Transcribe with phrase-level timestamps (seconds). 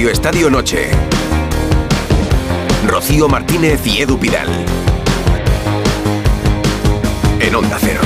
[0.00, 0.90] Radio Estadio Noche.
[2.86, 4.48] Rocío Martínez y Edu Pidal.
[7.38, 8.00] En Onda Cero.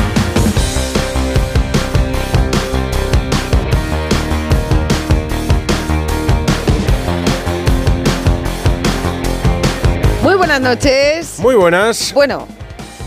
[10.20, 11.38] Muy buenas noches.
[11.38, 12.12] Muy buenas.
[12.12, 12.48] Bueno,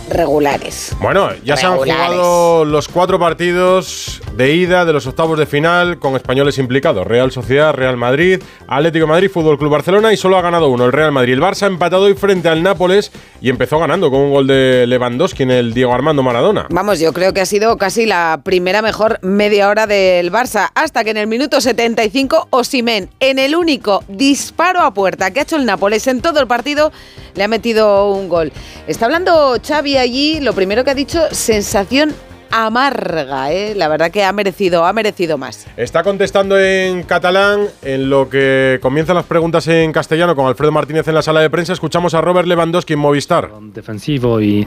[0.09, 0.95] regulares.
[1.01, 4.06] Bueno, ya se han jugado los cuatro partidos
[4.37, 7.07] de ida de los octavos de final con españoles implicados.
[7.07, 10.93] Real Sociedad, Real Madrid, Atlético Madrid, Fútbol Club Barcelona y solo ha ganado uno, el
[10.93, 11.33] Real Madrid.
[11.33, 13.11] El Barça ha empatado hoy frente al Nápoles
[13.41, 16.67] y empezó ganando con un gol de Lewandowski en el Diego Armando Maradona.
[16.69, 21.03] Vamos, yo creo que ha sido casi la primera mejor media hora del Barça, hasta
[21.03, 25.55] que en el minuto 75 Osimen, en el único disparo a puerta que ha hecho
[25.55, 26.91] el Nápoles en todo el partido,
[27.33, 28.51] le ha metido un gol.
[28.85, 32.13] Está hablando Xavi allí, lo primero que ha dicho, sensación
[32.51, 33.73] amarga, ¿eh?
[33.75, 35.65] la verdad que ha merecido, ha merecido más.
[35.77, 41.07] Está contestando en catalán, en lo que comienzan las preguntas en castellano con Alfredo Martínez
[41.07, 41.73] en la sala de prensa.
[41.73, 43.49] Escuchamos a Robert Lewandowski en Movistar.
[43.73, 44.65] defensivo y,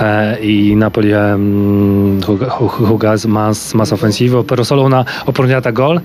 [0.00, 5.70] eh, y Napoli um, jug- jug- jugás más, más ofensivo, pero solo una oportunidad a
[5.70, 6.02] gol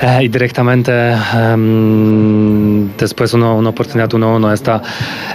[0.00, 0.92] eh, y directamente
[1.34, 4.82] em, después una, una oportunidad 1-1 está,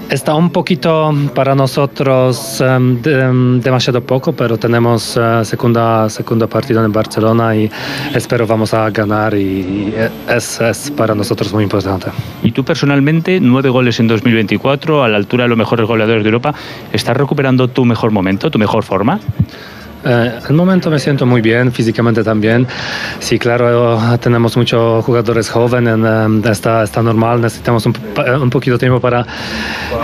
[0.09, 5.12] está un poquito para nosotros em, de- em, demasiado poco, pero tenemos
[5.44, 7.69] segunda, segunda partida en Barcelona y
[8.14, 9.94] espero vamos a ganar y
[10.30, 12.08] es, es para nosotros muy importante.
[12.44, 16.30] Y tú personalmente, nueve goles en 2024, a la altura de los mejores goleadores de
[16.30, 16.53] Europa,
[16.92, 19.20] ¿estás recuperando tu mejor momento, tu mejor forma?
[20.06, 22.68] Eh, el momento me siento muy bien, físicamente también.
[23.20, 27.95] Sí, claro, tenemos muchos jugadores jóvenes, eh, está, está normal, necesitamos un,
[28.42, 29.26] un poquito de tiempo para,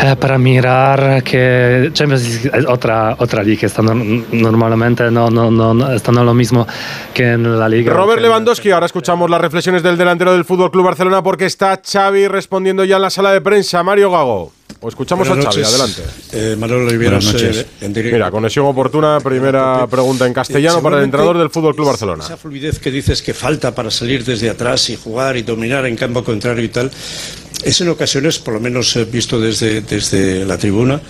[0.02, 5.73] eh, para mirar que Champions es otra, otra liga, está nor- normalmente no, no, no,
[5.73, 6.66] no- está no lo mismo
[7.13, 7.94] que en la liga.
[7.94, 12.28] Robert Lewandowski, ahora escuchamos las reflexiones del delantero del Fútbol Club Barcelona porque está Xavi
[12.28, 13.84] respondiendo ya en la sala de prensa.
[13.84, 14.52] Mario Gago.
[14.81, 15.74] O escuchamos Buenas a Xavi, noches.
[15.80, 16.03] adelante.
[16.31, 17.57] Eh, Manuel Oliveros, Buenas noches.
[17.57, 18.16] eh, en directo.
[18.16, 22.24] Mira, conexión oportuna, primera pregunta en castellano Eh, para el entrenador del Fútbol Club Barcelona.
[22.24, 25.97] Esa fluidez que dices que falta para salir desde atrás y jugar y dominar en
[25.97, 26.90] campo contrario y tal,
[27.63, 31.02] es en ocasiones, por lo menos eh, visto desde, desde la tribuna,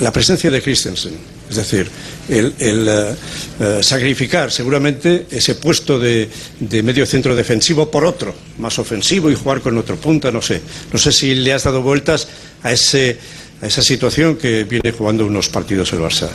[0.00, 1.14] la presencia de Christensen.
[1.48, 1.88] Es decir,
[2.28, 3.14] el, el, eh,
[3.60, 6.28] eh, sacrificar seguramente ese puesto de,
[6.60, 10.60] de medio centro defensivo por otro, más ofensivo y jugar con otro punta, no sé.
[10.92, 12.28] No sé si le has dado vueltas
[12.64, 13.16] a, ese,
[13.62, 16.28] a esa situación que viene jugando unos partidos el Barça.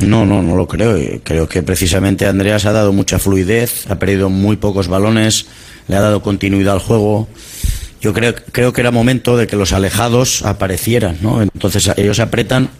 [0.00, 0.98] No, no, no lo creo.
[0.98, 5.46] Y Creo que precisamente Andreas ha dado mucha fluidez, ha perdido muy pocos balones,
[5.86, 7.28] le ha dado continuidad al juego.
[8.00, 11.42] Yo creo, creo que era momento de que los alejados aparecieran, ¿no?
[11.42, 12.70] Entonces ellos apretan,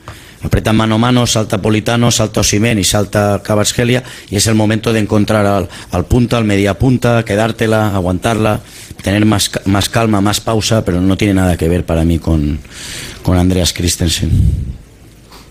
[0.42, 4.92] apretan mano a mano, salta Politano, salta Osimen y salta Kvaratskhelia y es el momento
[4.92, 8.60] de encontrar al, al punta, al media punta, quedártela, aguantarla,
[9.02, 12.58] tener más, más calma, más pausa, pero no tiene nada que ver para mí con,
[13.22, 14.30] con Andreas Christensen.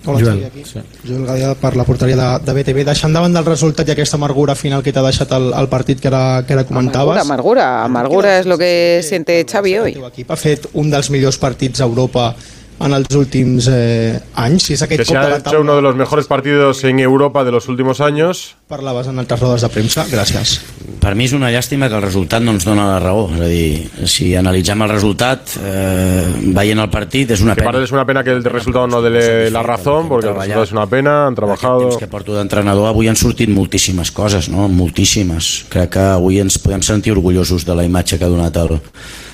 [0.06, 0.46] Hola, Joel.
[0.46, 0.64] Aquí.
[1.06, 2.86] Joel Gaia per la porteria de, de BTV.
[2.88, 6.08] Deixant davant del resultat i aquesta amargura final que t'ha deixat el, el partit que
[6.08, 7.20] ara, que ara comentaves...
[7.20, 11.12] Amargura, amargura, amargura es lo que siente Xavi El teu equip ha fet un dels
[11.12, 12.32] millors partits a Europa
[12.80, 14.64] en els últims eh, anys.
[14.70, 17.00] Si és aquest Que cop de la hecho uno taula de los mejores partidos en
[17.00, 18.56] Europa de los últimos años.
[18.70, 20.06] parlaves en altres rodes de premsa.
[20.06, 20.60] Gràcies.
[21.00, 23.30] Per mi és una llàstima que el resultat no ens dona la raó.
[23.34, 27.78] És a dir, si analitzem el resultat, eh, veient el partit, és una Que pena.
[27.78, 30.72] él es una pena que el resultado no dé la razón, porque el resultado es
[30.72, 34.68] una pena, han Aquest temps que porto d'entrenador, avui han sortit moltíssimes coses, no?
[34.68, 35.66] Moltíssimes.
[35.70, 38.80] Crec que avui ens podem sentir orgullosos de la imatge que ha donat el,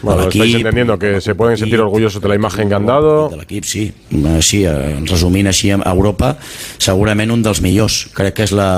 [0.05, 0.41] Bueno, l'equip.
[0.43, 3.29] estáis entendiendo que se pueden sentir orgullosos de la imagen que han dado.
[3.29, 3.91] De l'equip, sí.
[4.41, 6.35] Sí, eh, resumint així, a Europa,
[6.77, 8.05] segurament un dels millors.
[8.13, 8.69] Crec que és la,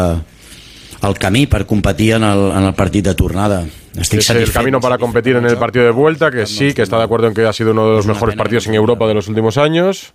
[1.04, 3.66] el camí per competir en el, en el partit de tornada.
[3.98, 6.98] Estic Es el camino para competir en el partido de vuelta, que sí, que está
[6.98, 9.28] de acuerdo en que ha sido uno de los mejores partidos en Europa de los
[9.28, 10.14] últimos años.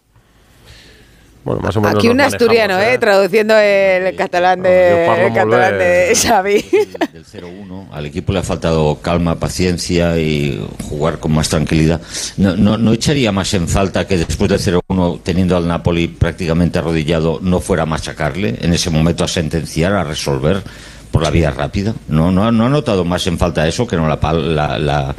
[1.44, 1.98] Bueno, más o menos.
[1.98, 2.98] Aquí un asturiano, ¿eh?
[2.98, 6.52] traduciendo el catalán de, el catalán de Xavi.
[7.12, 7.88] del 0-1.
[7.92, 12.00] Al equipo le ha faltado calma, paciencia y jugar con más tranquilidad.
[12.36, 16.78] ¿No, no, no echaría más en falta que después del 0-1, teniendo al Napoli prácticamente
[16.78, 20.62] arrodillado, no fuera a machacarle en ese momento a sentenciar, a resolver
[21.10, 21.92] por la vía rápida?
[22.08, 25.14] ¿No, no, no ha notado más en falta eso que no la, pal- la, la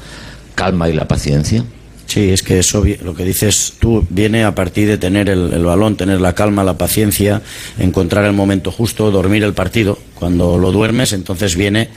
[0.56, 1.64] calma y la paciencia?
[2.06, 5.66] Sí, es que eso, lo que dices tú, viene a partir de tener el, el
[5.66, 7.42] balón, tener la calma, la paciencia,
[7.80, 9.98] encontrar el momento justo, dormir el partido.
[10.14, 11.90] Cuando lo duermes, entonces viene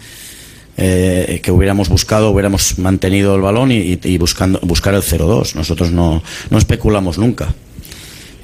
[0.78, 5.54] eh, que hubiéramos buscado, hubiéramos mantenido el balón y, y- buscando, buscar el 0-2.
[5.54, 7.54] Nosotros no, no especulamos nunca.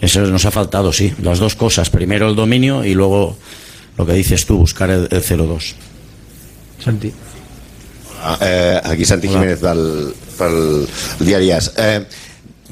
[0.00, 1.14] Eso nos ha faltado, sí.
[1.22, 1.88] Las dos cosas.
[1.90, 3.38] Primero el dominio y luego
[3.96, 5.74] lo que dices tú, buscar el, el 0-2.
[6.84, 7.12] Santi.
[8.40, 10.12] eh, aquí Santi Jiménez del,
[10.42, 10.60] pel
[11.22, 11.72] diari AS.
[11.78, 12.02] Eh,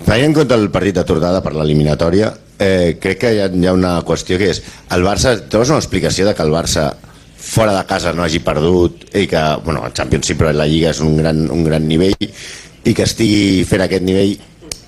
[0.01, 3.67] Tenint en compte el partit de tornada per l'eliminatòria, eh, crec que hi ha, hi
[3.69, 4.63] ha una qüestió que és
[4.97, 6.87] el Barça, trobes una explicació de que el Barça
[7.41, 10.93] fora de casa no hagi perdut i que, bueno, el Champions sí, però la Lliga
[10.93, 14.37] és un gran, un gran nivell i que estigui fent aquest nivell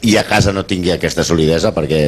[0.03, 2.03] i a casa no tingui aquesta solidesa perquè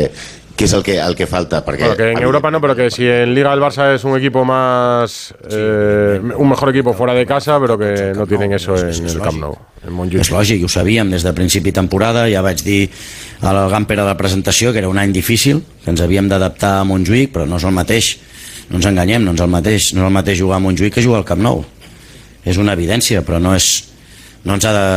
[0.57, 1.65] ¿Qué es el que, al que falta?
[1.65, 4.17] Porque Bueno, que en Europa no, pero que si en Liga el Barça es un
[4.17, 5.35] equipo más.
[5.51, 9.41] eh, un mejor equipo fuera de casa, pero que no tienen eso en el Camp
[9.41, 9.59] Nou.
[9.85, 12.89] És lògic, ho sabíem des de principi de temporada, ja vaig dir
[13.45, 17.33] a l'Algampera de presentació que era un any difícil, que ens havíem d'adaptar a Montjuïc,
[17.35, 18.15] però no és el mateix,
[18.71, 21.05] no ens enganyem, no és el mateix, no és el mateix jugar a Montjuïc que
[21.05, 21.65] jugar al Camp Nou.
[22.45, 23.69] És una evidència, però no és,
[24.45, 24.89] no ens ha de,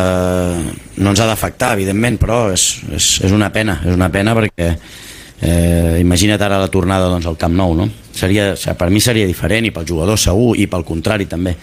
[1.03, 4.71] no ens ha d'afectar, evidentment, però és, és, és una pena, és una pena perquè
[4.71, 7.91] eh, imagina't ara la tornada doncs, al Camp Nou, no?
[8.17, 11.53] Seria, o sigui, per mi seria diferent i pel jugador segur i pel contrari també.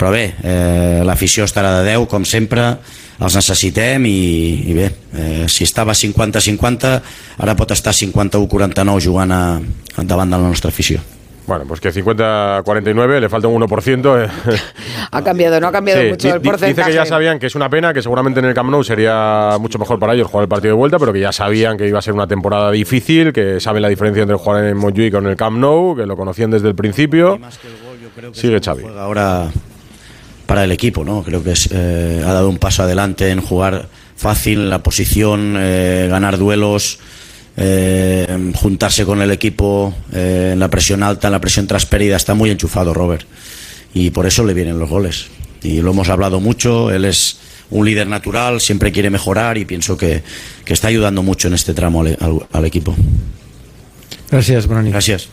[0.00, 2.72] Però bé, eh, l'afició estarà de 10 com sempre,
[3.20, 4.18] els necessitem i,
[4.72, 6.92] i bé, eh, si estava 50-50
[7.44, 9.42] ara pot estar 51-49 jugant a,
[10.02, 11.19] davant de la nostra afició.
[11.50, 14.24] Bueno, pues que 50-49, le falta un 1%.
[14.24, 14.30] eh.
[15.10, 16.74] Ha cambiado, no ha cambiado Sí, mucho el porcentaje.
[16.74, 19.56] Dice que ya sabían que es una pena, que seguramente en el Camp Nou sería
[19.58, 21.98] mucho mejor para ellos jugar el partido de vuelta, pero que ya sabían que iba
[21.98, 25.26] a ser una temporada difícil, que saben la diferencia entre jugar en Montjuïc o en
[25.26, 27.40] el Camp Nou, que lo conocían desde el principio.
[28.30, 28.82] Sigue Xavi.
[28.84, 29.50] juega ahora
[30.46, 31.24] para el equipo, ¿no?
[31.24, 36.06] Creo que es, eh, ha dado un paso adelante en jugar fácil, la posición, eh,
[36.08, 37.00] ganar duelos,
[37.56, 42.16] eh, juntarse con el equipo eh, en la presión alta, en la presión traspérida.
[42.16, 43.26] Está muy enchufado Robert
[43.94, 45.26] y por eso le vienen los goles.
[45.62, 47.38] Y lo hemos hablado mucho, él es
[47.70, 50.22] un líder natural, siempre quiere mejorar y pienso que,
[50.64, 52.94] que está ayudando mucho en este tramo al, al- al equipo.
[54.30, 54.90] Gracias, Broni.
[54.90, 55.28] Gracias.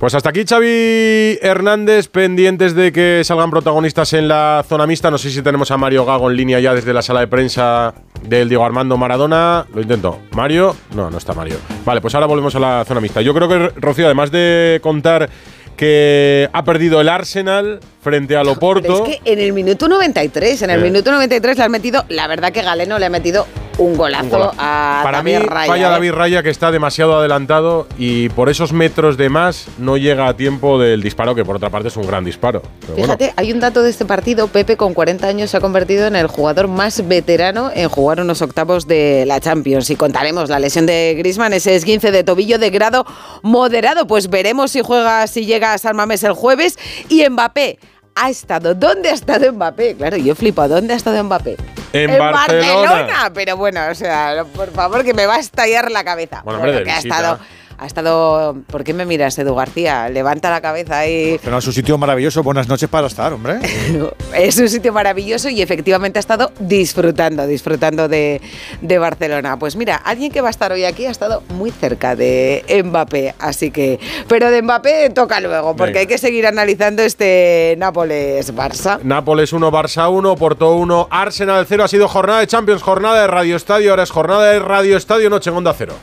[0.00, 5.10] Pues hasta aquí Xavi Hernández, pendientes de que salgan protagonistas en la zona mixta.
[5.10, 7.92] No sé si tenemos a Mario Gago en línea ya desde la sala de prensa
[8.22, 9.66] del Diego Armando Maradona.
[9.74, 10.20] Lo intento.
[10.30, 11.56] Mario, no, no está Mario.
[11.84, 13.20] Vale, pues ahora volvemos a la zona mixta.
[13.20, 15.28] Yo creo que Rocío, además de contar
[15.76, 18.82] que ha perdido el Arsenal frente al Oporto.
[18.82, 20.82] Pero es que en el minuto 93, en el Eh.
[20.84, 23.46] minuto 93 le han metido, la verdad que Galeno le ha metido
[23.78, 24.54] un golazo, Un golazo.
[24.58, 25.66] a Para David mí Raya.
[25.72, 25.90] falla ¿eh?
[25.90, 30.36] David Raya que está demasiado adelantado y por esos metros de más no llega a
[30.36, 32.60] tiempo del disparo, que por otra parte es un gran disparo.
[32.80, 33.04] Pero bueno.
[33.16, 34.48] Fíjate, hay un dato de este partido.
[34.48, 38.42] Pepe, con 40 años, se ha convertido en el jugador más veterano en jugar unos
[38.42, 39.88] octavos de la Champions.
[39.88, 43.06] Y contaremos la lesión de Grisman, ese esguince de tobillo de grado
[43.42, 44.06] moderado.
[44.06, 46.78] Pues veremos si juega, si llega a San Mamés el jueves.
[47.08, 47.78] Y Mbappé
[48.14, 48.74] ha estado.
[48.74, 49.96] ¿Dónde ha estado Mbappé?
[49.96, 50.66] Claro, yo flipo.
[50.68, 51.56] ¿Dónde ha estado Mbappé?
[51.92, 53.30] En Barcelona.
[53.34, 56.42] Pero bueno, o sea, por favor, que me va a estallar la cabeza.
[56.44, 57.38] Bueno, hombre, que ha estado.
[57.80, 58.56] Ha estado.
[58.66, 60.10] ¿Por qué me miras, Edu García?
[60.10, 61.40] Levanta la cabeza ahí.
[61.42, 63.58] Pero es un sitio maravilloso, buenas noches para estar, hombre.
[64.34, 68.40] Es un sitio maravilloso y efectivamente ha estado disfrutando, disfrutando de,
[68.80, 69.58] de Barcelona.
[69.58, 73.34] Pues mira, alguien que va a estar hoy aquí ha estado muy cerca de Mbappé,
[73.38, 73.98] así que...
[74.28, 76.00] Pero de Mbappé toca luego, porque Venga.
[76.00, 79.00] hay que seguir analizando este Nápoles-Barça.
[79.02, 81.84] Nápoles 1, Barça 1, Porto 1, Arsenal 0.
[81.84, 83.90] Ha sido jornada de Champions, jornada de Radio Estadio.
[83.90, 85.94] Ahora es jornada de Radio Estadio, noche en Onda 0.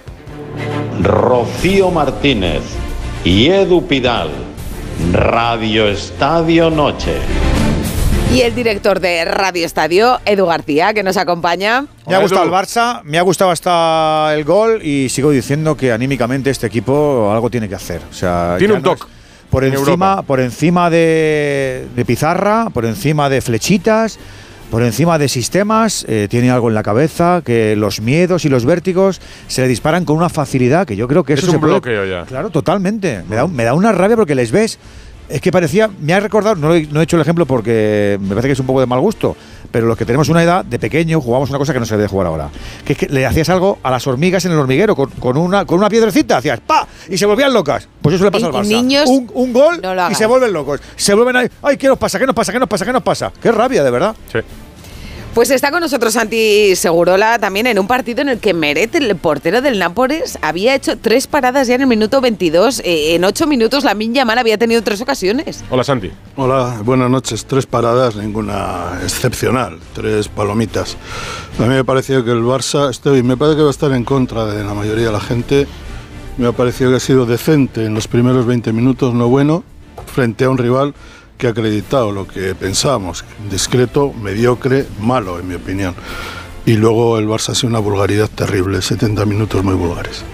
[1.02, 2.62] Rocío Martínez
[3.24, 4.30] y Edu Pidal.
[5.14, 7.14] Radio Estadio Noche.
[8.34, 11.86] Y el director de Radio Estadio, Edu García, que nos acompaña.
[12.08, 15.92] Me ha gustado el Barça, me ha gustado hasta el gol y sigo diciendo que
[15.94, 18.02] anímicamente este equipo algo tiene que hacer.
[18.10, 19.04] O sea, Tiene un no toque
[19.50, 20.22] Por en encima, Europa.
[20.24, 24.20] por encima de, de pizarra, por encima de flechitas,
[24.70, 28.66] por encima de sistemas, eh, tiene algo en la cabeza que los miedos y los
[28.66, 31.60] vértigos se le disparan con una facilidad que yo creo que Es eso un se
[31.60, 32.26] puede- bloqueo ya.
[32.26, 33.24] Claro, totalmente.
[33.30, 34.78] Me da, me da una rabia porque les ves.
[35.30, 38.30] Es que parecía, me ha recordado, no, he- no he hecho el ejemplo porque me
[38.30, 39.36] parece que es un poco de mal gusto,
[39.72, 42.08] pero los que tenemos una edad, de pequeño, jugamos una cosa que no se debe
[42.08, 42.50] jugar ahora.
[42.86, 45.66] Que es que le hacías algo a las hormigas en el hormiguero, con, con una,
[45.66, 46.88] con una piedrecita, hacías ¡pa!
[47.10, 47.88] Y se volvían locas.
[48.02, 48.68] Pues eso le pasa al Barça.
[48.68, 50.80] niños, un, un gol no y se vuelven locos.
[50.96, 53.04] Se vuelven ahí, ¡ay, qué nos pasa, qué nos pasa, qué nos pasa, qué nos
[53.04, 53.34] pasa!
[53.42, 54.16] ¡Qué rabia, de verdad!
[54.32, 54.40] Sí.
[55.38, 59.16] Pues está con nosotros Santi Segurola también en un partido en el que Meret, el
[59.18, 62.80] portero del Nápoles, había hecho tres paradas ya en el minuto 22.
[62.80, 65.64] Eh, en ocho minutos la Yamal había tenido tres ocasiones.
[65.70, 66.12] Hola Santi.
[66.38, 67.46] Hola, buenas noches.
[67.46, 69.78] Tres paradas, ninguna excepcional.
[69.94, 70.98] Tres palomitas.
[71.60, 73.92] A mí me ha parecido que el Barça, estoy, me parece que va a estar
[73.92, 75.68] en contra de la mayoría de la gente.
[76.40, 79.64] Me ha parecido que ha sido decente en los primeros 20 minutos, no bueno,
[80.08, 80.96] frente a un rival
[81.38, 83.24] que ha acreditado lo que pensábamos.
[83.50, 85.96] Discreto, mediocre, malo, en mi opinión.
[86.66, 90.26] Y luego el Barça ha sido una vulgaridad terrible, 70 minutos muy vulgares.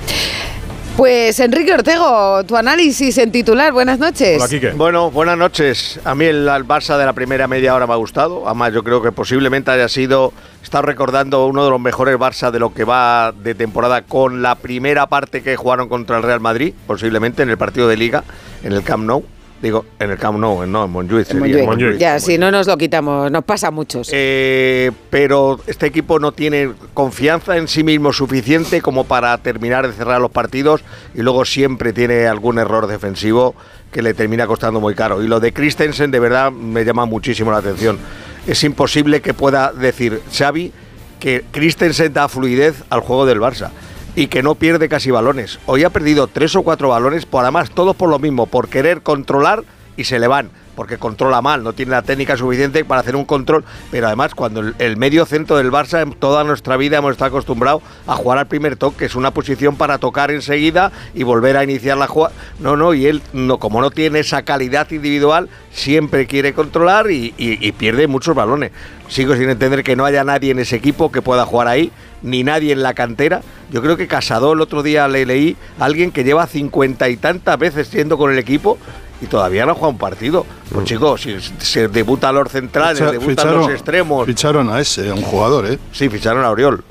[0.97, 3.73] Pues Enrique Ortego, tu análisis en titular.
[3.73, 4.37] Buenas noches.
[4.39, 4.71] Hola, Quique.
[4.71, 5.99] Bueno, buenas noches.
[6.03, 8.43] A mí el, el Barça de la primera media hora me ha gustado.
[8.45, 12.59] Además, yo creo que posiblemente haya sido, está recordando uno de los mejores Barça de
[12.59, 16.75] lo que va de temporada con la primera parte que jugaron contra el Real Madrid,
[16.85, 18.23] posiblemente en el partido de Liga,
[18.63, 19.25] en el Camp Nou.
[19.63, 21.31] Digo, en el Camp Nou, no, en Montjuic.
[21.31, 21.63] En sería.
[21.63, 21.97] Montjuic.
[21.97, 24.09] Ya, si no nos lo quitamos, nos pasa a muchos.
[24.11, 29.93] Eh, pero este equipo no tiene confianza en sí mismo suficiente como para terminar de
[29.93, 30.83] cerrar los partidos
[31.15, 33.55] y luego siempre tiene algún error defensivo
[33.89, 35.23] que le termina costando muy caro.
[35.23, 37.99] Y lo de Christensen de verdad me llama muchísimo la atención.
[38.45, 40.73] Es imposible que pueda decir Xavi
[41.21, 43.69] que Christensen da fluidez al juego del Barça
[44.15, 45.59] y que no pierde casi balones.
[45.65, 49.01] Hoy ha perdido tres o cuatro balones, por además todos por lo mismo, por querer
[49.01, 49.63] controlar
[49.97, 53.25] y se le van, porque controla mal, no tiene la técnica suficiente para hacer un
[53.25, 57.29] control, pero además cuando el, medio centro del Barça en toda nuestra vida hemos estado
[57.29, 61.57] acostumbrados a jugar al primer toque, que es una posición para tocar enseguida y volver
[61.57, 62.33] a iniciar la jugada.
[62.59, 67.33] No, no, y él no, como no tiene esa calidad individual, siempre quiere controlar y,
[67.37, 68.71] y- y pierde muchos balones.
[69.07, 72.43] Sigo sin entender que no haya nadie en ese equipo que pueda jugar ahí, ni
[72.43, 73.41] nadie en la cantera.
[73.69, 77.17] Yo creo que Casado el otro día le leí a alguien que lleva cincuenta y
[77.17, 78.77] tantas veces siendo con el equipo
[79.23, 80.45] y todavía no ha jugado un partido.
[80.71, 84.25] Pues chicos, si se debuta los centrales, Ficha- debutan los extremos.
[84.25, 85.79] Ficharon a ese, a un jugador, ¿eh?
[85.91, 86.83] Sí, ficharon a Oriol.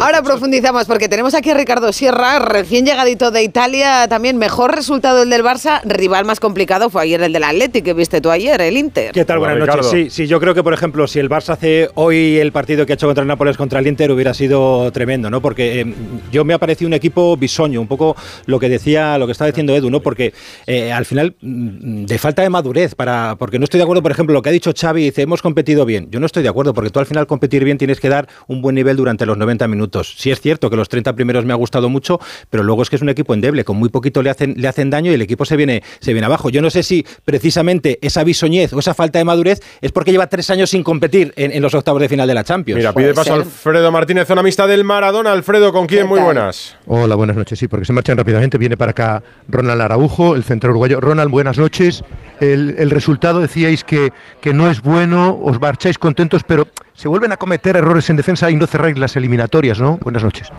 [0.00, 5.22] Ahora profundizamos porque tenemos aquí a Ricardo Sierra, recién llegadito de Italia, también mejor resultado
[5.22, 8.60] el del Barça, rival más complicado fue ayer el del Atlético que viste tú ayer,
[8.60, 9.12] el Inter.
[9.12, 9.38] ¿Qué tal?
[9.38, 9.86] Buenas noches.
[9.86, 12.92] Sí, sí, yo creo que, por ejemplo, si el Barça hace hoy el partido que
[12.92, 15.40] ha hecho contra el Nápoles contra el Inter hubiera sido tremendo, ¿no?
[15.40, 15.94] Porque eh,
[16.32, 19.48] yo me ha parecido un equipo bisoño, un poco lo que decía, lo que estaba
[19.48, 20.00] diciendo Edu, ¿no?
[20.00, 20.32] Porque
[20.66, 24.12] eh, al final, mm, de falta de madurez, para, porque no estoy de acuerdo, por
[24.12, 26.08] ejemplo, lo que ha dicho Xavi, dice, hemos competido bien.
[26.10, 28.62] Yo no estoy de acuerdo, porque tú al final competir bien tienes que dar un
[28.62, 30.14] buen nivel durante los 90 minutos.
[30.18, 32.96] Sí es cierto que los 30 primeros me ha gustado mucho, pero luego es que
[32.96, 35.44] es un equipo endeble, con muy poquito le hacen, le hacen daño y el equipo
[35.44, 36.50] se viene, se viene abajo.
[36.50, 40.26] Yo no sé si precisamente esa bisoñez o esa falta de madurez es porque lleva
[40.28, 42.78] tres años sin competir en, en los octavos de final de la Champions.
[42.78, 45.32] Mira, pide paso Alfredo Martínez, zona mixta del Maradona.
[45.32, 46.06] Alfredo, ¿con quién?
[46.06, 46.76] Muy buenas.
[46.86, 47.58] Hola, buenas noches.
[47.58, 48.58] Sí, porque se marchan rápidamente.
[48.58, 51.00] Viene para acá Ronald Araujo, el centro uruguayo.
[51.00, 52.04] Ronald, buenas noches.
[52.40, 57.32] El, el resultado decíais que, que no es bueno, os marcháis contentos, pero se vuelven
[57.32, 59.98] a cometer errores en defensa y no cerráis las eliminatorias, ¿no?
[59.98, 60.50] Buenas noches.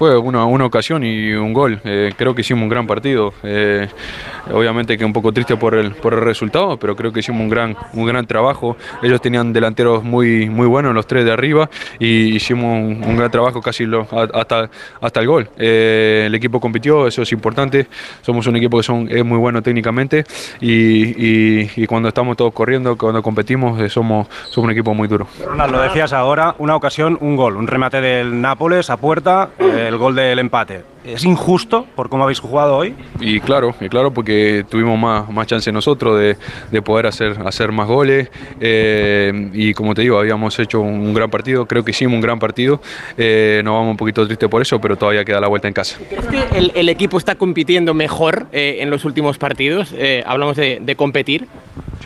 [0.00, 1.78] Fue una, una ocasión y un gol.
[1.84, 3.34] Eh, creo que hicimos un gran partido.
[3.42, 3.86] Eh,
[4.50, 7.50] obviamente que un poco triste por el, por el resultado, pero creo que hicimos un
[7.50, 8.78] gran, un gran trabajo.
[9.02, 13.30] Ellos tenían delanteros muy, muy buenos, los tres de arriba, y hicimos un, un gran
[13.30, 14.70] trabajo casi lo- hasta,
[15.02, 15.50] hasta el gol.
[15.58, 17.86] Eh, el equipo compitió, eso es importante.
[18.22, 20.24] Somos un equipo que son, es muy bueno técnicamente
[20.62, 20.70] y,
[21.62, 25.26] y- y cuando estamos todos corriendo, cuando competimos, eh, somos, somos un equipo muy duro.
[25.44, 29.88] Ronald, lo decías ahora, una ocasión, un gol, un remate del Nápoles a puerta, eh,
[29.90, 30.82] el gol del empate.
[31.04, 32.94] ¿Es injusto por cómo habéis jugado hoy?
[33.20, 36.36] Y claro, y claro, porque tuvimos más, más chance nosotros de,
[36.70, 38.30] de poder hacer, hacer más goles.
[38.60, 42.38] eh, y como te digo, habíamos hecho un gran partido, creo que hicimos un gran
[42.38, 42.80] partido.
[43.16, 45.98] eh, nos vamos un poquito tristes por eso, pero todavía queda la vuelta en casa.
[46.08, 49.94] ¿Crees que el, el equipo está compitiendo mejor eh, en los últimos partidos?
[49.96, 51.48] Eh, hablamos de, de competir.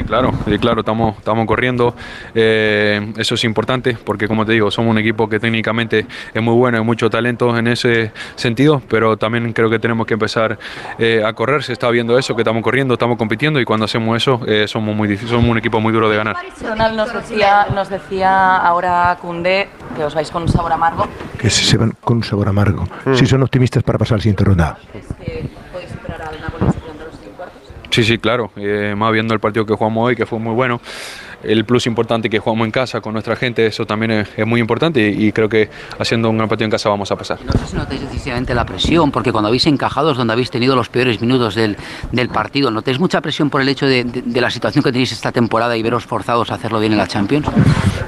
[0.04, 1.94] Sí, claro, sí, claro, estamos, estamos corriendo.
[2.34, 6.54] eh, eso es importante porque, como te digo, somos un equipo que técnicamente es muy
[6.54, 10.58] bueno, hay mucho talento en ese sentido, pero también creo que tenemos que empezar
[10.99, 11.62] eh, a correr.
[11.62, 14.94] Se está viendo eso, que estamos corriendo, estamos compitiendo y cuando hacemos eso eh, somos,
[14.94, 16.37] muy difícil, somos un equipo muy duro de ganar.
[16.94, 21.06] Nos decía, nos decía ahora Cundé que os vais con un sabor amargo.
[21.38, 22.84] Que si se van con un sabor amargo.
[23.14, 24.78] Si son optimistas para pasar a la siguiente ronda.
[24.92, 27.62] que podéis superar al Nápoles durante los cinco cuartos.
[27.94, 28.50] Sí, sí, claro.
[28.56, 30.80] Eh, más viendo el partido que jugamos hoy, que fue muy bueno.
[31.46, 34.60] El plus importante que jugamos en casa con nuestra gente, eso también es, es muy
[34.60, 37.38] importante y, y creo que haciendo un gran partido en casa vamos a pasar.
[37.44, 40.74] No sé si notáis decisivamente la presión, porque cuando habéis encajado es donde habéis tenido
[40.76, 41.76] los peores minutos del,
[42.12, 42.70] del partido.
[42.70, 45.76] ¿Notáis mucha presión por el hecho de, de- de la situación que tenéis esta temporada
[45.76, 47.46] y veros forzados a hacerlo bien en la Champions?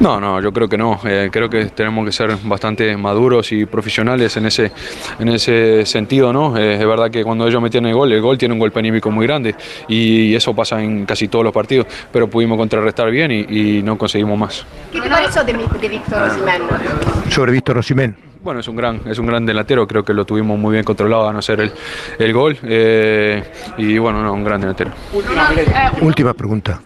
[0.00, 0.98] No, no, yo creo que no.
[1.04, 4.72] Eh, creo que tenemos que ser bastante maduros y profesionales en ese,
[5.18, 6.56] en ese sentido, ¿no?
[6.56, 9.10] Eh, es verdad que cuando ellos metían el gol, el gol tiene un golpe anímico
[9.10, 9.54] muy grande
[9.88, 13.96] y eso pasa en casi todos los partidos, pero pudimos contrarrestar bien y, y no
[13.98, 14.66] conseguimos más.
[14.92, 16.62] ¿Qué te pareció de, de Víctor Osimhen?
[17.30, 18.16] Sobre Víctor Osimhen.
[18.42, 21.28] Bueno, es un gran, es un gran delantero, creo que lo tuvimos muy bien controlado
[21.28, 21.72] a no ser el,
[22.16, 23.42] el gol eh,
[23.76, 24.92] y bueno, no, un gran delantero.
[26.00, 26.80] Última pregunta.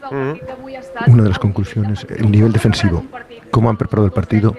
[1.07, 3.05] Una de las conclusiones, el nivel defensivo.
[3.51, 4.57] ¿Cómo han preparado el partido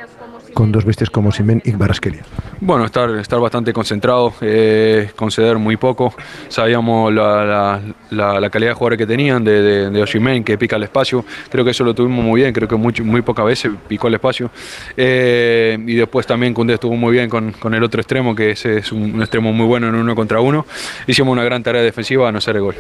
[0.53, 2.21] con dos bestias como Simen y Barasquelia?
[2.63, 6.13] Bueno, estar, estar bastante concentrado, eh, conceder muy poco.
[6.47, 10.59] Sabíamos la, la- la- la calidad de jugadores que tenían, de, de, de Osimhen, que
[10.59, 11.25] pica el espacio.
[11.49, 14.13] Creo que eso lo tuvimos muy bien, creo que muy, muy pocas veces picó el
[14.13, 14.51] espacio.
[14.95, 18.77] Eh, y después también Koundé estuvo muy bien con, con el otro extremo, que ese
[18.77, 20.67] es un, un extremo muy bueno en uno contra uno.
[21.07, 22.75] Hicimos una gran tarea defensiva a no ser el gol.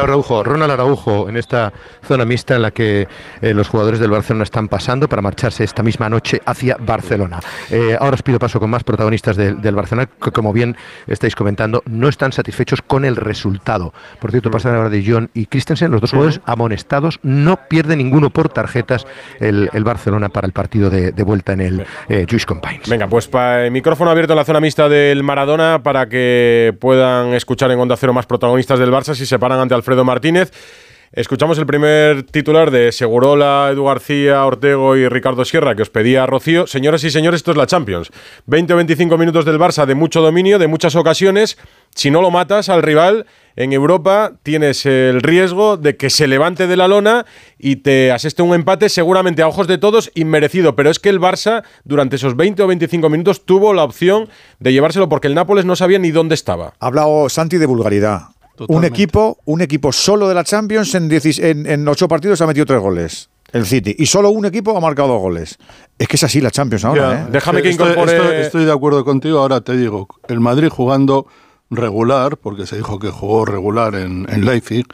[0.00, 0.42] Araujo.
[0.42, 1.74] Ronald Araujo, en esta
[2.08, 3.06] zona mixta en la que
[3.42, 7.38] eh, los jugadores del Barcelona están pasando para marcharse esta misma noche hacia Barcelona.
[7.70, 10.76] Eh, ahora os pido paso con más protagonistas del, del Barcelona, que como bien
[11.06, 13.92] estáis comentando, no están satisfechos con el resultado.
[14.20, 18.30] Por cierto, pasan ahora de John y Christensen, los dos jugadores amonestados, no pierde ninguno
[18.30, 19.06] por tarjetas
[19.40, 22.88] el, el Barcelona para el partido de, de vuelta en el eh, Companys.
[22.88, 27.34] Venga, pues pa- eh, micrófono abierto en la zona mixta del Maradona para que puedan
[27.34, 30.52] escuchar en Onda Cero más protagonistas del Barça si se paran ante Alfredo Martínez.
[31.12, 36.24] Escuchamos el primer titular de Segurola, Edu García, Ortego y Ricardo Sierra que os pedía
[36.24, 36.68] Rocío.
[36.68, 38.12] Señoras y señores, esto es la Champions.
[38.46, 41.58] 20 o 25 minutos del Barça de mucho dominio, de muchas ocasiones.
[41.96, 43.26] Si no lo matas al rival,
[43.56, 47.26] en Europa tienes el riesgo de que se levante de la lona
[47.58, 50.76] y te aseste un empate seguramente a ojos de todos inmerecido.
[50.76, 54.28] Pero es que el Barça durante esos 20 o 25 minutos tuvo la opción
[54.60, 56.74] de llevárselo porque el Nápoles no sabía ni dónde estaba.
[56.78, 58.28] Ha hablado Santi de vulgaridad.
[58.68, 62.46] Un equipo, un equipo solo de la Champions en, 16 en, en ocho partidos ha
[62.46, 63.30] metido tres goles.
[63.52, 63.96] El City.
[63.98, 65.58] Y solo un equipo ha marcado dos goles.
[65.98, 67.10] Es que es así la Champions ahora.
[67.12, 67.26] Ya, ¿eh?
[67.70, 69.38] estoy- Estoy, estoy de acuerdo contigo.
[69.40, 71.26] Ahora te digo, el Madrid jugando
[71.70, 74.84] regular, porque se dijo que jugó regular en, en Leipzig,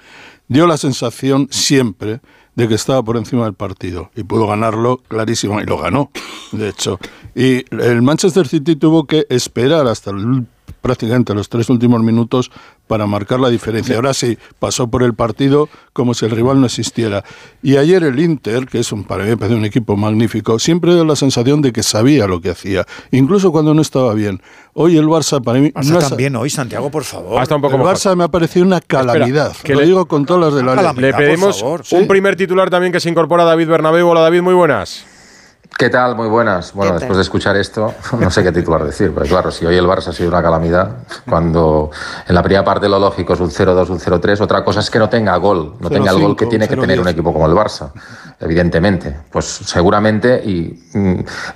[0.49, 2.21] dio la sensación siempre
[2.55, 6.11] de que estaba por encima del partido y pudo ganarlo clarísimo y lo ganó,
[6.53, 6.99] de hecho.
[7.35, 10.47] Y el Manchester City tuvo que esperar hasta el-
[10.81, 12.51] prácticamente los tres últimos minutos
[12.87, 13.97] para marcar la diferencia.
[13.97, 17.25] Ahora sí, pasó por el partido como si el rival no existiera.
[17.63, 20.95] Y ayer el Inter, que es un, para mí me parece un equipo magnífico, siempre
[20.95, 24.41] dio la sensación de que sabía lo que hacía, incluso cuando no estaba bien.
[24.75, 25.71] Hoy el Barça para mí...
[25.71, 27.41] Barça no es- también hoy, Santiago, por favor.
[27.41, 27.97] Hasta un poco el mejor.
[27.97, 29.57] Barça me ha parecido una calamidad.
[29.65, 31.03] que lo le- digo con todas las de la ley.
[31.03, 34.09] Le pedimos un primer titular también que se incorpora a David Bernabéu.
[34.09, 35.05] Hola David, muy buenas.
[35.79, 36.17] ¿Qué tal?
[36.17, 36.73] Muy buenas.
[36.73, 39.87] Bueno, después de escuchar esto, no sé qué titular decir, porque claro, si hoy el
[39.87, 40.91] Barça ha sido una calamidad,
[41.29, 41.91] cuando
[42.27, 44.99] en la primera parte lo lógico es un 0-2, un 0-3, otra cosa es que
[44.99, 47.11] no tenga gol, no tenga el gol que 0-5, tiene que tener un 0-10.
[47.11, 47.91] equipo como el Barça,
[48.41, 49.17] evidentemente.
[49.31, 50.83] Pues seguramente, y,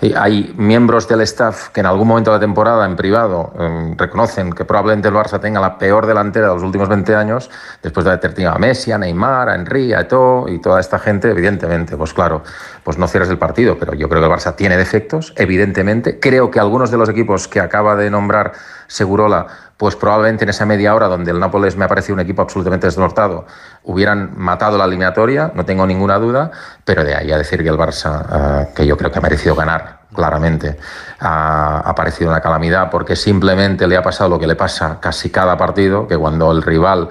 [0.02, 3.96] y hay miembros del staff que en algún momento de la temporada, en privado, em,
[3.96, 7.50] reconocen que probablemente el Barça tenga la peor delantera de los últimos 20 años,
[7.82, 10.98] después de haber tenido a Messi, a Neymar, a Henry, a Eto'o y toda esta
[10.98, 12.42] gente, evidentemente, pues claro,
[12.85, 16.18] pues no cierres el partido, pero yo creo que el Barça tiene defectos, evidentemente.
[16.18, 18.52] Creo que algunos de los equipos que acaba de nombrar
[18.86, 22.40] Segurola, pues probablemente en esa media hora donde el Nápoles me ha parecido un equipo
[22.40, 23.46] absolutamente desnortado,
[23.84, 26.50] hubieran matado la eliminatoria, no tengo ninguna duda,
[26.82, 29.54] pero de ahí a decir que el Barça, ah, que yo creo que ha merecido
[29.54, 30.78] ganar, claramente,
[31.20, 35.28] ha, ha parecido una calamidad porque simplemente le ha pasado lo que le pasa casi
[35.28, 37.10] cada partido, que cuando el rival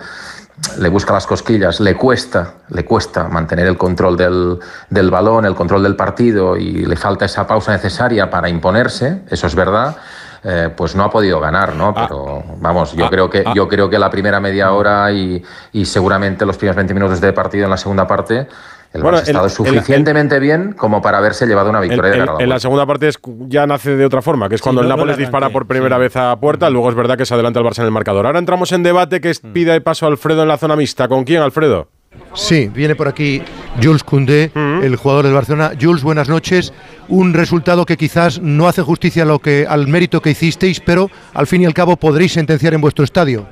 [0.78, 5.56] le busca las cosquillas, le cuesta, le cuesta mantener el control del, del balón, el
[5.56, 9.98] control del partido y le falta esa pausa necesaria para imponerse, eso es verdad.
[10.44, 11.94] eh, pues no ha podido ganar, ¿no?
[11.94, 15.44] Pero vamos, yo creo que yo creo que la primera media hora y,
[15.74, 18.48] y seguramente los primeros 20 minutos de partido en la segunda parte
[18.94, 21.90] el Bueno, Barça ha estado el- el- suficientemente bien como para haberse llevado una El-
[21.90, 24.82] victoria el- en la segunda parte es- ya nace de otra forma, que es cuando
[24.82, 27.60] el Nápoles el dispara por primera vez a puerta, luego es verdad que se adelanta
[27.60, 28.26] el Barça en el marcador.
[28.26, 29.54] Ahora entramos en debate que es- Mm.
[29.54, 31.08] pida paso Alfredo en la zona mixta.
[31.08, 31.88] ¿Con quién, Alfredo?
[32.34, 33.44] Sí, viene por aquí
[33.82, 35.72] Jules Koundé, el jugador del Barcelona.
[35.80, 36.74] Jules, buenas noches.
[37.08, 41.10] Un resultado que quizás no hace justicia a lo que, al mérito que hicisteis, pero
[41.36, 43.48] al fin y al cabo podréis sentenciar en vuestro estadio.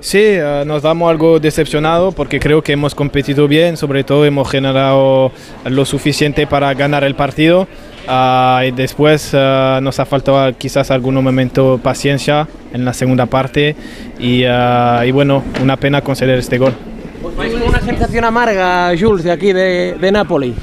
[0.00, 4.50] Sí, eh, nos damos algo decepcionado porque creo que hemos competido bien, sobre todo hemos
[4.50, 5.30] generado
[5.66, 7.68] lo suficiente para ganar el partido
[8.08, 13.76] ah, y después ah, nos ha faltado quizás algún momento paciencia en la segunda parte
[14.18, 16.72] y, ah, y bueno, una pena conceder este gol.
[17.36, 20.54] ¿Vais con una sensación amarga, Jules, de aquí, de, de Napoli?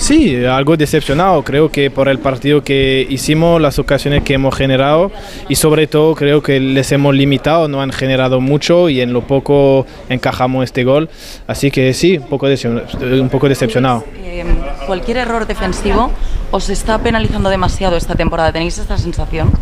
[0.00, 5.12] Sí, algo decepcionado, creo que por el partido que hicimos, las ocasiones que hemos generado
[5.46, 9.26] y sobre todo creo que les hemos limitado, no han generado mucho y en lo
[9.26, 11.10] poco encajamos este gol,
[11.46, 14.04] así que sí, un poco, decepcionado.
[14.24, 14.42] Eh,
[14.86, 16.10] cualquier error defensivo
[16.50, 18.52] os está penalizando demasiado esta temporada.
[18.52, 19.52] ¿Tenéis esta sensación?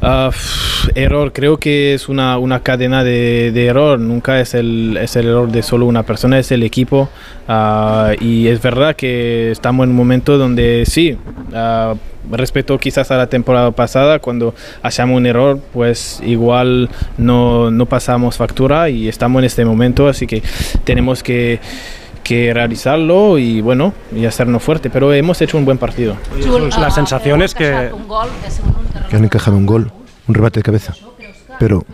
[0.00, 5.16] Pff, error, creo que es una, una cadena de, de error, nunca es el, es
[5.16, 7.08] el error de solo una persona, es el equipo.
[7.48, 11.16] Ah, y es verdad que estamos en un momento donde sí,
[11.52, 11.94] ah,
[12.30, 18.36] respecto quizás a la temporada pasada, cuando hacemos un error, pues igual no, no pasamos
[18.36, 20.42] factura y estamos en este momento, así que
[20.84, 21.60] tenemos que
[22.24, 26.16] que realizarlo y bueno, y hacernos fuerte, pero hemos hecho un buen partido.
[26.78, 27.90] La sensación es que...
[29.08, 29.92] que han encajado un gol,
[30.26, 30.94] un remate de cabeza.
[31.60, 31.84] Pero,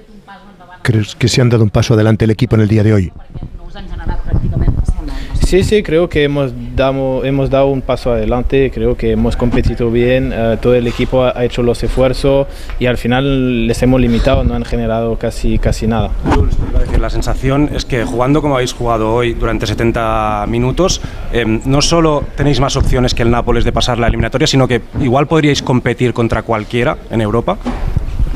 [0.83, 3.13] ¿crees que se han dado un paso adelante el equipo en el día de hoy?
[5.51, 9.91] Sí, sí, creo que hemos dado, hemos dado un paso adelante, creo que hemos competido
[9.91, 12.47] bien, eh, todo el equipo ha hecho los esfuerzos
[12.79, 16.13] y al final les hemos limitado, no han generado casi, casi nada.
[17.01, 21.01] La sensación es que jugando como habéis jugado hoy durante 70 minutos,
[21.33, 24.83] eh, no solo tenéis más opciones que el Nápoles de pasar la eliminatoria, sino que
[25.01, 27.59] igual podríais competir contra cualquiera en Europa.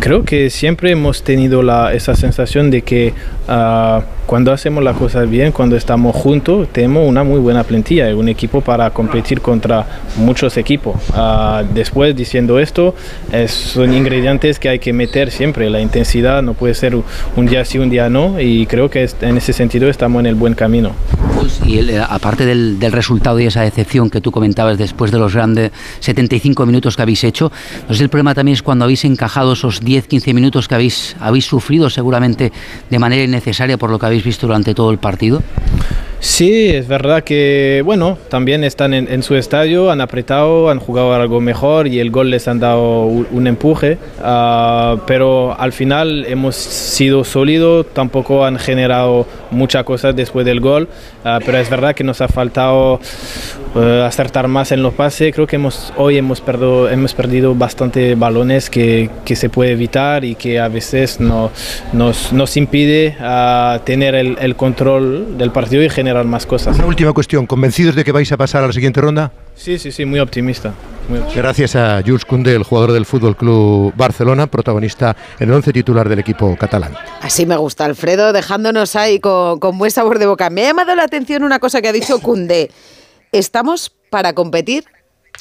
[0.00, 3.14] Creo que siempre hemos tenido la, esa sensación de que
[3.48, 8.28] ah, cuando hacemos las cosas bien, cuando estamos juntos, tenemos una muy buena plantilla, un
[8.28, 10.96] equipo para competir contra muchos equipos.
[11.12, 12.94] Ah, después, diciendo esto,
[13.32, 15.68] es- son ingredientes que hay que meter siempre.
[15.70, 16.96] La intensidad no puede ser
[17.36, 20.34] un día sí, un día no, y creo que en ese sentido estamos en el
[20.34, 20.92] buen camino.
[21.38, 25.12] Pues, Y el- eh, aparte del, del resultado y esa decepción que tú comentabas después
[25.12, 27.52] de los grandes 75 minutos que habéis hecho,
[27.88, 31.90] no el problema también es cuando habéis encajado esos 10-15 minutos que habéis, habéis sufrido
[31.90, 32.52] seguramente
[32.90, 35.42] de manera innecesaria por lo que habéis visto durante todo el partido.
[36.24, 41.12] Sí, es verdad que, bueno, también están en, en su estadio, han apretado, han jugado
[41.12, 46.24] algo mejor y el gol les han dado un, un empuje, ah, pero al final
[46.26, 50.88] hemos sido sólidos, tampoco han generado muchas cosas después del gol,
[51.26, 53.00] ah, pero es verdad que nos ha faltado
[53.76, 58.14] eh, acertar más en los pases, creo que hemos, hoy hemos perdido, hemos perdido bastante
[58.14, 61.50] balones que, que se puede evitar y que a veces no,
[61.92, 66.76] nos, nos impide ah, tener el, el control del partido y generar más cosas.
[66.78, 69.32] Una última cuestión, ¿convencidos de que vais a pasar a la siguiente ronda?
[69.56, 70.72] Sí, sí, sí, muy optimista.
[71.08, 71.42] muy optimista.
[71.42, 76.08] Gracias a Jules Koundé, el jugador del Fútbol Club Barcelona, protagonista en el once titular
[76.08, 76.94] del equipo catalán.
[77.20, 80.48] Así me gusta, Alfredo, dejándonos ahí con, con buen sabor de boca.
[80.50, 82.70] Me ha llamado la atención una cosa que ha dicho Cundé.
[83.32, 84.84] Estamos para competir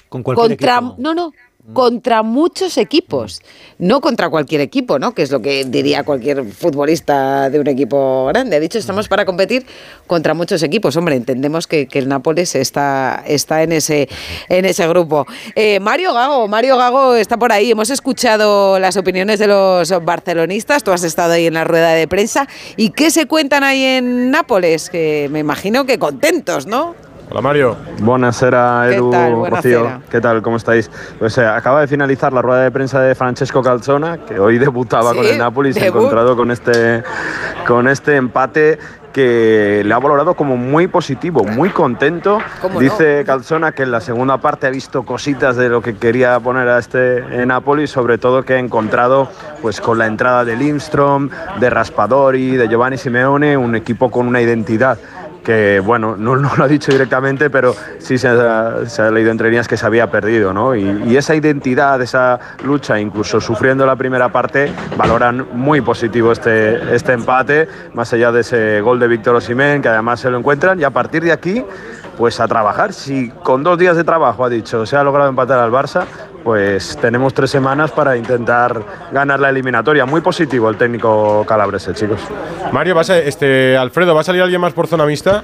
[0.10, 0.96] Con cualquier contra, equipo.
[0.98, 1.32] no, no,
[1.72, 3.42] contra muchos equipos,
[3.80, 5.14] no contra cualquier equipo, ¿no?
[5.14, 8.58] Que es lo que diría cualquier futbolista de un equipo grande.
[8.58, 9.66] Ha dicho, estamos para competir
[10.06, 10.98] contra muchos equipos.
[10.98, 14.10] Hombre, entendemos que, que el Nápoles está, está en ese,
[14.50, 15.26] en ese grupo.
[15.56, 17.72] Eh, Mario Gago, Mario Gago está por ahí.
[17.72, 20.84] Hemos escuchado las opiniones de los barcelonistas.
[20.84, 22.48] Tú has estado ahí en la rueda de prensa.
[22.76, 24.90] ¿Y qué se cuentan ahí en Nápoles?
[24.90, 27.13] Que me imagino que contentos, ¿no?
[27.30, 27.76] Hola Mario.
[28.00, 29.50] Buonasera ¿Qué Edu, tal?
[29.50, 30.02] Rocío.
[30.10, 30.42] ¿Qué tal?
[30.42, 30.92] ¿Cómo estáis?
[31.18, 35.12] Pues eh, acaba de finalizar la rueda de prensa de Francesco Calzona, que hoy debutaba
[35.12, 37.04] Sí, con el Napoli y se ha encontrado con este,
[37.66, 38.78] con este empate
[39.14, 42.40] que le ha valorado como muy positivo, muy contento.
[42.62, 42.80] ¿Cómo no?
[42.80, 46.68] Dice Calzona que en la segunda parte ha visto cositas de lo que quería poner
[46.68, 49.30] a este eh, Napoli, sobre todo que ha encontrado
[49.62, 54.42] pues con la entrada de Lindstrom, de Raspadori, de Giovanni Simeone, un equipo con una
[54.42, 54.98] identidad
[55.44, 59.68] que bueno, no, no lo ha dicho directamente, pero sí se ha, leído entre líneas
[59.68, 60.76] que se había perdido, ¿no?
[60.76, 66.96] Y, y esa identidad, esa lucha, incluso sufriendo la primera parte, valoran muy positivo este,
[66.96, 70.80] este empate, más allá de ese gol de Víctor Osimén, que además se lo encuentran,
[70.80, 71.64] y a partir de aquí,
[72.18, 72.94] pues a trabajar.
[72.94, 76.06] Si con dos días de trabajo, ha dicho, se ha logrado empatar al Barça,
[76.44, 80.06] pues tenemos tres semanas para intentar ganar la eliminatoria.
[80.06, 82.20] Muy positivo el técnico calabrese, chicos.
[82.72, 85.44] Mario, ¿vas a- este, Alfredo, ¿va a salir alguien más por zona mixta?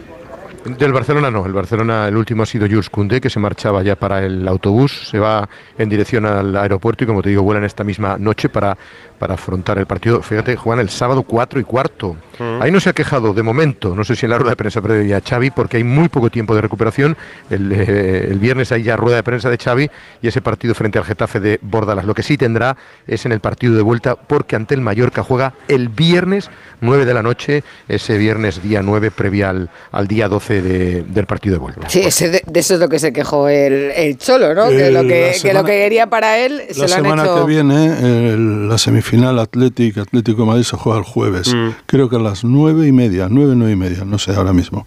[0.66, 3.96] Del Barcelona no, el Barcelona el último ha sido Jules Koundé que se marchaba ya
[3.96, 7.86] para el autobús, se va en dirección al aeropuerto y como te digo vuelan esta
[7.86, 8.78] misma noche para,
[9.20, 10.22] para afrontar el partido.
[10.22, 12.16] Fíjate, juegan el sábado 4 y cuarto.
[12.62, 14.82] Ahí no se ha quejado de momento, no sé si en la rueda de prensa
[14.82, 17.18] previa Xavi, porque hay muy poco tiempo de recuperación.
[17.50, 19.90] El, eh, el viernes hay ya rueda de prensa de Xavi
[20.22, 22.06] y ese partido frente al Getafe de Bordalas.
[22.06, 22.78] Lo que sí tendrá
[23.08, 27.14] es en el partido de vuelta porque ante el Mallorca juega el viernes 9 de
[27.14, 31.60] la noche, ese viernes día 9 previa al, al día 12 de- del partido de
[31.60, 31.90] vuelta.
[31.90, 34.70] Sí, ese de, de eso es lo que se quejó el, el Cholo, ¿no?
[34.70, 37.02] que, Eh, lo que, que semana- lo que quería para él se La lo han
[37.04, 37.36] semana hecho.
[37.46, 37.86] que viene,
[38.32, 39.09] el- la semifinal
[39.40, 41.54] Athletic, Atlético de Madrid se juega el jueves.
[41.54, 41.70] Mm.
[41.86, 44.86] Creo que a las nueve y media, nueve, nueve y media, no sé ahora mismo.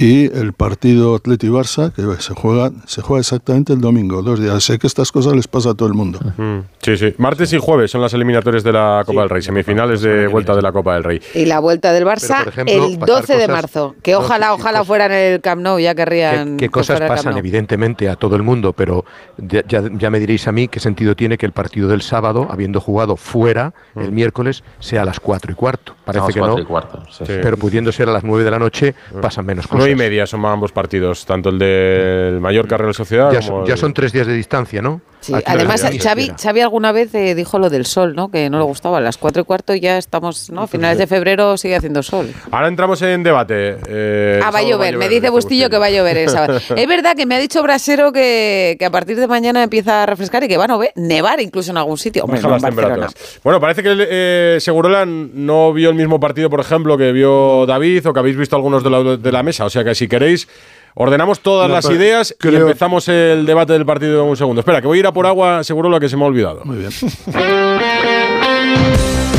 [0.00, 4.62] Y el partido Atlético Barça, que se juega, se juega exactamente el domingo, dos días.
[4.62, 6.20] Sé que estas cosas les pasa a todo el mundo.
[6.36, 7.14] Mm, Sí, sí.
[7.18, 10.62] Martes y jueves son las eliminatorias de la Copa del Rey, semifinales de vuelta de
[10.62, 11.20] la Copa del Rey.
[11.34, 13.94] Y la vuelta del Barça ejemplo, el pasar 12 de marzo.
[14.00, 16.50] Que ojalá, ojalá fuera en el Camp Nou, ya querrían.
[16.50, 18.72] ¿Qué, qué que cosas Camp pasan, evidentemente, a todo el mundo?
[18.72, 19.04] Pero
[19.36, 22.46] ya, ya- ya me diréis a mí qué sentido tiene que el partido del sábado,
[22.48, 25.96] habiendo jugado fuera el miércoles, sea a las 4 y cuarto.
[26.04, 26.26] Parece Mm.
[26.26, 26.58] las que no.
[26.60, 27.32] y cuarto, sí, sí.
[27.42, 29.87] Pero pudiendo ser a las 9 de la noche, pasan menos cosas.
[29.90, 33.74] Y media son ambos partidos, tanto el del Mallorca Real Sociedad Ya como son, ya
[33.74, 35.00] el- son tres días de distancia, ¿no?
[35.20, 36.32] Sí, Aquí además, no hay Xavi.
[36.40, 38.30] Xavi alguna vez eh, dijo lo del sol, ¿no?
[38.30, 38.98] Que no le gustaba.
[38.98, 40.62] A las cuatro y cuarto ya estamos, ¿no?
[40.62, 42.32] A finales de febrero sigue haciendo sol.
[42.52, 43.78] Ahora entramos en debate.
[43.88, 44.96] eh, Ah, va a llover.
[44.96, 46.60] Me dice Bustillo que va a llover el sábado.
[46.76, 50.06] Es verdad que me ha dicho Brasero que, que a partir de mañana empieza a
[50.06, 52.22] refrescar y que va a nove- nevar incluso en algún sitio.
[52.22, 52.94] Hombre, no en las Barcelona.
[53.08, 53.40] temperaturas.
[53.42, 58.06] Bueno, parece que eh, Segurola no vio el mismo partido, por ejemplo, que vio David
[58.08, 59.64] o que habéis visto algunos de la, de la mesa.
[59.64, 60.48] O sea que si queréis,
[60.94, 64.60] ordenamos todas No, las ideas y creo- empezamos el debate del partido en un segundo.
[64.60, 66.62] Espera, que voy a ir a por agua, Segurola, que se me ha olvidado.
[66.64, 66.90] Muy bien.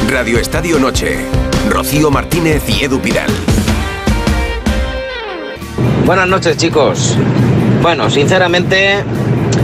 [0.10, 1.18] Radio Estadio Noche.
[1.70, 3.30] Rocío Martínez y Edu Pidal.
[6.06, 7.16] Buenas noches, chicos.
[7.82, 9.04] Bueno, sinceramente,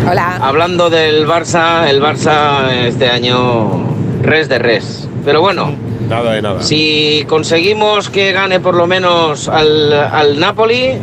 [0.10, 0.38] Hola.
[0.42, 3.84] hablando del Barça, el Barça este año
[4.22, 5.10] res de res.
[5.26, 5.74] Pero bueno,
[6.10, 6.62] Nada de nada.
[6.62, 10.94] si conseguimos que gane por lo menos al, al Napoli,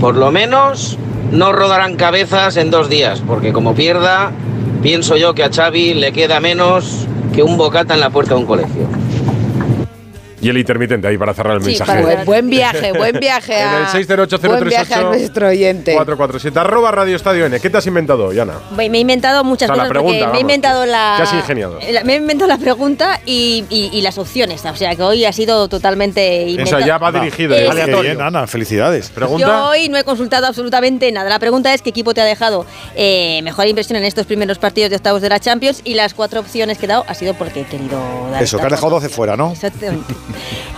[0.00, 0.98] por lo menos
[1.30, 4.32] no rodarán cabezas en dos días, porque como pierda,
[4.82, 8.40] pienso yo que a Xavi le queda menos que un bocata en la puerta de
[8.40, 8.88] un colegio.
[10.42, 12.02] Y el intermitente ahí para cerrar el Sí, mensaje.
[12.02, 15.92] buen, buen viaje, buen viaje En el 6080388 buen viaje a nuestro oyente.
[15.94, 17.60] 447 arroba Radio Estadio N.
[17.60, 18.54] ¿Qué te has inventado, Yana?
[18.76, 21.16] Me me he inventado muchas O sea, la cosas pregunta, me he inventado la.
[21.18, 21.78] has ingeniado.
[21.90, 24.64] la- me he inventado la pregunta y, y- y las opciones.
[24.64, 26.84] O sea que hoy ha sido totalmente inventado.
[26.84, 27.96] ya va dirigido, Es- eh.
[28.02, 29.12] Bien, Ana, felicidades.
[29.38, 31.30] Yo hoy no he consultado absolutamente nada.
[31.30, 34.90] La pregunta es qué equipo te ha dejado eh, mejor impresión en estos primeros partidos
[34.90, 37.60] de octavos de la Champions y las cuatro opciones que he dado ha sido porque
[37.60, 38.00] he querido
[38.32, 38.42] dar.
[38.42, 39.52] Eso, que has dejado 12 fuera, ¿no?
[39.52, 40.14] Exactamente.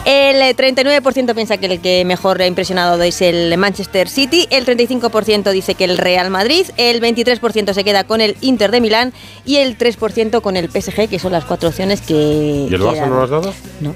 [0.05, 4.67] El eh, 39% piensa que el que mejor ha impresionado es el Manchester City, el
[4.67, 9.13] 35% dice que el Real Madrid, el 23% se queda con el Inter de Milán
[9.45, 12.67] y el 3% con el PSG, que son las cuatro opciones que...
[12.71, 13.55] ¿Y el Barça no lo has dado?
[13.81, 13.95] No.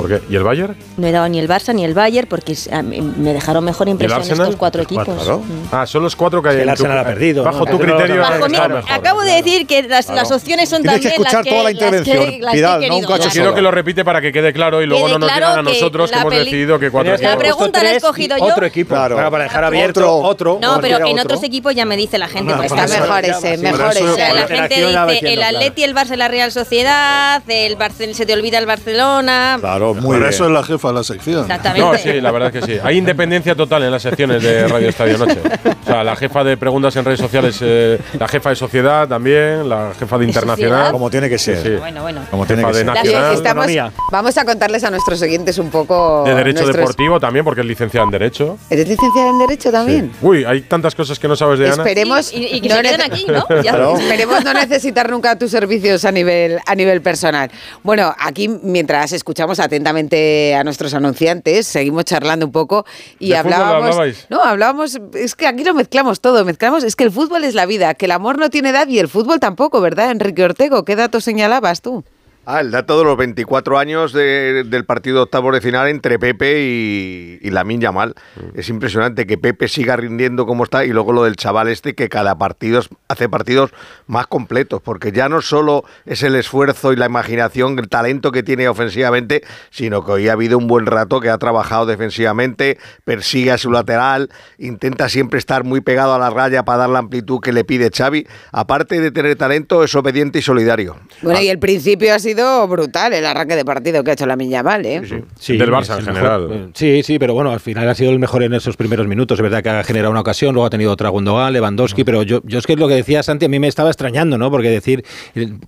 [0.00, 0.20] ¿Por qué?
[0.28, 0.76] ¿Y el Bayern?
[0.96, 4.56] No he dado ni el Barça ni el Bayern porque me dejaron mejor impresión estos
[4.56, 5.04] cuatro equipos.
[5.06, 5.38] Claro.
[5.40, 5.68] Mm.
[5.72, 7.64] Ah, son los cuatro que hay El Arsenal ha perdido, Bajo ¿no?
[7.66, 8.20] tu no criterio.
[8.20, 8.84] Bajo mejor.
[8.90, 10.20] acabo de decir que las, Claro.
[10.22, 12.40] las opciones son Tienes que también escuchar las toda la que, las que- intervención,
[12.80, 13.30] que he no.
[13.30, 15.58] Quiero que lo repite para que quede claro y luego Quede no nos claro digan
[15.66, 17.36] a que nosotros que la hemos decidido que cuatro La equipos.
[17.36, 18.44] pregunta la he escogido yo.
[18.44, 18.94] Otro equipo.
[18.94, 19.16] Claro.
[19.30, 20.58] Para dejar abierto otro.
[20.60, 21.22] No, pero en otro.
[21.24, 22.54] otros equipos ya me dice la gente.
[22.54, 24.00] Pues por está mejor ese, mejor por ese.
[24.04, 25.42] Por la la gente dice el.
[25.42, 27.76] Atleti, el Barça, la Real Sociedad, el
[28.14, 29.56] se te olvida el Barcelona.
[29.60, 30.28] Claro, muy Por bien.
[30.30, 31.40] eso es la jefa de la sección.
[31.42, 31.80] Exactamente.
[31.92, 32.80] No, sí, la verdad es que sí.
[32.82, 35.38] Hay independencia total en las secciones de Radio Estadio Noche.
[35.82, 39.68] O sea, la jefa de preguntas en redes sociales, eh, la jefa de sociedad también,
[39.68, 40.92] la jefa de internacional.
[40.92, 41.56] Como tiene que ser.
[41.58, 41.76] Sí, sí.
[41.76, 42.22] Bueno, bueno.
[42.30, 42.94] Como tiene Jefa que de ser.
[42.94, 43.34] nacional.
[43.34, 46.22] Estamos- vamos a contarles a nuestros oyentes un poco.
[46.24, 48.56] De derecho nuestros- deportivo también, porque es licenciada en derecho.
[48.70, 50.12] ¿Eres licenciada en Derecho también?
[50.22, 51.82] Uy, hay tantas cosas que no sabes de Ana.
[51.82, 53.44] Esperemos, Y- y que no se queden aquí, ¿no?
[53.62, 53.72] Ya.
[53.72, 53.98] Claro.
[53.98, 57.50] Esperemos no necesitar nunca tus servicios a nivel, a nivel personal.
[57.82, 62.86] Bueno, aquí mientras escuchamos atentamente a nuestros anunciantes, seguimos charlando un poco
[63.18, 64.26] y ¿De fútbol hablábamos.
[64.30, 65.00] No, hablábamos.
[65.14, 66.84] Es que aquí lo mezclamos todo, mezclamos.
[66.84, 69.08] Es que el fútbol es la vida, que el amor no tiene edad y el
[69.08, 70.84] fútbol tampoco, ¿verdad, Enrique Ortego?
[70.84, 72.04] ¿Qué datos señalabas tú?
[72.46, 76.18] Ah, el dato de los 24 años de- del partido de octavos de final entre
[76.18, 78.14] Pepe y, y Lamine Yamal.
[78.54, 82.08] Es impresionante que Pepe siga rindiendo como está y luego lo del chaval este que
[82.08, 83.70] cada partido hace partidos
[84.06, 88.42] más completos, porque ya no solo es el esfuerzo y la imaginación, el talento que
[88.42, 93.52] tiene ofensivamente, sino que hoy ha habido un buen rato que ha trabajado defensivamente, persigue
[93.52, 94.28] a su lateral,
[94.58, 97.90] intenta siempre estar muy pegado a la raya para dar la amplitud que le pide
[97.90, 98.26] Xavi.
[98.52, 100.96] Aparte de tener talento, es obediente y solidario.
[101.22, 102.33] Bueno, y el principio ha sido
[102.68, 105.00] brutal, el arranque de partido que ha hecho la Mal, ¿eh?
[105.00, 106.48] Del Barça en general.
[106.48, 106.52] mejor.
[106.52, 109.38] Eh, Sí, sí, pero bueno, al final ha sido el mejor en esos primeros minutos.
[109.38, 112.40] Es verdad que ha generado una ocasión, luego ha tenido otra Gundogan, Lewandowski, pero yo,
[112.44, 114.50] yo es que lo que decía Santi a mí me estaba extrañando, ¿no?
[114.50, 115.04] Porque decir,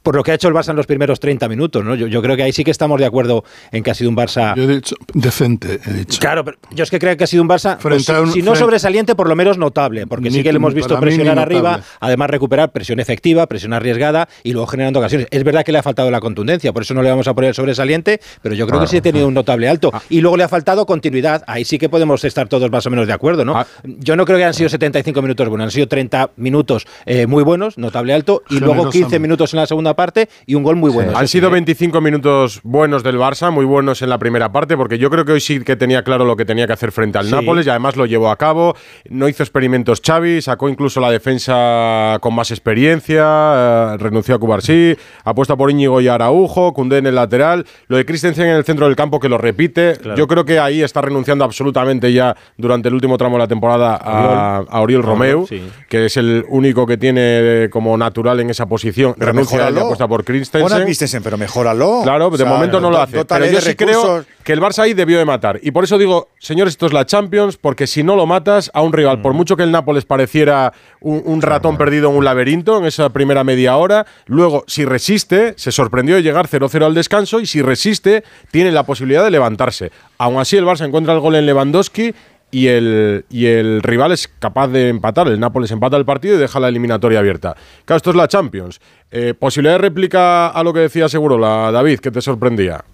[0.03, 1.95] por lo que ha hecho el Barça en los primeros 30 minutos, ¿no?
[1.95, 4.17] Yo, yo creo que ahí sí que estamos de acuerdo en que ha sido un
[4.17, 4.55] Barça...
[4.57, 6.19] Yo he dicho decente, he dicho.
[6.21, 8.55] Claro, pero yo es que creo que ha sido un Barça, pues, un- si no
[8.57, 11.57] sobresaliente, por lo menos notable, porque sí que le hemos visto presionar notable.
[11.59, 15.29] arriba, además recuperar presión efectiva, presión arriesgada y luego generando ocasiones.
[15.31, 17.55] Es verdad que le ha faltado la contundencia, por eso no le vamos a poner
[17.55, 19.93] sobresaliente, pero yo creo que sí ha tenido un notable alto.
[20.09, 23.07] Y luego le ha faltado continuidad, ahí sí que podemos estar todos más o menos
[23.07, 23.65] de acuerdo, ¿no?
[23.85, 27.43] Yo no creo que han sido 75 minutos buenos, han sido 30 minutos eh, muy
[27.43, 29.19] buenos, notable alto, y luego 15 Generosamente.
[29.19, 31.13] minutos en la segunda parte y un gol muy bueno.
[31.17, 31.53] Han sido ¿eh?
[31.53, 35.33] 25 minutos buenos del Barça, muy buenos en la primera parte, porque yo creo que
[35.33, 37.33] hoy sí que tenía claro lo que tenía que hacer frente al Sí.
[37.33, 38.77] Nápoles y además lo llevó a cabo.
[39.09, 44.97] No hizo experimentos Xavi, sacó incluso la defensa con más experiencia, eh, renunció a Cubarsí,
[45.25, 46.09] apuesta por Íñigo y
[46.47, 49.39] Araujo, Cundé en el lateral, lo de Christensen en el centro del campo que lo
[49.39, 49.99] repite.
[50.17, 53.99] Yo creo que ahí está renunciando absolutamente ya durante el último tramo de la temporada
[54.01, 55.63] a, a Oriol Romeu, sí.
[55.89, 59.15] que es el único que tiene como natural en esa posición.
[59.19, 59.87] Pero Renuncia a él y mejóralo.
[59.87, 60.83] apuesta por Pon a Christensen.
[60.85, 62.01] Christensen, pero mejóralo.
[62.03, 63.25] Claro, de O sea, momento no lo hace.
[63.25, 65.59] Pero yo sí creo que el Barça ahí debió de matar.
[65.63, 68.83] Y por eso digo, señores, esto es la Champions, porque si no lo matas a
[68.83, 72.79] un rival, por mucho que el Nápoles pareciera un, un ratón perdido en un laberinto
[72.79, 77.41] en esa primera media hora, luego, si resiste, se sorprendió de llegar 0-0 al descanso
[77.41, 79.91] y si resiste, tiene la posibilidad de levantarse.
[80.19, 82.15] Aún así, el Barça encuentra el gol en Lewandowski.
[82.53, 85.27] Y el, y el rival es capaz de empatar.
[85.27, 87.57] El Nápoles empata el partido y deja la eliminatoria abierta.
[87.85, 88.81] Claro, esto es la Champions.
[89.11, 92.85] Eh, ¿Posibilidad de réplica a lo que decía seguro la David, que te sorprendía?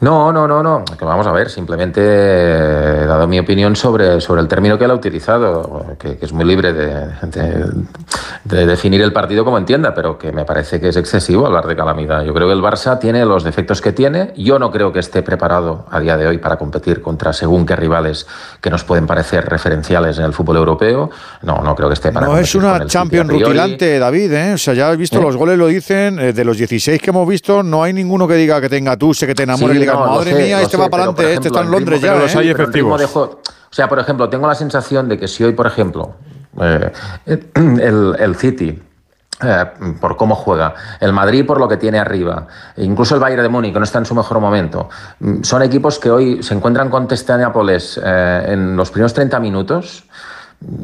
[0.00, 0.84] No, no, no, no.
[0.98, 4.90] Que vamos a ver, simplemente he dado mi opinión sobre, sobre el término que él
[4.90, 7.64] ha utilizado, que, que es muy libre de, de-
[8.44, 11.76] de definir el partido como entienda, pero que me parece que es excesivo hablar de
[11.76, 12.22] calamidad.
[12.24, 14.32] Yo creo que el Barça tiene los defectos que tiene.
[14.36, 17.76] Yo no creo que esté preparado a día de hoy para competir contra según qué
[17.76, 18.26] rivales
[18.60, 21.10] que nos pueden parecer referenciales en el fútbol europeo.
[21.42, 24.52] No, no creo que esté para No es una Champions rutilante, David, ¿eh?
[24.54, 25.22] O sea, ya has visto ¿Eh?
[25.22, 26.18] los goles, lo dicen.
[26.18, 29.12] eh, de los 16 que hemos visto, no hay ninguno que diga que tenga tú,
[29.12, 31.48] sé que te enamore, Sí, no, madre sé, mía, este sé, va para adelante, este
[31.48, 32.14] está en Londres ya.
[32.14, 32.38] los ¿eh?
[32.38, 32.48] hay
[33.06, 36.14] juego- o sea, por ejemplo, tengo la sensación de que si hoy, por ejemplo,
[36.60, 36.90] eh,
[37.54, 38.82] el, el City
[39.42, 39.64] eh,
[40.00, 42.46] por cómo juega, el Madrid por lo que tiene arriba,
[42.76, 44.88] incluso el Bayern de Múnich, que no está en su mejor momento,
[45.20, 47.06] mm, son equipos que hoy se encuentran con
[47.38, 50.04] Nápoles eh, en los primeros 30 minutos.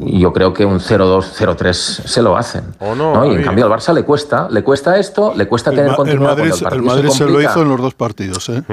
[0.01, 2.63] Y yo creo que un 0-2, 0-3 se lo hacen.
[2.79, 5.75] ¿O no, Y en cambio al Barça le cuesta, le cuesta esto, le cuesta El,
[5.75, 7.51] tener Ma- el continuidad Madrid, cuando el partido el Madrid se, lo complica.
[7.51, 8.63] hizo en los dos partidos, ¿eh?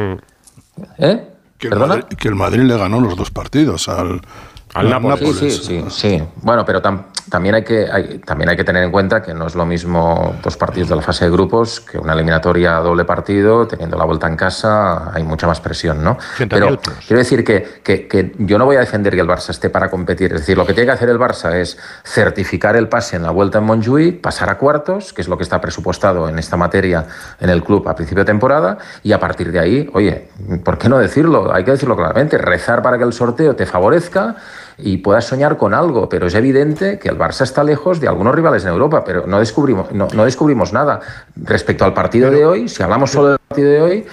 [0.98, 1.28] ¿Eh?
[1.58, 4.20] Que el, Madrid, que el Madrid le ganó los dos partidos al,
[4.74, 5.18] Al Nápoles.
[5.36, 6.22] Sí, sí, sí, sí.
[6.36, 9.46] Bueno, pero tam- también, hay que, hay, también hay que tener en cuenta que no
[9.46, 13.04] es lo mismo dos partidos de la fase de grupos que una eliminatoria a doble
[13.04, 16.12] partido, teniendo la vuelta en casa, hay mucha más presión, ¿no?
[16.34, 16.94] 80 Pero minutos.
[17.06, 19.90] quiero decir que, que- que yo no voy a defender que el Barça esté para
[19.90, 20.32] competir.
[20.32, 23.30] Es decir, lo que tiene que hacer el Barça es certificar el pase en la
[23.30, 27.06] vuelta en Montjuïc, pasar a cuartos, que es lo que está presupuestado en esta materia
[27.40, 30.28] en el club a principio de temporada, y a partir de ahí, oye,
[30.64, 31.52] ¿por qué no decirlo?
[31.54, 34.36] Hay que decirlo claramente, rezar para que el sorteo te favorezca
[34.82, 38.34] y puedas soñar con algo, pero es evidente que el Barça está lejos de algunos
[38.34, 41.00] rivales en Europa, pero no descubrimos, no, no descubrimos nada.
[41.36, 44.06] Respecto al partido de hoy, si hablamos solo del partido de hoy,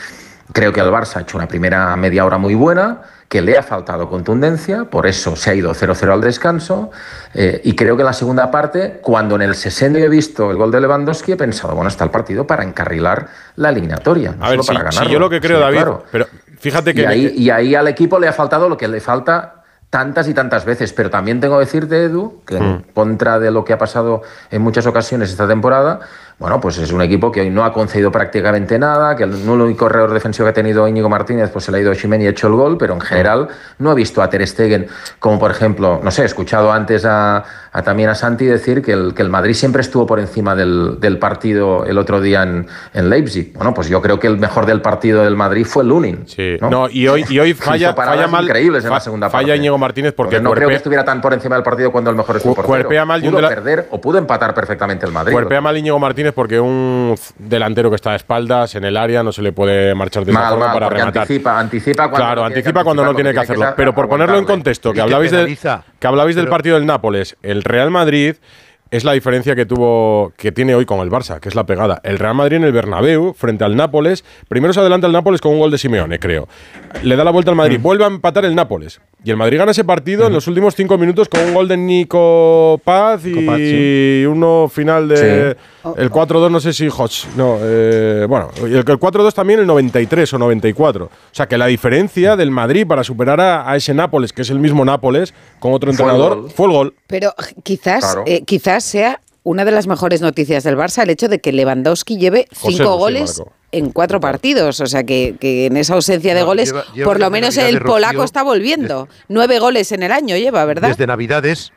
[0.53, 3.63] creo que el Barça ha hecho una primera media hora muy buena, que le ha
[3.63, 6.89] faltado contundencia, por eso se ha ido 0-0 al descanso,
[7.35, 10.57] eh, y creo que en la segunda parte, cuando en el 60 he visto el
[10.57, 14.49] gol de Lewandowski, he pensado, bueno, está el partido para encarrilar la eliminatoria, no A
[14.49, 16.03] ver, si, para si yo lo que creo, Sí, David, claro.
[16.11, 16.27] pero
[16.59, 17.01] fíjate que...
[17.01, 19.58] Y ahí, y ahí al equipo le ha faltado lo que le falta
[19.89, 20.93] tantas y tantas veces.
[20.93, 22.83] Pero también tengo que decirte, Edu, que en Mm.
[22.93, 24.21] contra de lo que ha pasado
[24.51, 25.99] en muchas ocasiones esta temporada,
[26.39, 29.77] bueno, pues es un equipo que hoy no ha concedido prácticamente nada, que el único
[29.85, 32.27] corredor defensivo que ha tenido Íñigo Martínez, pues se le ha ido a Ximen y
[32.27, 34.87] ha hecho el gol, pero en general no he visto a Ter Stegen,
[35.19, 38.93] como por ejemplo, no sé, he escuchado antes a, a también a Santi decir que
[38.93, 42.67] el, que el Madrid siempre estuvo por encima del, del partido el otro día en,
[42.93, 43.53] en Leipzig.
[43.53, 46.25] Bueno, pues yo creo que el mejor del partido del Madrid fue Lunin.
[46.61, 46.69] ¿no?
[46.69, 48.45] No, y hoy, y hoy falla, falla mal.
[48.45, 49.55] increíbles en la fa- segunda falla.
[49.55, 52.09] Íñigo Martínez porque, Porque no creo que cuerpea- estuviera tan por encima del partido cuando
[52.09, 52.67] el mejor es su portero.
[52.67, 55.33] cuerpea mal pudo perder o pudo empatar perfectamente el Madrid.
[55.33, 59.31] Cuerpea mal Íñigo Martínez porque un delantero que está de espaldas en el área no
[59.31, 61.21] se le puede marchar de esa Mal, forma mal, para rematar.
[61.23, 63.65] anticipa, anticipa cuando Claro, no tiene que anticipa cuando no tiene que lo hacerlo.
[63.75, 65.83] Pero por ponerlo en contexto, que hablabais, del, penaliza.
[65.99, 68.35] que hablabais del partido del Nápoles, el Real Madrid
[68.91, 72.01] es la diferencia que tuvo que tiene hoy con el Barça, que es la pegada.
[72.03, 75.51] El Real Madrid en el Bernabéu frente al Nápoles, primero se adelanta el Nápoles con
[75.53, 76.47] un gol de Simeone, creo.
[77.03, 78.99] Le da la vuelta al Madrid, vuelve a empatar el Nápoles.
[79.23, 81.75] Y el Madrid gana ese partido en los últimos cinco minutos con un gol de
[81.75, 84.25] Nico Paz y sí.
[84.25, 85.89] uno final de Sí.
[85.97, 89.67] el 4-2 no sé si Hodge, no, eh, bueno, y el, el 4-2 también el
[89.67, 91.05] 93 o 94.
[91.05, 94.49] O sea que la diferencia del Madrid para superar a, a ese Nápoles, que es
[94.51, 96.51] el mismo Nápoles, con otro Fue el entrenador, gol.
[96.51, 96.95] fue el gol.
[97.07, 98.23] Pero quizás, Claro.
[98.25, 102.17] eh, quizás sea una de las mejores noticias del Barça el hecho de que Lewandowski
[102.17, 103.43] lleve José, cinco José, goles.
[103.71, 104.79] En cuatro partidos.
[104.81, 107.55] O sea que, que en esa ausencia de No, goles, lleva- lleva por lo menos
[107.55, 109.07] Navidad el Rocío, polaco está volviendo.
[109.27, 110.89] Nueve goles en el año lleva, ¿verdad?
[110.89, 111.71] Desde Navidades,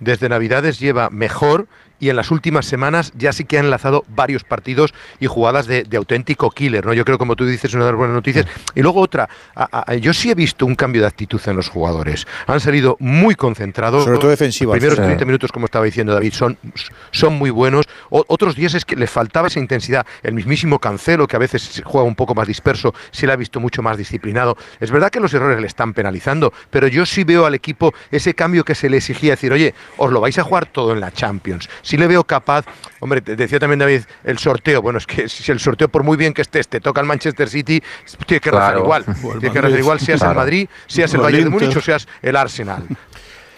[0.00, 1.66] desde Navidades lleva mejor
[1.98, 5.84] y en las últimas semanas ya sí que ha enlazado varios partidos y jugadas de,
[5.84, 6.92] de auténtico killer, ¿no?
[6.92, 8.46] Yo creo, como tú dices, una de las buenas noticias.
[8.74, 11.68] Y luego otra, a- a- yo sí he visto un cambio de actitud en los
[11.68, 12.26] jugadores.
[12.46, 14.04] Han salido muy concentrados.
[14.04, 14.74] Sobre todo defensivas.
[14.74, 15.04] Los primeros Sí.
[15.04, 16.58] 30 minutos, como estaba diciendo David, son,
[17.10, 17.86] son muy buenos.
[18.10, 20.06] O- otros días es que les faltaba esa intensidad.
[20.22, 23.60] El mismísimo Cancelo, que a veces juega un poco más disperso, se le ha visto
[23.60, 24.56] mucho más disciplinado.
[24.80, 28.34] Es verdad que los errores le están penalizando, pero yo sí veo al equipo ese
[28.34, 31.10] cambio que se le exigía, decir, oye, os lo vais a jugar todo en la
[31.10, 31.68] Champions.
[31.86, 32.64] Sí le veo capaz.
[33.00, 34.82] Hombre, decía también David, el sorteo.
[34.82, 37.48] Bueno, es que si el sorteo, por muy bien que estés, te toca el Manchester
[37.48, 37.82] City,
[38.26, 38.80] tiene que rezar Claro.
[38.84, 39.04] igual.
[39.34, 40.40] El Tiene que rezar igual, seas el Claro.
[40.40, 41.50] Madrid, seas el el Bayern de.
[41.50, 42.84] Múnich o seas el Arsenal.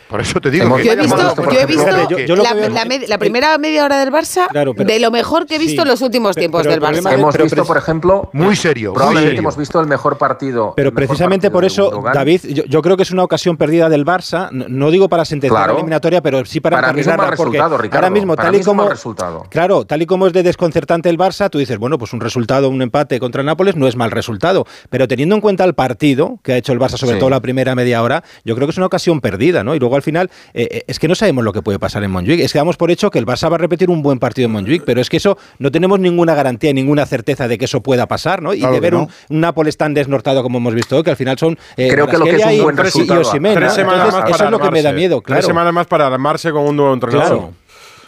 [0.09, 2.37] Por eso te digo Hemos- que Yo he visto, yo he visto fíjate, yo- yo
[2.37, 4.99] lo la, que veo- la med- la primera media hora del Barça Claro, pero- de
[5.01, 5.83] lo mejor que he visto Sí.
[5.83, 7.13] en los últimos Pero- tiempos pero del Barça.
[7.13, 9.41] Hemos pero visto, por ejemplo, muy serio, muy probablemente serio.
[9.41, 10.73] hemos visto el mejor partido.
[10.77, 12.11] Pero mejor precisamente partido por eso.
[12.15, 14.49] David, yo, yo creo que es una ocasión perdida del Barça.
[14.51, 15.73] No, no digo para sentenciar Claro.
[15.75, 18.07] la eliminatoria, pero sí para, Para mí es un mal porque resultado, Ricardo.
[18.07, 18.83] Ahora mismo, Para tal y como.
[18.85, 19.45] mal resultado.
[19.51, 22.69] Claro, tal y como es de desconcertante el Barça, tú dices, bueno, pues un resultado,
[22.71, 24.67] un empate contra el Nápoles no es mal resultado.
[24.89, 27.19] Pero teniendo en cuenta el partido que ha hecho el Barça, sobre Sí.
[27.19, 29.75] todo la primera media hora, yo creo que es una ocasión perdida, ¿no?
[29.75, 32.11] Y luego al final, eh, eh, es que no sabemos lo que puede pasar en
[32.11, 32.41] Montjuic.
[32.41, 34.53] Es que damos por hecho que el Barça va a repetir un buen partido en
[34.53, 38.07] Montjuic, pero es que eso no tenemos ninguna garantía, ninguna certeza de que eso pueda
[38.07, 38.55] pasar, ¿no?
[38.55, 39.03] Y Claro de ver no.
[39.03, 41.59] un, un Nápoles tan desnortado como hemos visto hoy, que al final son.
[41.77, 43.61] eh, Creo que lo que es un y- buen y resultado, Osimhen, ¿no?
[43.61, 45.39] Tres semanas Entonces, más eso es lo que me da miedo, claro.
[45.41, 47.27] Tres semanas más para armarse con un nuevo entrenador.
[47.29, 47.53] Claro.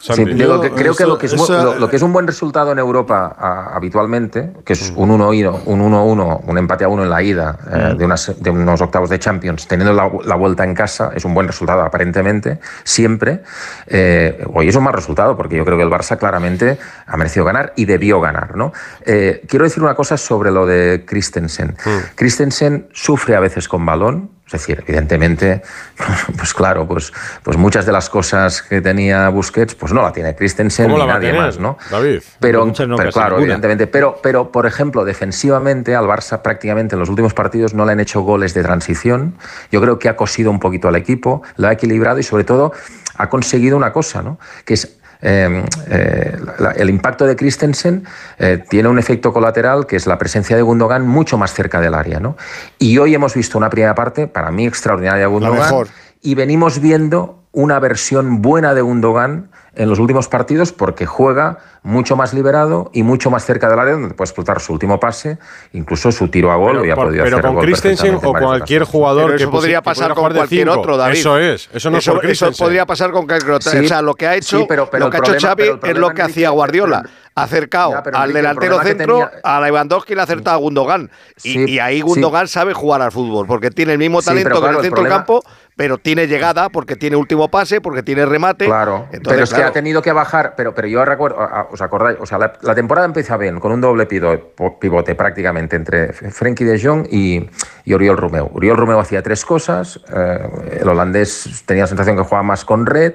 [0.00, 0.32] Sí, Santi.
[0.32, 2.26] digo que creo que lo que, es, bu- esa- lo, lo que es un buen
[2.26, 7.02] resultado en Europa a- habitualmente, que es un 1-1, un 1-1, un empate a uno
[7.02, 10.64] en la ida eh, de, unas- de unos octavos de Champions, teniendo la, la vuelta
[10.64, 13.42] en casa, es un buen resultado aparentemente, siempre.
[13.88, 17.44] Eh, hoy es un mal resultado porque yo creo que el Barça claramente ha merecido
[17.44, 18.56] ganar y debió ganar.
[18.56, 18.72] ¿no?
[19.04, 21.76] Eh, quiero decir una cosa sobre lo de Christensen.
[22.14, 25.62] Christensen sufre a veces con balón, es decir, evidentemente,
[26.36, 27.12] pues claro, pues,
[27.44, 31.06] pues muchas de las cosas que tenía Busquets, pues no la tiene Christensen ¿Cómo ni
[31.06, 31.78] nadie tener, más, ¿no?
[31.88, 32.20] David?
[32.40, 33.36] Pero, no, claro, ninguna.
[33.36, 33.86] evidentemente.
[33.86, 38.00] Pero, pero, por ejemplo, defensivamente al Barça prácticamente en los últimos partidos no le han
[38.00, 39.36] hecho goles de transición.
[39.70, 42.72] Yo creo que ha cosido un poquito al equipo, lo ha equilibrado y sobre todo
[43.16, 44.40] ha conseguido una cosa, ¿no?
[44.64, 48.04] Que es eh, eh, la- el impacto de Christensen
[48.38, 51.94] eh, tiene un efecto colateral que es la presencia de Gundogan mucho más cerca del
[51.94, 52.36] área, ¿no?
[52.78, 55.58] Y hoy hemos visto una primera parte, para mí, extraordinaria de Gundogan.
[55.60, 55.88] mejor.
[56.22, 62.14] Y venimos viendo una versión buena de Gundogan en los últimos partidos porque juega mucho
[62.16, 65.38] más liberado y mucho más cerca del área donde puede explotar su último pase,
[65.72, 68.14] incluso su tiro a gol Pero, y ha por- podido pero hacer con gol Christensen
[68.16, 70.80] o cualquier jugador Pero que eso podría pasar con cualquier cinco.
[70.80, 71.18] otro, David.
[71.18, 73.70] Eso es, eso no es eso, por eso podría pasar con cualquier otro.
[73.70, 75.48] Sí, o sea, lo que ha hecho, sí, pero- pero lo que ha hecho problema-
[75.80, 77.02] Xavi es lo que hacía Guardiola.
[77.32, 81.10] acercado Ya, al Enrique, delantero centro, tenía- a Lewandowski y le ha acertado a Gundogan.
[81.42, 82.02] Y, Sí, y ahí sí.
[82.02, 84.84] Gundogan sabe jugar al fútbol, porque tiene el mismo Sí, talento que en claro, el
[84.84, 85.42] centro campo,
[85.80, 88.66] pero tiene llegada, porque tiene último pase, porque tiene remate.
[88.66, 91.38] Claro, Entonces, pero es que ha tenido que bajar, pero, pero yo recuerdo,
[91.70, 96.12] os acordáis, o sea, la, la temporada empieza bien, con un doble pivote prácticamente entre
[96.12, 97.48] Frenkie de Jong y,
[97.86, 98.50] y Oriol Romeu.
[98.52, 102.84] Oriol Romeu hacía tres cosas, eh, el holandés tenía la sensación que jugaba más con
[102.84, 103.14] red,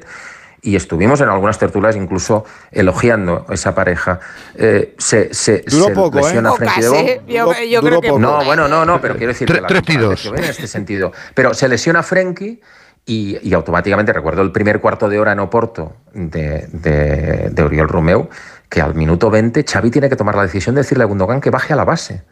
[0.66, 4.20] y estuvimos en algunas tertulias incluso elogiando esa pareja.
[4.56, 6.22] Eh, se se, Duró se poco, ¿eh?
[6.24, 7.12] lesiona Pocas, Frenkie de.
[7.12, 7.22] ¿eh?
[7.28, 8.20] Yo, Duró- yo duró creo que.
[8.20, 10.38] No, bueno, no, no, pero quiero decir Tre- que la tres temporada tiros.
[10.40, 11.12] en este sentido.
[11.34, 12.60] Pero se lesiona Frenkie
[13.06, 17.88] y, y automáticamente recuerdo el primer cuarto de hora en Oporto de, de, de Oriol
[17.88, 18.28] Romeu,
[18.68, 21.52] que al minuto 20 Xavi tiene que tomar la decisión de decirle a Gundogan que
[21.52, 22.24] baje a la base.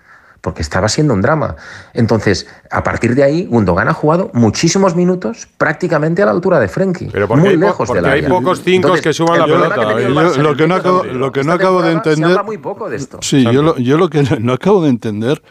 [0.43, 1.55] Porque estaba siendo un drama.
[1.93, 6.67] Entonces, a partir de ahí, Gundogan ha jugado muchísimos minutos prácticamente a la altura de
[6.67, 7.07] Frenkie.
[7.13, 8.29] Pero porque muy po- lejos porque del hay área.
[8.29, 11.43] pocos cinco Entonces, que suban la pelota, que Yo lo que no acabo- lo que
[11.45, 13.19] no acabo de temporada, Se entender- habla muy poco de esto.
[13.21, 15.41] Sí, yo lo, yo lo que no acabo de entender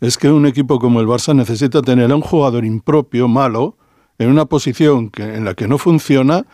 [0.00, 3.76] es que un equipo como el Barça necesita tener a un jugador impropio, malo,
[4.18, 6.46] en una posición que, en la que no funciona,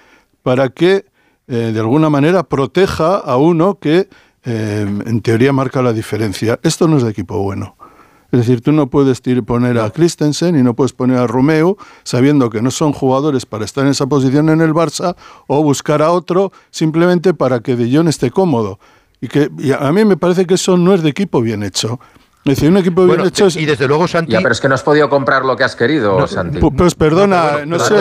[0.42, 1.06] para que
[1.46, 4.10] eh, de alguna manera proteja a uno que
[4.44, 6.60] eh, en teoría marca la diferencia.
[6.62, 7.76] Esto no es de equipo bueno.
[8.30, 12.50] Es decir, tú no puedes poner a Christensen y no puedes poner a Romeo sabiendo
[12.50, 15.16] que no son jugadores para estar en esa posición en el Barça
[15.46, 18.78] o buscar a otro simplemente para que De Jong esté cómodo.
[19.20, 21.98] Y que y a mí me parece que eso no es de equipo bien hecho.
[22.48, 23.56] Es decir, un equipo bien Bueno, hecho es...
[23.56, 25.76] y desde luego, Santi, Ya, pero es que no has podido comprar lo que has
[25.76, 26.58] querido, Santi.
[26.58, 27.94] Pu- Pues perdona, no, sé.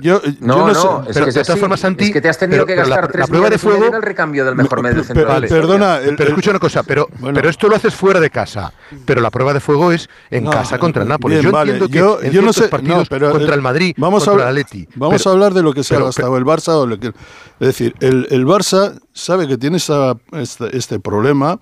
[0.00, 1.10] yo, No, no, no, sé.
[1.10, 2.74] es pero que es de todas formas, Santi, es que te has tenido pero- que
[2.74, 5.02] pero la- gastar la 3 prueba de fuego- en el recambio del mejor No, medio
[5.04, 7.34] centro de la perdona, el- pero escucha una cosa, pero, Bueno.
[7.34, 8.72] pero esto lo haces fuera de casa.
[9.04, 11.38] Pero la prueba de fuego es en No, casa contra el Nápoles.
[11.40, 11.72] bien, yo vale.
[11.72, 14.24] entiendo que Yo- en yo no sé, partidos no, pero, contra eh, el Madrid, vamos
[14.24, 14.88] contra el Atleti.
[14.94, 16.68] Vamos a hablar de lo que se ha gastado el Barça.
[16.74, 17.14] O lo que, es
[17.58, 21.58] decir, el, el Barça sabe que tiene este problema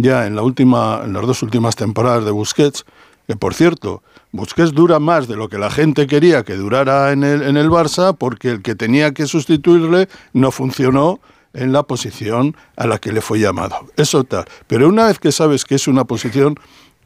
[0.00, 2.84] ya en, la última, en las dos últimas temporadas de Busquets,
[3.26, 7.24] que por cierto, Busquets dura más de lo que la gente quería que durara en
[7.24, 11.20] el, en el Barça, porque el que tenía que sustituirle no funcionó
[11.52, 13.76] en la posición a la que le fue llamado.
[13.96, 14.44] Eso tal.
[14.66, 16.54] Pero una vez que sabes que es una posición,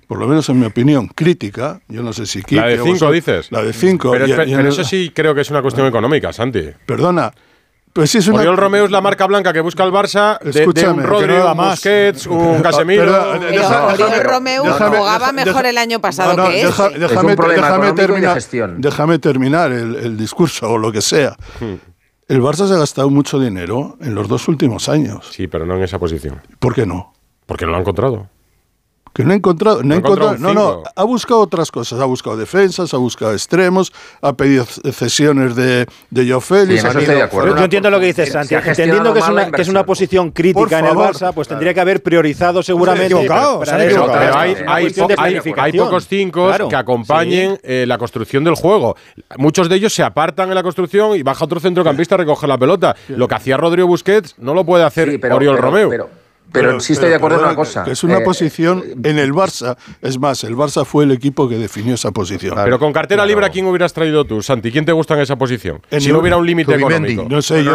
[0.06, 2.40] por lo menos en mi opinión, crítica, yo no sé si...
[2.50, 3.52] La de Quique o 5 vosotros- dices.
[3.52, 4.10] La de 5.
[4.12, 6.64] Pero, espe- pero eso sí creo que es una cuestión económica, Santi.
[6.86, 7.32] Perdona.
[7.92, 8.38] Pues sí es una...
[8.38, 11.26] Oriol Romeo es la marca blanca que busca el Barça de, de Escúchame, un Rodri,
[11.34, 11.56] no un.
[11.58, 13.04] Busquets, un Casemiro.
[13.04, 16.64] Pero, Pero Deja- Oriol déjame- Romeu déjame- jugaba mejor el año pasado No, no, que
[16.64, 16.98] deja- este.
[16.98, 18.80] déjame, Es un problema déjame económico y de terminar, gestión.
[18.80, 21.36] déjame terminar el, el discurso o lo que sea.
[22.28, 25.28] El Barça se ha gastado mucho dinero en los dos últimos años.
[25.30, 26.40] Sí, pero no en esa posición.
[26.58, 27.12] ¿Por qué no?
[27.44, 28.28] Porque no lo ha encontrado.
[29.14, 32.00] Que no ha encontrado, no, No ha encontrado encontrado, no, no, ha buscado otras cosas,
[32.00, 33.92] ha buscado defensas, ha buscado extremos,
[34.22, 36.82] ha pedido cesiones de, de Joe Félix.
[36.82, 38.54] ido- Yo, yo entiendo lo que dices, Santi.
[38.54, 40.92] Entendiendo que es, una, que es una posición crítica en el.
[40.94, 43.06] Barça, pues tendría que haber priorizado seguramente.
[43.14, 44.18] equivocado, para se han eso, equivocado.
[44.20, 44.42] Pero para
[44.74, 44.90] hay,
[45.74, 46.68] po- pocos cinco Claro.
[46.68, 48.96] que acompañen eh, la construcción del juego.
[49.36, 52.56] Muchos de ellos se apartan en la construcción y baja otro centrocampista a recoger la
[52.58, 52.96] pelota.
[53.08, 56.08] Lo que hacía Rodrigo Busquets no lo puede hacer pero- Oriol pero- Romeo.
[56.52, 57.84] Pero- Pero, sí estoy de acuerdo en una cosa.
[57.84, 59.76] Que es una eh, posición en el Barça.
[60.00, 62.56] Es más, el Barça fue el equipo que definió esa posición.
[62.62, 64.70] Pero con cartera libre, ¿a quién hubieras traído tú, Santi?
[64.70, 65.80] ¿Quién te gusta en esa posición?
[65.90, 67.26] En si el- no hubiera un límite económico.
[67.28, 67.72] No sé, yo-.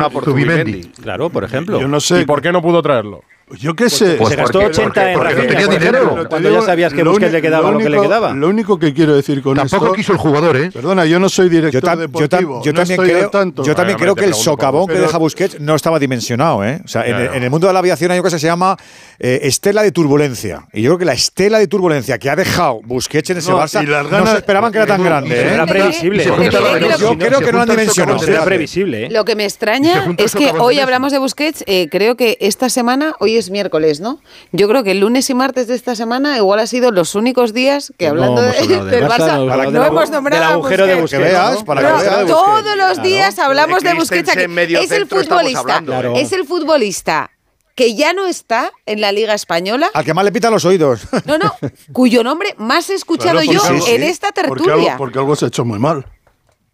[1.02, 1.80] Claro, por ejemplo.
[1.80, 2.22] Yo no sé.
[2.22, 3.24] ¿Y por qué no pudo traerlo?
[3.60, 4.18] Yo qué sé.
[4.18, 7.12] se gastó 80 en Rafinha, por ejemplo, Pero te cuando digo, ya sabías que lo
[7.12, 8.34] Busquets le quedaba lo que le único- quedaba.
[8.34, 9.96] Lo único que quiero decir con Tampoco esto.
[9.96, 10.70] quiso el jugador, ¿eh?
[10.70, 12.62] Perdona, yo no soy director Yo, tam- yo, deportivo.
[12.64, 13.64] yo no también creo, tanto.
[13.64, 16.66] yo también creo te que el socavón que pero- deja Busquets no estaba dimensionado.
[16.66, 16.82] ¿eh?
[16.84, 17.34] O sea, en, el, Claro.
[17.36, 18.76] en el mundo de la aviación hay una cosa que se llama
[19.20, 20.68] eh, estela de turbulencia.
[20.74, 23.60] Y yo creo que la estela de turbulencia que ha dejado Busquets en ese No,
[23.62, 25.36] Barça y las no ganas- se esperaban que era tan grande.
[25.40, 25.54] ¿eh?
[25.54, 26.26] Era previsible.
[26.26, 28.22] Yo Pero- creo que no lo han dimensionado.
[28.28, 29.06] Era previsible.
[29.06, 29.10] ¿eh?
[29.10, 33.14] Lo que me extraña es que hoy hablamos de Busquets, eh, creo que esta semana,
[33.20, 34.20] hoy es miércoles, ¿no?
[34.52, 37.54] Yo creo que el lunes y martes de esta semana igual ha sido los únicos
[37.54, 40.86] días que hablando de- hablado del del Barça, Barça, no hemos no, nombrado del a
[40.88, 41.24] de Busquets.
[41.24, 42.26] Veas, para que veas.
[42.28, 44.38] todos los días hablamos de De Busquets aquí.
[44.40, 46.14] Christensen medio Es el futbolista, Claro.
[46.16, 47.32] es el futbolista
[47.76, 51.02] que ya no está en la Liga Española, Al que más le pitan los oídos.
[51.26, 51.54] no, no,
[51.94, 54.74] cuyo nombre más he escuchado Claro, yo en esta Porque tertulia.
[54.94, 56.06] algo, porque algo se ha hecho muy mal.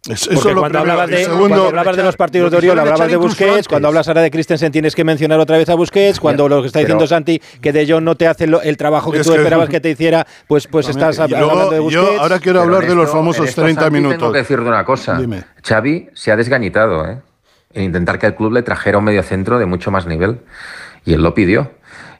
[0.06, 0.80] Eso Porque cuando primero.
[0.80, 3.50] hablabas, de, segundo- cuando hablabas de los partidos de Oriol, hablabas de Busquets.
[3.50, 3.68] antes.
[3.68, 6.20] Cuando hablas ahora de Christensen, tienes que mencionar otra vez a Busquets.
[6.20, 8.76] Cuando lo que está diciendo Pero- Santi, que De Jong no te hace lo- el
[8.76, 11.78] trabajo que Es tú que- esperabas que te hiciera, pues, pues estás luego, hablando de
[11.80, 12.02] Busquets.
[12.12, 14.18] yo ahora quiero Pero hablar de los famosos esto, 30 Santi, minutos.
[14.18, 15.16] Tengo que decir de una cosa.
[15.18, 15.44] Dime.
[15.66, 17.18] Xavi se ha desgañitado ¿eh?
[17.72, 20.40] en intentar que el club le trajera un mediocentro de mucho más nivel.
[21.06, 21.70] Y él lo pidió.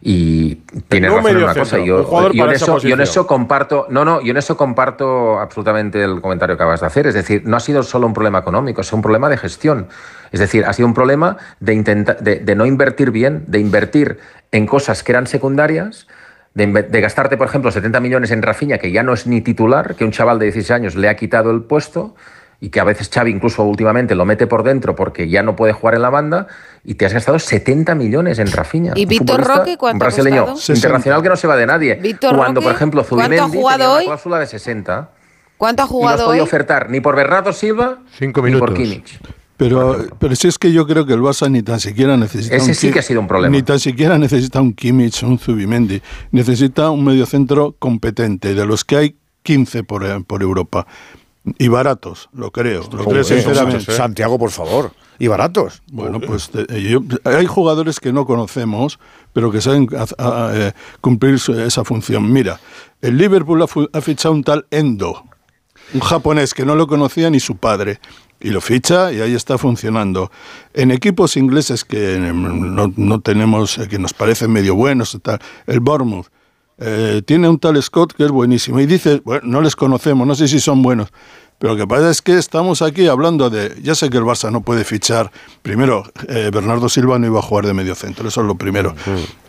[0.06, 0.56] Y
[0.88, 1.78] tiene no un razón en una cosa.
[1.78, 3.00] Yo, yo en eso, yo en posición.
[3.00, 3.86] eso comparto.
[3.88, 7.06] No, no, yo en eso comparto absolutamente el comentario que acabas de hacer.
[7.06, 9.86] Es decir, no ha sido solo un problema económico, es un problema de gestión.
[10.30, 14.18] Es decir, ha sido un problema de, intenta- de, de no invertir bien, de invertir
[14.52, 16.06] en cosas que eran secundarias.
[16.52, 19.94] De, de gastarte, por ejemplo, 70 millones en Rafinha, que ya no es ni titular,
[19.96, 22.14] que un chaval de 16 años le ha quitado el puesto,
[22.64, 25.74] y que a veces Xavi incluso últimamente lo mete por dentro porque ya no puede
[25.74, 26.46] jugar en la banda
[26.82, 28.94] y te has gastado 70 millones en Rafinha.
[28.96, 30.74] ¿Y Víctor Roque cuánto un ha brasileño costado?
[30.76, 31.96] internacional que no se va de nadie.
[31.96, 34.04] Víctor Cuando, Roque, por ejemplo, ¿cuánto ha Zubimendi jugado tenía hoy?
[34.04, 35.10] una cláusula de 60
[35.58, 36.48] ¿Cuánto ha y no has jugado podido hoy?
[36.48, 38.74] ofertar ni por Bernardo Silva Cinco ni por minutos.
[38.74, 39.20] Kimmich.
[39.58, 42.70] Pero, pero si es que yo creo que el Barça ni tan siquiera necesita Ese
[42.70, 43.54] un sí que ha sido un problema.
[43.54, 46.02] Ni tan siquiera necesita un Kimmich o un Zubimendi.
[46.32, 50.86] Necesita un mediocentro competente, de los que hay 15 por, por Europa.
[51.58, 52.82] Y baratos, lo creo.
[52.90, 53.92] Lo creo sinceramente.
[53.92, 54.92] Santiago, por favor.
[55.18, 55.82] Y baratos.
[55.92, 58.98] Bueno, pues te- yo- hay jugadores que no conocemos,
[59.32, 62.32] pero que saben haz- a- eh, cumplir su- esa función.
[62.32, 62.58] Mira,
[63.02, 65.22] el Liverpool ha, fichado un tal Endo,
[65.92, 68.00] un japonés que no lo conocía ni su padre,
[68.40, 70.30] y lo ficha y ahí está funcionando.
[70.72, 75.18] En equipos ingleses que mm, no, no tenemos, eh, que nos parecen medio buenos,
[75.66, 76.26] el Bournemouth.
[76.78, 80.34] Eh, tiene un tal Scott que es buenísimo y dice, bueno, no les conocemos, no
[80.34, 81.08] sé si son buenos,
[81.58, 84.50] pero lo que pasa es que estamos aquí hablando de, ya sé que el Barça
[84.50, 85.30] no puede fichar,
[85.62, 88.92] primero, eh, Bernardo Silva no iba a jugar de medio centro, eso es lo primero.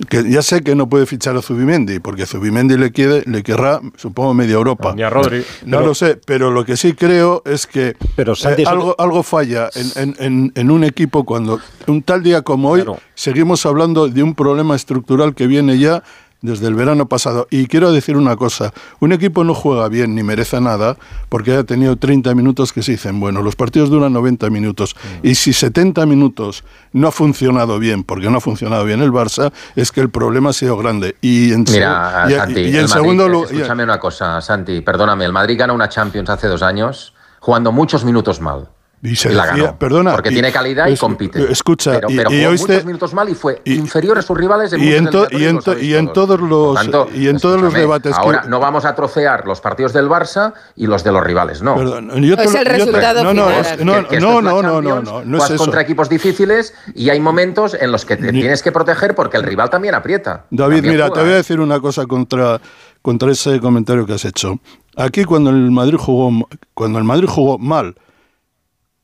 [0.07, 3.81] Que ya sé que no puede fichar a Zubimendi, porque Zubimendi le, quiere, le querrá,
[3.97, 4.93] supongo, media Europa.
[4.95, 5.39] Ni a Rodri.
[5.65, 8.95] No Pero- lo sé, pero lo que sí creo es que Pero, Santi, eh, algo,
[8.99, 13.65] algo falla en, en- en- en un equipo cuando un tal día como hoy seguimos
[13.65, 16.03] hablando de un problema estructural que viene ya
[16.41, 17.47] desde el verano pasado.
[17.49, 20.95] Y quiero decir una cosa, un equipo no juega bien ni merece nada
[21.29, 25.27] porque haya tenido 30 minutos que se dicen, bueno, los partidos duran 90 minutos Mm.
[25.27, 26.63] y si 70 minutos
[26.93, 30.51] no ha funcionado bien, porque no ha funcionado bien el Barça, es que el problema
[30.51, 31.15] ha sido grande.
[31.21, 33.51] Y en, Mira, y- Santi, y el en segundo lugar...
[33.51, 38.03] escúchame una cosa, Santi, perdóname, el Madrid ganó una Champions hace dos años jugando muchos
[38.05, 38.69] minutos mal.
[39.05, 39.79] Y se la decía- ganó.
[39.79, 41.51] perdona, Porque y- tiene calidad y es- compite.
[41.51, 44.37] escucha, pero, y- pero y jugó oíste- muchos minutos mal y fue inferior a sus
[44.37, 46.39] rivales en y en, to- y en lo to- sabéis y en todos.
[46.41, 49.93] los tanto, y en todos los debates que- ahora no vamos a trocear los partidos
[49.93, 51.75] del Barça y los de los rivales, no.
[51.75, 53.85] Perdón, yo te Es el yo resultado no, final.
[53.85, 55.57] no, que no, no, no, no, no, no, es eso.
[55.57, 59.43] contra equipos difíciles y hay momentos en los que te tienes que proteger porque el
[59.43, 60.45] rival también aprieta.
[60.49, 61.37] David, También mira, juega, te voy a ¿eh?
[61.37, 62.59] decir una cosa contra,
[63.01, 64.59] contra ese comentario que has hecho.
[64.97, 67.95] Aquí cuando el Madrid jugó cuando el Madrid jugó mal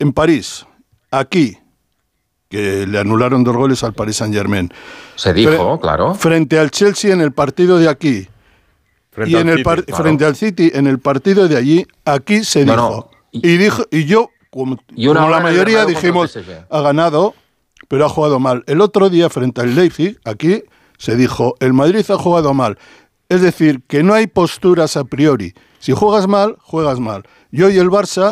[0.02, 0.66] en París,
[1.12, 1.58] aquí
[2.49, 4.70] que le anularon dos goles al Paris Saint-Germain.
[5.16, 6.14] Se dijo, claro.
[6.16, 8.28] Frente al Chelsea en el partido de aquí.
[9.12, 10.04] Frente y al en el City, par- claro.
[10.04, 13.10] frente al City en el partido de allí, aquí se No, dijo.
[13.34, 16.38] no, Y, dijo y yo como, Y como la mayoría dijimos,
[16.70, 17.36] ha ganado,
[17.88, 18.64] pero ha jugado mal.
[18.68, 20.64] El otro día, frente al Leipzig, aquí
[20.97, 22.78] se dijo, el Madrid ha jugado mal.
[23.30, 25.54] Es decir, que no hay posturas a priori.
[25.80, 27.24] Si juegas mal, juegas mal.
[27.52, 28.32] Y hoy el Barça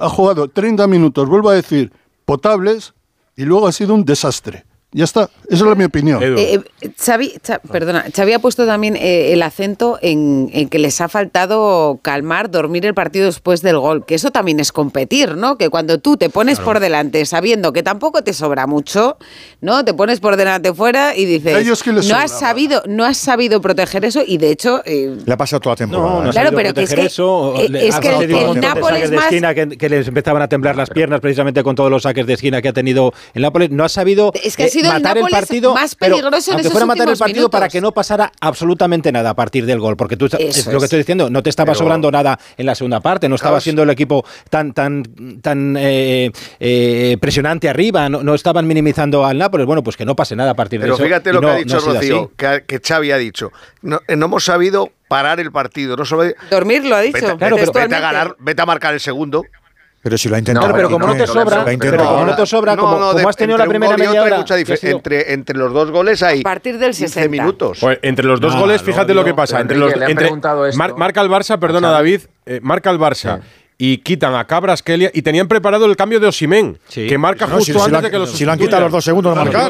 [0.00, 1.92] ha jugado 30 minutos, vuelvo a decir,
[2.24, 2.94] potables,
[3.36, 4.64] y luego ha sido un desastre.
[4.94, 6.22] Ya está, esa es mi opinión.
[6.22, 10.78] Eh, eh, Xavi, Xa- perdona, Xavi ha puesto también eh, el acento en, en que
[10.78, 15.36] les ha faltado calmar, dormir el partido después del gol, que eso también es competir,
[15.36, 15.56] ¿no?
[15.56, 19.16] Que cuando tú te pones por delante sabiendo que tampoco te sobra mucho,
[19.62, 19.82] ¿no?
[19.82, 22.48] Te pones por delante fuera y dices, A ellos que les no has sobraba".
[22.50, 25.76] sabido, no has sabido proteger eso y de hecho eh, Le ha pasado toda la
[25.78, 26.08] temporada.
[26.16, 28.88] No, no ha Claro, pero que es que- eso, eh, es que el- el Nápoles
[28.96, 31.90] saques de más- esquina que, que les empezaban a temblar las piernas precisamente con todos
[31.90, 33.70] los saques de esquina que ha tenido el Nápoles.
[33.70, 36.24] No ha sabido Es que ha eh, sido matar el, Nápoles partido, más pero en
[36.24, 39.78] aunque esos fuera matar el partido para que no pasara absolutamente nada a partir del
[39.80, 42.38] gol, porque tú Eso es lo que estoy diciendo, no te estaba Pero- sobrando nada
[42.56, 45.02] en la segunda parte, no estaba siendo el equipo tan tan
[45.40, 46.30] tan eh,
[46.60, 49.66] eh, presionante arriba, no, no estaban minimizando al Nápoles.
[49.66, 51.04] Bueno, pues que no pase nada a partir Pero de eso.
[51.04, 53.50] fíjate y lo que ha no dicho Rocío, que, que Xavi ha dicho.
[53.82, 55.96] No, eh, no hemos sabido parar el partido.
[55.96, 57.14] No solo dormir lo ha dicho.
[57.14, 59.42] Vete, Claro, vete- pero- vete a ganar, vete a marcar el segundo.
[60.02, 60.66] Pero si lo ha intentado.
[60.66, 63.56] Claro, pero como no te sobra, pero como no te sobra, como, como has tenido
[63.56, 66.90] la primera media hora, mucha sido- entre, entre los dos goles hay a partir del
[66.90, 67.30] 15 60.
[67.30, 67.78] minutos.
[67.80, 69.60] Pues entre los dos goles, no, fíjate lo que pasa.
[69.60, 71.90] Entre Enrique, los, entre- mar- marca el Barça, perdona.
[71.90, 73.40] David, eh, marca el Barça.
[73.78, 77.56] Y quitan a Cabras, Kelia y tenían preparado el cambio de Osimén, que marca No,
[77.56, 79.44] justo si- si antes de que lo si lo han quitado los dos segundos de
[79.44, 79.68] marcar.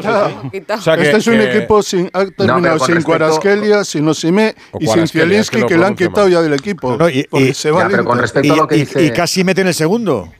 [0.77, 4.07] O sea, que- este es un que- equipo sin, ha terminado con sin Cuarasquelia, sin
[4.07, 6.31] Osimé O y sin que Zielinski, lo que le han quitado mal.
[6.31, 6.95] ya del equipo.
[6.97, 8.21] No, y, y- se va Ya, al pero con Inter.
[8.21, 9.03] respecto a lo que y- dice...
[9.03, 10.31] y casi mete en el segundo.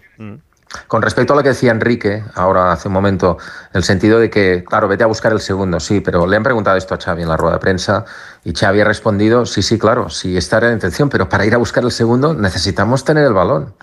[0.88, 3.38] Con respecto a lo que decía Enrique, ahora hace un momento,
[3.74, 6.78] el sentido de que, claro, vete a buscar el segundo, sí, pero le han preguntado
[6.78, 8.06] esto a Xavi en la rueda de prensa
[8.44, 11.54] y Xavi ha respondido, sí, sí, claro, sí, esta era la intención, pero para ir
[11.54, 13.74] a buscar el segundo necesitamos tener el balón.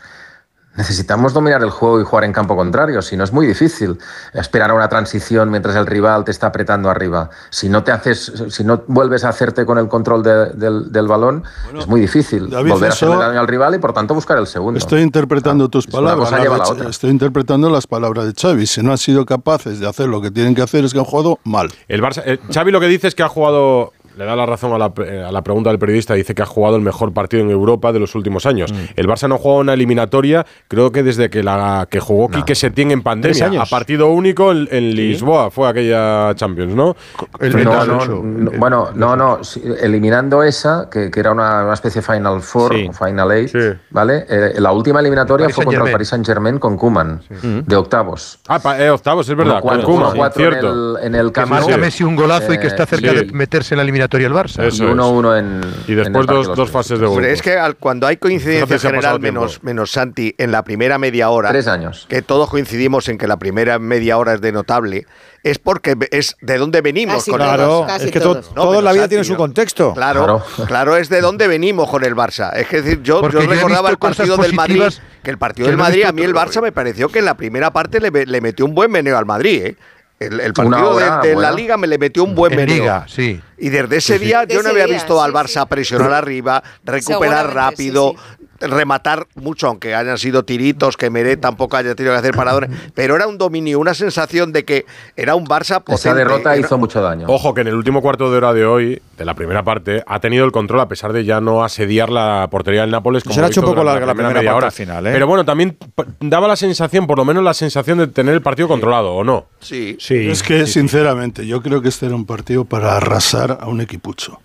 [0.81, 3.99] Necesitamos dominar el juego y jugar en campo contrario, si no es muy difícil
[4.33, 7.29] esperar a una transición mientras el rival te está apretando arriba.
[7.51, 11.07] Si no te haces, si no vuelves a hacerte con el control de- del, del
[11.07, 11.45] balón,
[11.79, 14.47] es muy difícil David, volver a hacerle daño al rival y por tanto buscar el
[14.47, 14.79] segundo.
[14.79, 16.31] Estoy interpretando tus palabras.
[16.33, 16.89] la.
[16.89, 18.67] Estoy interpretando las palabras de Xavi.
[18.67, 21.05] Si no han sido capaces de hacer lo que tienen que hacer es que han
[21.05, 21.71] jugado mal.
[21.89, 24.73] El Barça, eh, Xavi lo que dice es que ha jugado, le da la razón
[24.73, 27.43] a la, eh, a la pregunta del periodista, dice que ha jugado el mejor partido
[27.43, 28.73] en Europa de los últimos años.
[28.97, 32.55] El Barça no ha jugado una eliminatoria, creo que desde que la que jugó Quique
[32.55, 33.63] Setién en pandemia, años.
[33.63, 36.97] a partido único en, en Lisboa, fue aquella Champions, ¿no?
[37.41, 39.39] No, no, no, bueno, no, no,
[39.81, 42.87] eliminando esa, que, que era una, una especie de Final Four, Sí.
[42.89, 43.53] o Final Eight,
[43.91, 44.27] ¿vale?
[44.29, 45.93] Eh, la última eliminatoria fue contra el.
[45.93, 47.21] Paris Saint-Germain con Kuman,
[47.67, 48.39] de octavos.
[48.49, 49.61] Ah, pa- eh, octavos, es verdad.
[49.63, 50.69] 1-4, con Koeman, 1-4 cierto.
[50.99, 51.51] en el, en el Camp.
[51.81, 53.17] Messi un golazo y que está cerca sí.
[53.17, 54.63] de meterse en la eliminatoria el Barça.
[54.65, 54.93] Eso y es.
[54.95, 55.61] 1-1 en.
[55.87, 57.25] Y después dos, fases de grupos.
[57.25, 61.51] es que al- cuando hay coincidencia general menos, menos Santi en la primera media hora,
[61.51, 62.07] Tres años.
[62.09, 65.07] que todos coincidimos en que la primera media hora es de notable,
[65.43, 68.19] es porque es de dónde venimos Casi con todos, el Claro, casi es que.
[68.21, 69.95] No, todo en pero la vida Santi, tiene su contexto.
[69.95, 70.43] Claro, Claro.
[70.67, 72.53] claro, es de dónde venimos con el Barça.
[72.55, 74.83] Es que decir, yo, yo recordaba el partido del Madrid,
[75.23, 77.71] que el partido del Madrid, a mí el Barça me pareció que en la primera
[77.73, 79.77] parte le, le metió un buen meneo al Madrid, ¿eh?
[80.21, 81.51] El, partido de, hora de la.
[81.51, 82.55] Liga me le metió un buen.
[82.67, 83.41] Liga, sí.
[83.57, 84.25] Y desde ese Sí, sí.
[84.27, 85.67] día yo no había visto al Barça sí.
[85.71, 91.95] presionar arriba, recuperar rápido, sí, rematar mucho, aunque hayan sido tiritos, que Meret tampoco haya
[91.95, 94.87] tenido que hacer paradones, pero era un dominio, una sensación de que
[95.17, 95.95] era un Barça potente.
[95.95, 97.27] Esa derrota Era- hizo mucho daño.
[97.29, 100.21] Ojo que en el último cuarto de hora de hoy, de la primera parte, ha
[100.21, 103.23] tenido el control a pesar de ya no asediar la portería del Nápoles.
[103.25, 104.67] Como Se ha hecho un poco larga la primera parte hora.
[104.67, 105.11] al final, ¿eh?
[105.13, 105.77] Pero bueno, también
[106.21, 109.47] daba la sensación, por lo menos la sensación de tener el partido controlado, ¿o no?
[109.61, 109.97] Sí.
[109.99, 110.29] Sí.
[110.31, 114.41] Es que, sinceramente, yo creo que este era un partido para arrasar a un equipucho.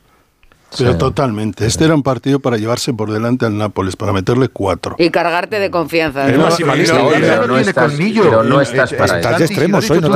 [0.77, 0.97] Pero Sí.
[0.97, 1.65] totalmente.
[1.65, 4.95] Este era un partido para llevarse por delante al Nápoles, para meterle cuatro.
[4.99, 6.29] Y cargarte de confianza.
[6.29, 6.43] Es ¿no?
[6.43, 7.03] maximalista ¿eh?
[7.03, 9.39] no tiene estás, pero no estás para estás eso.
[9.39, 10.11] de extremos si lo hoy, has no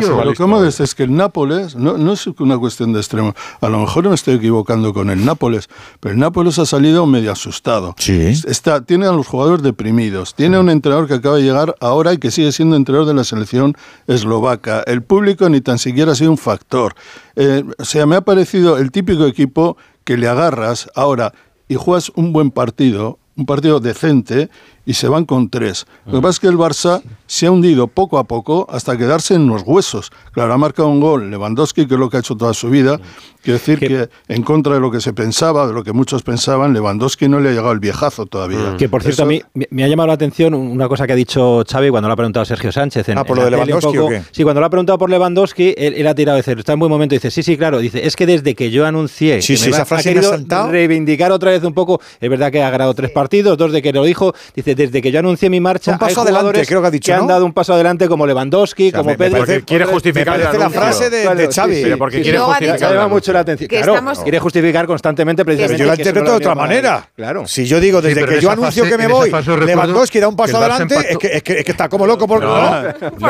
[0.00, 0.24] te.
[0.24, 3.34] Lo que me es que el Nápoles no, no es una cuestión de extremo.
[3.60, 5.68] A lo mejor me estoy equivocando con el Nápoles,
[6.00, 7.94] pero el Nápoles ha salido medio asustado.
[7.98, 8.32] Sí.
[8.46, 10.34] Está, tiene a los jugadores deprimidos.
[10.34, 13.24] Tiene un entrenador que acaba de llegar ahora y que sigue siendo entrenador de la
[13.24, 13.76] selección
[14.06, 14.82] eslovaca.
[14.86, 16.94] El público ni tan siquiera ha sido un factor.
[17.40, 21.32] Eh, o sea, me ha parecido el típico equipo que le agarras ahora
[21.68, 24.50] y juegas un buen partido, un partido decente,
[24.88, 25.84] y se van con tres.
[26.06, 29.34] Lo que pasa es que el Barça se ha hundido poco a poco hasta quedarse
[29.34, 30.10] en los huesos.
[30.32, 32.98] Claro, ha marcado un gol Lewandowski, que es lo que ha hecho toda su vida.
[33.42, 36.72] Quiero decir que en contra de lo que se pensaba, de lo que muchos pensaban,
[36.72, 38.76] Lewandowski no le ha llegado el viejazo todavía.
[38.78, 41.16] Que por cierto, Eso- a mí me- ha llamado la atención una cosa que ha
[41.16, 43.08] dicho Xavi cuando lo ha preguntado Sergio Sánchez.
[43.10, 44.06] En, Ah, ¿por en lo de Lewandowski poco.
[44.06, 44.22] o qué?
[44.32, 46.78] Sí, cuando lo ha preguntado por Lewandowski, él, él ha tirado de decir, está en
[46.78, 47.14] buen momento.
[47.14, 47.78] Dice, sí, sí, claro.
[47.78, 49.40] Dice, es que desde que yo anuncié.
[49.42, 50.70] Sí, que sí, me esa va- frase ha me ha querido saltado.
[50.70, 52.00] reivindicar otra vez un poco.
[52.20, 54.34] Es verdad que ha ganado tres partidos, dos de que lo dijo.
[54.56, 56.90] Dice, desde que yo anuncié mi marcha, Un paso hay adelante, jugadores creo que ha
[56.90, 57.26] dicho, han ¿no?
[57.26, 59.44] dado un paso adelante como Lewandowski, como me- me Pedro.
[59.44, 61.82] parece- quiere justificar el la frase de, de Xavi.
[61.82, 62.78] Pero porque quiere justificar.
[62.94, 63.68] llama mucho la atención.
[63.68, 65.78] Que Claro, estamos- quiere justificar constantemente Pero precisamente.
[65.84, 67.08] yo que no interpreto de otra manera.
[67.14, 67.46] Claro.
[67.46, 69.30] Si yo digo Sí, desde que yo anuncio fase- que me voy,
[69.66, 72.26] Lewandowski da un que paso adelante, es que, es, que, es que está como loco
[72.26, 72.42] por.
[72.42, 72.78] No,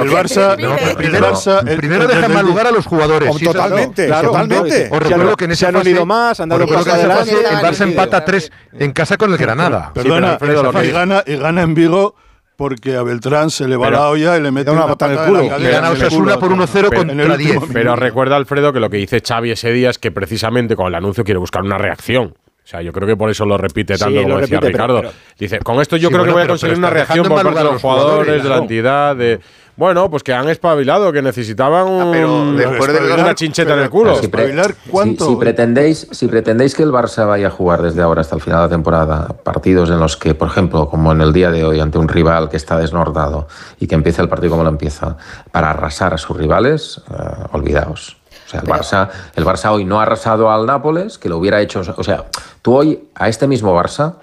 [0.00, 3.34] el Barça, No, el Barça- primero deja mal lugar a los jugadores.
[3.36, 4.06] Sí, totalmente.
[4.06, 4.88] Claro, totalmente.
[4.90, 7.02] Os han- recuerdo que en se esa han unido más, han dado recuerdo paso que
[7.04, 7.30] adelante.
[7.32, 9.92] El Barça Sí, empata 3 en casa con el Granada.
[9.94, 12.14] Perdona, Sí, y gana, gana en Vigo
[12.56, 15.12] porque a Beltrán se le va Pero- la olla y le mete una una patada
[15.14, 15.38] en el culo.
[15.40, 17.54] la Y cadera gana en Osasuna por 1-0 Pero- contra en el último 10.
[17.60, 17.72] minuto.
[17.72, 20.94] Pero recuerda, Alfredo, que lo que dice Xavi ese día es que precisamente con el
[20.96, 22.34] anuncio quiere buscar una reacción.
[22.36, 24.72] O sea, yo creo que por eso lo repite Sí, tanto como lo decía pero-
[24.72, 25.00] Ricardo.
[25.00, 27.38] pero- Dice, con esto yo Sí, creo que voy a conseguir pero una reacción por
[27.38, 29.40] en parte de los jugadores, de la entidad, de...
[29.78, 33.88] Bueno, pues que han espabilado, que necesitaban un- pero después de una chincheta en el
[33.88, 34.18] culo.
[34.18, 35.24] ¿Espabilar cuánto?
[35.26, 38.42] Si, si pretendéis, si pretendéis que el Barça vaya a jugar desde ahora hasta el
[38.42, 41.62] final de la temporada partidos en los que, por ejemplo, como en el día de
[41.64, 43.46] hoy, ante un rival que está desnordado
[43.78, 45.16] y que empieza el partido como lo empieza,
[45.52, 47.14] para arrasar a sus rivales, eh,
[47.52, 48.16] olvidaos.
[48.46, 51.60] O sea, el Barça, el Barça hoy no ha arrasado al Nápoles, que lo hubiera
[51.60, 51.82] hecho.
[51.96, 52.24] O sea,
[52.62, 54.14] tú hoy a este mismo Barça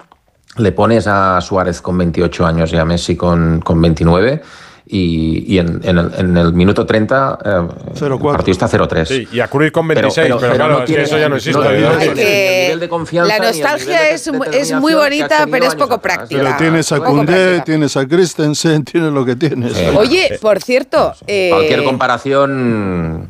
[0.58, 4.42] le pones a Suárez con 28 años y a Messi con, con 29
[4.88, 8.32] y, y en, en el, en el minuto 30 eh, el 0-4.
[8.32, 9.04] partido está 0-3.
[9.06, 11.36] Sí, y a Cruz con 26, pero, claro, no es que tiene- eso ya no
[11.36, 11.58] existe.
[11.58, 15.44] no no tiene ni el nivel de confianza la nostalgia de es, es muy bonita,
[15.44, 16.40] que pero es poco práctica.
[16.42, 19.72] Pero tienes a Koundé, tienes a Christensen, tienes lo que tienes.
[19.72, 19.84] Sí.
[19.96, 23.28] Oye, por cierto, eh, Cualquier comparación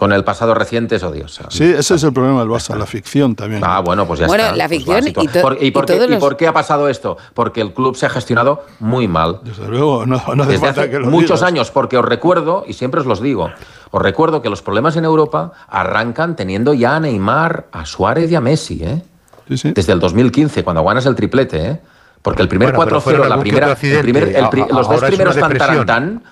[0.00, 1.44] con el pasado reciente es odiosa.
[1.50, 3.60] Sí, ese es el problema del Barça, la ficción también.
[3.62, 4.56] Ah, bueno, pues ya Bueno, está.
[4.56, 5.22] la pues ficción básico.
[5.22, 7.18] y to- Por- ¿Y, por y qué, todos ¿Y los- por qué ha pasado esto?
[7.34, 9.40] Porque el club se ha gestionado muy mal.
[9.44, 11.42] Desde luego, no, no hace Desde falta hace que lo muchos digas.
[11.42, 13.50] años, porque os recuerdo, y siempre os los digo,
[13.90, 18.34] os recuerdo que los problemas en Europa arrancan teniendo ya a Neymar, a Suárez y
[18.36, 19.02] a Messi, ¿eh?
[19.48, 19.72] Sí, sí.
[19.74, 21.80] Desde el 2015, cuando ganas el triplete, ¿eh?
[22.22, 24.38] Porque el primer Bueno, pero 4-0, fueron la primera, el primer- accidente.
[24.38, 26.22] el pri- A- los dos primeros tantarantán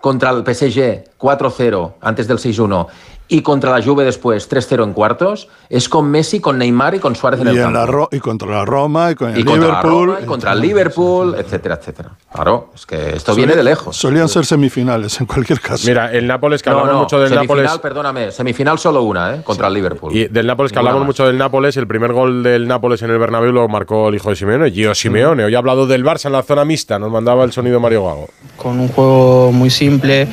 [0.00, 2.86] contra el PSG 4-0 antes del 6-1
[3.30, 7.14] y contra la Juve después 3-0 en cuartos, es con Messi, con Neymar y con
[7.16, 8.08] Suárez en Y, el en campo.
[8.10, 10.06] la y contra la Roma, y con el y contra la Liverpool.
[10.08, 12.10] Roma, y contra el Liverpool, etcétera, etcétera.
[12.32, 13.96] Claro, es que esto viene de lejos.
[13.96, 15.86] Solían ser semifinales en cualquier caso.
[15.86, 17.78] Mira, el Nápoles, que No, hablamos no, mucho del semifinal, Nápoles.
[17.80, 19.42] perdóname, semifinal solo una, ¿eh?
[19.44, 20.14] Contra el Liverpool.
[20.14, 21.14] Y del Nápoles, que Ninguna hablamos más.
[21.18, 24.30] mucho del Nápoles, el primer gol del Nápoles en el Bernabéu lo marcó el hijo
[24.30, 25.44] de Simeone, Gio Simeone.
[25.44, 28.28] Hoy ha hablado del Barça en la zona mixta, nos mandaba el sonido Mario Gago.
[28.56, 30.26] con un juego muy simple.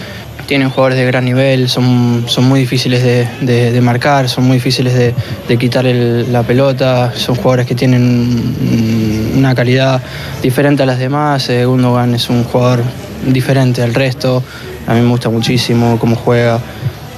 [0.47, 4.93] Tienen jugadores de gran nivel, son, son muy difíciles de, de- marcar, son muy difíciles
[4.93, 5.13] de,
[5.45, 10.01] de quitar la pelota, son jugadores que tienen una calidad
[10.41, 11.49] diferente a las demás.
[11.49, 12.81] Eh, Gundogan es un jugador
[13.25, 14.41] diferente al resto,
[14.87, 16.55] a mí me gusta muchísimo cómo juega.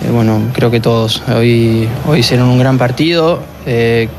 [0.03, 3.43] Eh, bueno, creo que todos hoy, hoy hicieron un gran partido.
[3.67, 4.09] Eh,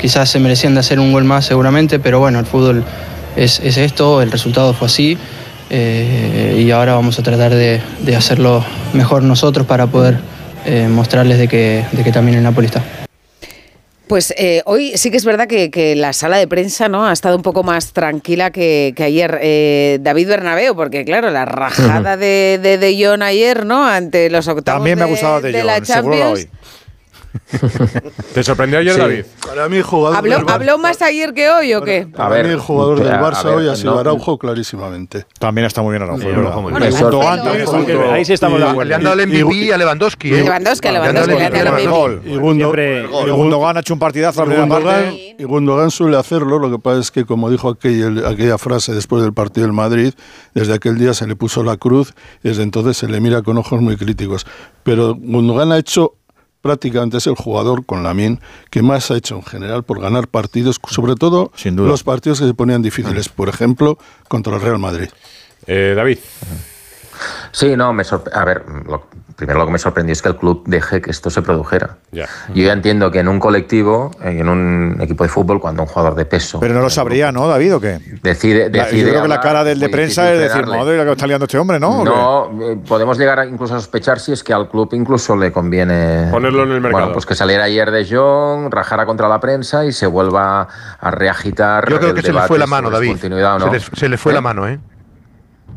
[0.00, 2.82] quizás se merecían de hacer un gol más seguramente, pero bueno, el fútbol
[3.36, 5.18] es, es esto, el resultado fue así.
[5.76, 10.18] Eh, y ahora vamos a tratar de, de hacerlo mejor nosotros para poder
[10.66, 12.82] eh, mostrarles de que, de que también el Napoli está.
[14.06, 17.12] Pues eh, hoy sí que es verdad que, que la sala de prensa no ha
[17.12, 19.38] estado un poco más tranquila que, que ayer.
[19.42, 23.86] Eh, David Bernabeu, porque claro, la rajada de, de De Jong ayer, ¿no?
[23.88, 26.48] Ante los octavos También me ha de- gustado de, de la Jong, seguro la hoy.
[28.34, 29.00] ¿Te sorprendió ayer, Sí.
[29.00, 29.24] David?
[29.46, 32.06] Para mí, el jugador ¿Habló, del Barça, ¿Habló más ayer que hoy o qué?
[32.10, 34.00] para A ver, mí el jugador del a- a Barça ver, hoy ha sido no-
[34.00, 35.26] Araujo clarísimamente.
[35.38, 38.02] También está muy bien Araujo, muy bien.
[38.12, 38.88] Ahí sí estamos de Y- acuerdo.
[38.88, 40.32] Le han dado el Y- MVP y- a Lewandowski.
[40.34, 40.42] ¿eh?
[40.44, 41.34] Lewandowski, Lewandowski.
[42.24, 42.36] Y,
[43.30, 45.36] Gundogan ha hecho un partidazo a primera Gundogan, parte.
[45.38, 49.22] y Gundogan suele hacerlo, lo que pasa es que, como dijo aquel- aquella frase después
[49.22, 50.12] del partido del Madrid,
[50.54, 53.58] desde aquel día se le puso la cruz y desde entonces se le mira con
[53.58, 54.46] ojos muy críticos.
[54.82, 56.14] Pero Gundogan ha hecho
[56.64, 58.40] prácticamente es el jugador con Lamin
[58.70, 61.88] que más ha hecho en general por ganar partidos, sobre todo Sin duda.
[61.88, 63.98] los partidos que se ponían difíciles, por ejemplo,
[64.28, 65.10] contra el Real Madrid.
[65.66, 66.18] Eh, David.
[67.52, 69.06] Sí, no, me sorpre- A ver, lo-
[69.36, 71.96] primero lo que me sorprendió es que el club deje que esto se produjera.
[72.12, 72.28] Ya.
[72.54, 75.88] Yo ya entiendo que en un colectivo, eh, en un equipo de fútbol, cuando un
[75.88, 77.98] jugador de peso Pero no lo sabría, ¿no, David, o qué?
[78.22, 81.10] decide, La- decide yo creo que la cara del de prensa es decir, madre, que
[81.12, 82.04] está liando este hombre, ¿no?
[82.04, 85.50] No, eh, podemos llegar a incluso a sospechar si es que al club incluso le
[85.52, 86.92] conviene Ponerlo en el mercado.
[86.92, 90.68] Bueno, pues que saliera ayer de Jong, rajara contra la prensa y se vuelva
[91.00, 91.88] a reagitar.
[91.90, 93.08] Yo creo el que se le fue la mano, David.
[93.10, 93.70] continuidad no.
[93.94, 94.34] Se, le fue ¿Eh?
[94.34, 94.78] la mano, ¿eh?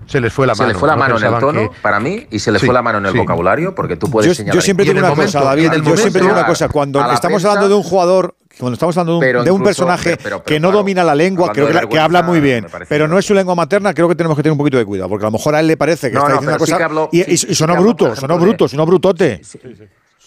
[0.07, 0.73] Se les fue la Se mano.
[0.73, 2.65] le fue la No mano en el tono, que- para mí, y se le Sí,
[2.65, 3.17] fue la mano en el sí.
[3.17, 4.55] vocabulario, porque tú puedes Yo, señalar.
[4.55, 5.71] yo siempre digo una cosa, David.
[5.83, 6.69] Yo siempre digo una cosa.
[6.69, 10.23] Cuando estamos prensa- hablando de un jugador, cuando estamos hablando de un, de personaje pero-
[10.23, 12.65] pero- que no claro, domina la lengua, creo que, de la- que habla muy bien,
[12.89, 15.09] pero no es su lengua materna, creo que tenemos que tener un poquito de cuidado,
[15.09, 17.09] porque a lo mejor a él le parece que No, está no, diciendo una cosa
[17.11, 19.41] y, sonó bruto, sonó bruto, sonó brutote.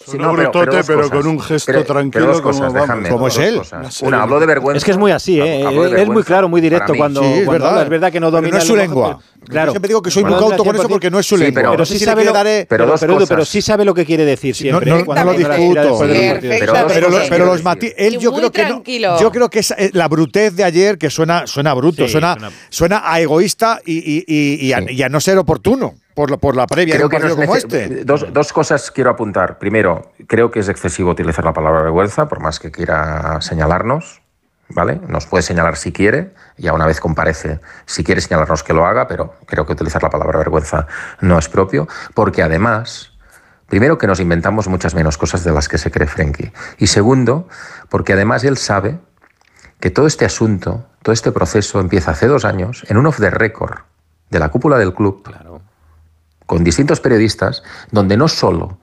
[0.05, 1.11] Sí, un brutote, dos pero, cosas.
[1.17, 2.87] con un gesto Pero- tranquilo pero dos como, cosas, vamos.
[2.87, 3.57] déjame, Como es él.
[3.57, 4.01] cosas.
[4.01, 4.77] Una, hablo de vergüenza.
[4.77, 5.61] Es que es muy así, ¿eh?
[5.97, 7.69] Es muy claro, muy directo cuando, Sí, es cuando verdad.
[7.69, 7.83] habla.
[7.83, 9.17] Es verdad que no Pero domina no es su lengua.
[9.19, 9.67] pero- Claro.
[9.67, 11.41] Yo siempre digo que soy muy cauto con eso 100%, porque no es su Sí,
[11.43, 11.55] lengua.
[11.61, 14.23] pero- Pero No sí sabe lo, daré- pero pero, pero sí sabe lo que quiere
[14.23, 14.89] decir siempre.
[14.91, 15.03] no, ¿eh?
[15.07, 15.97] no lo discuto.
[15.99, 17.95] Pero Pero, pero los mati decir.
[18.05, 18.83] él yo creo que no,
[19.19, 23.19] yo creo que es eh, la brutez de ayer que suena suena bruto, suena, a
[23.19, 27.19] egoísta y a no ser oportuno por la, por la previa de Creo un que
[27.19, 28.05] no partido es como este.
[28.05, 29.59] Dos, dos cosas quiero apuntar.
[29.59, 34.21] Primero, creo que es excesivo utilizar la palabra vergüenza, por más que quiera señalarnos.
[34.73, 35.01] ¿Vale?
[35.05, 39.05] Nos puede señalar si quiere, ya una vez comparece, si quiere señalarnos que lo haga,
[39.05, 40.87] pero creo que utilizar la palabra vergüenza
[41.19, 43.11] no es propio, porque además,
[43.67, 47.49] primero que nos inventamos muchas menos cosas de las que se cree Frenkie, y segundo,
[47.89, 48.97] porque además él sabe
[49.81, 53.29] que todo este asunto, todo este proceso empieza hace dos años en un off the
[53.29, 53.79] record
[54.29, 55.23] de la cúpula del club,
[56.45, 58.79] con distintos periodistas, donde no solo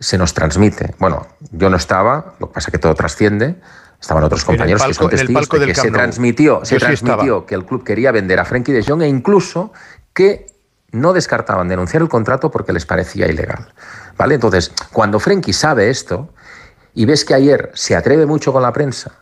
[0.00, 3.56] se nos transmite, bueno, yo no estaba, lo que pasa es que todo trasciende,
[4.00, 7.64] estaban otros compañeros que son testigos de que se transmitió, se sí transmitió que el
[7.64, 9.72] club quería vender a Frenkie de Jong e incluso
[10.12, 10.46] que
[10.92, 13.72] no descartaban denunciar el contrato porque les parecía ilegal.
[14.16, 14.34] ¿Vale?
[14.34, 16.32] Entonces, cuando Frenkie sabe esto
[16.94, 19.12] y ves que ayer se atreve mucho con la prensa,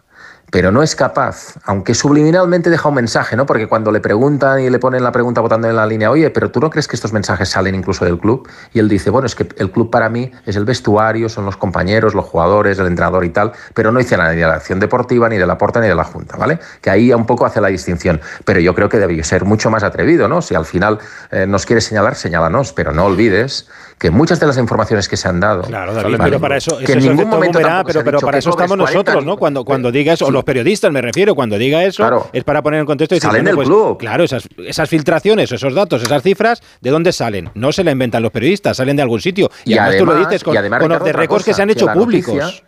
[0.51, 3.47] pero no es capaz, aunque subliminalmente deja un mensaje, ¿no?
[3.47, 6.51] Porque cuando le preguntan y le ponen la pregunta votando en la línea, oye, pero
[6.51, 8.49] tú no crees que estos mensajes salen incluso del club?
[8.73, 11.57] Y él dice, bueno, es que el club para mí es el vestuario, son los
[11.57, 14.79] compañeros, los jugadores, el entrenador y tal, pero no hice nada ni de la acción
[14.79, 16.59] deportiva, ni de la porta, ni de la junta, ¿vale?
[16.81, 18.21] Que ahí un poco hace la distinción.
[18.45, 20.43] Pero yo creo que debió ser mucho más atrevido, ¿no?
[20.43, 20.99] Si al final
[21.31, 23.69] eh, nos quiere señalar, señálanos, pero no olvides
[23.99, 25.63] que muchas de las informaciones que se han dado.
[25.63, 26.31] Claro, David, ¿vale?
[26.31, 29.37] pero para eso, que en ningún momento pero, pero para eso estamos 40 nosotros, ¿no?
[29.39, 32.29] Cuando, cuando diga eso, o los periodistas me refiero, cuando diga eso, Claro.
[32.33, 33.99] es para poner en contexto y decir, Salen bueno, del pues, club.
[33.99, 37.51] claro, esas, esas filtraciones, esos datos, esas cifras, ¿de dónde salen?
[37.55, 39.51] No se la inventan los periodistas, salen de algún sitio.
[39.65, 41.55] Y, Y además, tú lo además- dices con, y además, con Ricardo, otra records que
[41.55, 42.35] se han hecho públicos.
[42.35, 42.63] noticia-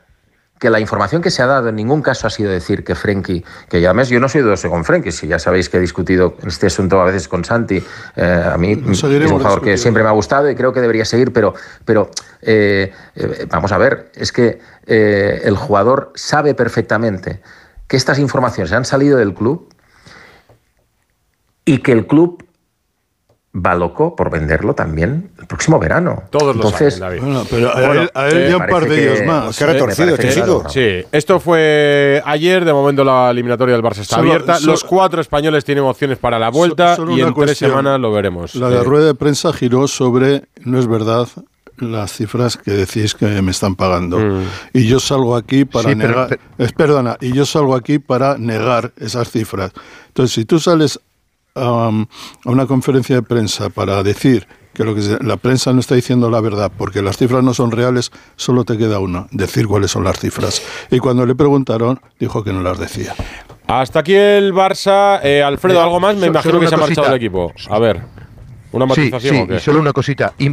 [0.61, 3.45] que la información que se ha dado en ningún caso ha sido decir que Frenkie,
[3.71, 6.35] que ya además yo no soy dudoso con Frenkie, si ya sabéis que he discutido
[6.45, 7.81] este asunto a veces con Santi,
[8.17, 11.05] eh, a mí es un jugador que siempre me ha gustado y creo que debería
[11.05, 11.55] seguir, pero,
[11.85, 12.11] pero
[12.43, 17.41] eh, eh, vamos a ver, es que eh, el jugador sabe perfectamente
[17.89, 19.69] que estas informaciones han salido del club
[21.65, 22.45] y que el club
[23.55, 26.23] va loco por venderlo también el próximo verano.
[26.31, 27.33] Todos lo Entonces, saben, David.
[27.33, 29.59] Bueno, pero a Bueno, él, a él ya un par de ellos que- más.
[29.59, 30.59] Qué retorcido este que- chico.
[30.61, 30.69] claro.
[30.69, 34.57] Sí, esto fue ayer, de momento la eliminatoria del Barça está Solo- abierta.
[34.57, 38.13] solo- Los cuatro españoles tienen opciones para la vuelta solo y en tres semanas lo
[38.13, 38.55] veremos.
[38.55, 41.27] La de Eh, rueda de prensa giró sobre, no es verdad,
[41.81, 44.19] las cifras que decís que me están pagando.
[44.19, 44.43] Mm.
[44.75, 46.29] Y yo salgo aquí para Sí, pero- negar.
[46.29, 49.73] pero- es, perdona, y yo salgo aquí para negar esas cifras.
[50.09, 51.01] Entonces, si tú sales
[51.55, 52.07] um,
[52.45, 55.97] a una conferencia de prensa para decir que lo que se- la prensa no está
[55.97, 59.91] diciendo la verdad porque las cifras no son reales, solo te queda una, decir cuáles
[59.91, 60.63] son las cifras.
[60.91, 63.13] Y cuando le preguntaron, dijo que no las decía.
[63.67, 65.19] Hasta aquí el Barça.
[65.23, 66.17] Eh, Alfredo, ¿algo más?
[66.17, 67.53] Me imagino que se ha marchado el equipo.
[67.69, 68.03] A ver,
[68.73, 70.33] ¿una Sí, matización sí, y solo una cosita.
[70.39, 70.53] Mm.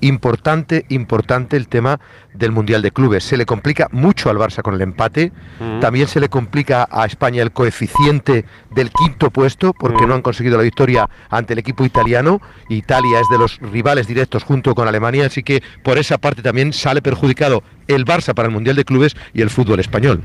[0.00, 2.00] importante, importante el tema
[2.34, 3.24] del Mundial de Clubes.
[3.24, 5.32] Se le complica mucho al Barça con el empate.
[5.58, 5.80] Mm.
[5.80, 8.44] También se le complica a España el coeficiente
[8.74, 10.08] del quinto puesto, porque Mm.
[10.08, 12.40] no han conseguido la victoria ante el equipo italiano.
[12.68, 16.72] Italia es de los rivales directos junto con Alemania, así que por esa parte también
[16.72, 20.22] sale perjudicado el Barça para el Mundial de Clubes y el fútbol español.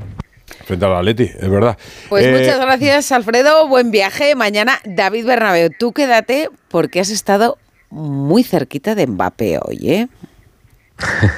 [0.64, 1.76] Frente al Atleti, es verdad.
[2.08, 3.66] Pues Eh, muchas gracias, Alfredo.
[3.68, 4.34] Buen viaje.
[4.34, 7.58] Mañana, David Bernabeu, tú quédate porque has estado
[7.90, 10.08] muy cerquita de Mbappé hoy, ¿eh?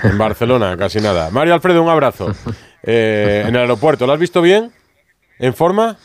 [0.05, 1.31] En Barcelona, casi nada.
[1.31, 2.35] Mario Alfredo, un abrazo.
[2.85, 4.71] Eh, en el aeropuerto, ¿lo has visto bien?
[5.41, 5.99] ¿En forma?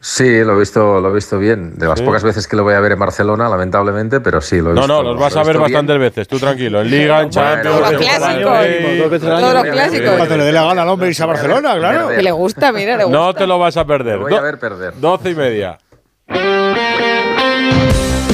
[0.00, 1.76] Sí, lo he visto, lo he visto bien.
[1.76, 2.04] De las Sí.
[2.04, 4.80] pocas veces que lo voy a ver en Barcelona, lamentablemente, pero sí, lo he No,
[4.82, 4.86] visto.
[4.86, 5.62] no, los vas lo a ver bien.
[5.62, 6.82] bastantes veces, tú tranquilo.
[6.82, 10.10] En Liga, en Champions, en al Todos los clásicos.
[10.16, 12.08] Cuando le dé la gana al hombre irse a Barcelona, claro.
[12.10, 13.18] Que le gusta, mira, le gusta.
[13.18, 14.16] No te lo vas a perder.
[14.18, 14.94] Lo voy a ver perder.
[15.00, 15.78] Doce y media.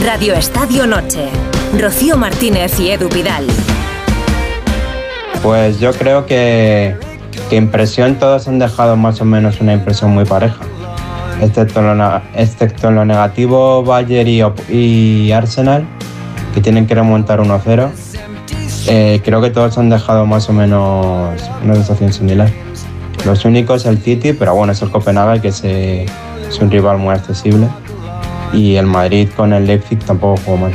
[0.04, 1.30] Radio Estadio Noche.
[1.80, 3.46] Rocío Martínez y Edu Vidal.
[5.42, 6.94] Pues yo creo que,
[7.48, 10.56] que impresión todos han dejado más o menos una impresión muy pareja.
[11.40, 11.94] Excepto lo,
[12.90, 15.84] lo negativo Bayern y, Arsenal,
[16.54, 17.90] que tienen que remontar 1-0.
[18.88, 22.50] Eh, creo que todos han dejado más o menos una sensación similar.
[23.24, 27.68] Los únicos el City, pero bueno, es el Copenhague, que es un rival muy accesible.
[28.52, 30.72] Y el Madrid con el Leipzig tampoco jugó mal.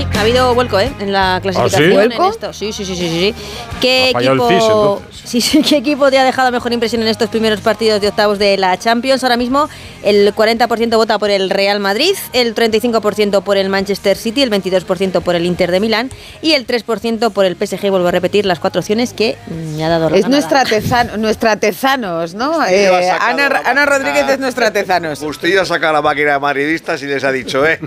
[0.00, 0.90] Sí, ha habido vuelco ¿eh?
[0.98, 1.82] en la clasificación.
[1.82, 1.90] sí?
[1.90, 2.30] en ¿Vuelco?
[2.30, 2.52] esto.
[2.54, 3.34] Sí, sí, sí, sí, sí.
[3.82, 7.08] ¿Qué Ha el equipo, CIS, sí, sí, ¿Qué equipo te ha dejado mejor impresión en
[7.08, 9.22] estos primeros partidos de octavos de la Champions?
[9.24, 9.68] Ahora mismo
[10.02, 15.20] el 40% vota por el Real Madrid, el 35% por el Manchester City, el 22%
[15.20, 17.90] por el Inter de Milán y el 3% por el PSG.
[17.90, 19.36] Vuelvo a repetir las cuatro opciones que
[19.76, 22.64] me ha dado Es Rosa nuestra, tezano, nuestra Tezanos, ¿no?
[22.66, 22.88] Eh,
[23.20, 25.20] Ana, la Ana Rodríguez es nuestra Tezanos.
[25.20, 27.78] Bustillo saca la máquina de madridistas y les ha dicho, eh,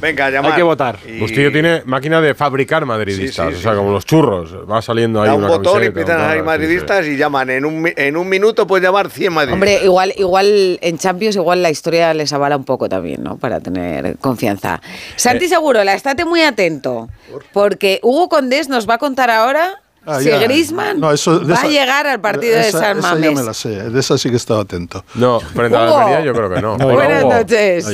[0.00, 0.52] venga, llamar.
[0.52, 0.98] Hay que votar.
[1.06, 3.78] Y Bustillo tiene máquina de fabricar madridistas, Sí, sí, o sea, sí.
[3.78, 4.54] como los churros.
[4.70, 6.46] Va saliendo ahí Da un una botón y empiezan a salir tal, sí, sí.
[6.46, 7.50] madridistas y llaman.
[7.50, 9.54] En un, en un minuto puedes llamar 100 madridistas.
[9.54, 13.36] Hombre, igual, igual en Champions, igual la historia les avala un poco también, ¿no?
[13.36, 14.80] Para tener confianza.
[15.16, 15.48] Santi Eh.
[15.48, 17.08] Segurola, estate muy atento,
[17.52, 20.38] porque Hugo Condés nos va a contar ahora Ah, si ya.
[20.38, 23.30] Griezmann No, eso- de va esa- a llegar al partido de esa- San esa Mamés.
[23.30, 25.04] ya me la sé, de esa sí que estaba atento.
[25.14, 26.00] No, frente a la.
[26.04, 26.76] Almería yo creo que no.
[26.78, 27.86] Buenas noches.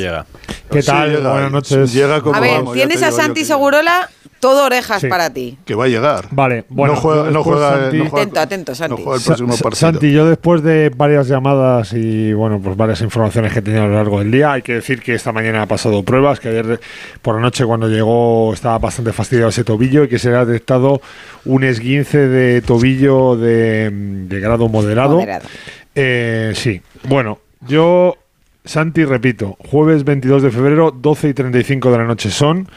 [0.70, 1.10] ¿Qué Sí, tal?
[1.16, 1.92] llega, Buenas noches.
[1.92, 4.08] Llega como A ver, vamos, tienes a Santi que- Segurola
[4.40, 5.08] todo orejas Sí.
[5.08, 5.56] para ti.
[5.64, 6.26] Que va a llegar.
[6.30, 6.94] Vale, bueno.
[6.94, 8.90] no juega, no juega, Santi- no juega- Atento, atento, Santi.
[8.90, 9.80] no juega el Sa- próximo Sa- partido.
[9.92, 13.86] Santi, yo después de varias llamadas y bueno, pues varias informaciones que he tenido a
[13.86, 16.80] lo largo del día, hay que decir que esta mañana ha pasado pruebas, que ayer
[17.22, 20.44] por la noche cuando llegó estaba bastante fastidiado ese tobillo y que se le ha
[20.44, 21.00] detectado
[21.44, 25.16] un esguince de tobillo de, de grado moderado.
[25.16, 25.46] Moderado.
[25.94, 28.16] Eh, sí, bueno, yo,
[28.64, 32.68] Santi, repito, jueves 22 de febrero, 12 y 35 de la noche son.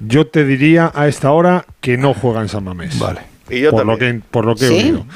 [0.00, 2.98] Yo te diría a esta hora que no juega en San Mamés.
[2.98, 3.20] Vale.
[3.50, 4.74] Y yo por lo que por lo que he ¿Sí?
[4.74, 5.06] oído.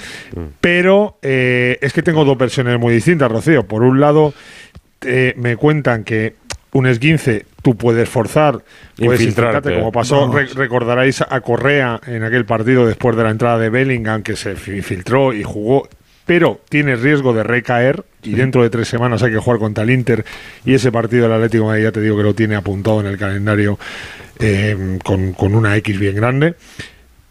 [0.61, 3.65] Pero eh, es que tengo dos versiones muy distintas, Rocío.
[3.67, 4.35] Por un lado,
[5.03, 6.35] eh, me cuentan que
[6.73, 8.63] un esguince tú puedes forzar,
[8.97, 9.75] puedes Infiltrarte.
[9.77, 14.23] como pasó, re- recordaréis a Correa en aquel partido después de la entrada de Bellingham,
[14.23, 15.89] que se fi- infiltró y jugó,
[16.27, 19.91] pero tiene riesgo de recaer y dentro de tres semanas hay que jugar contra el
[19.91, 20.25] Inter
[20.65, 23.07] y ese partido del Atlético de Madrid ya te digo que lo tiene apuntado en
[23.07, 23.79] el calendario
[24.41, 26.55] eh, con, con una X bien grande.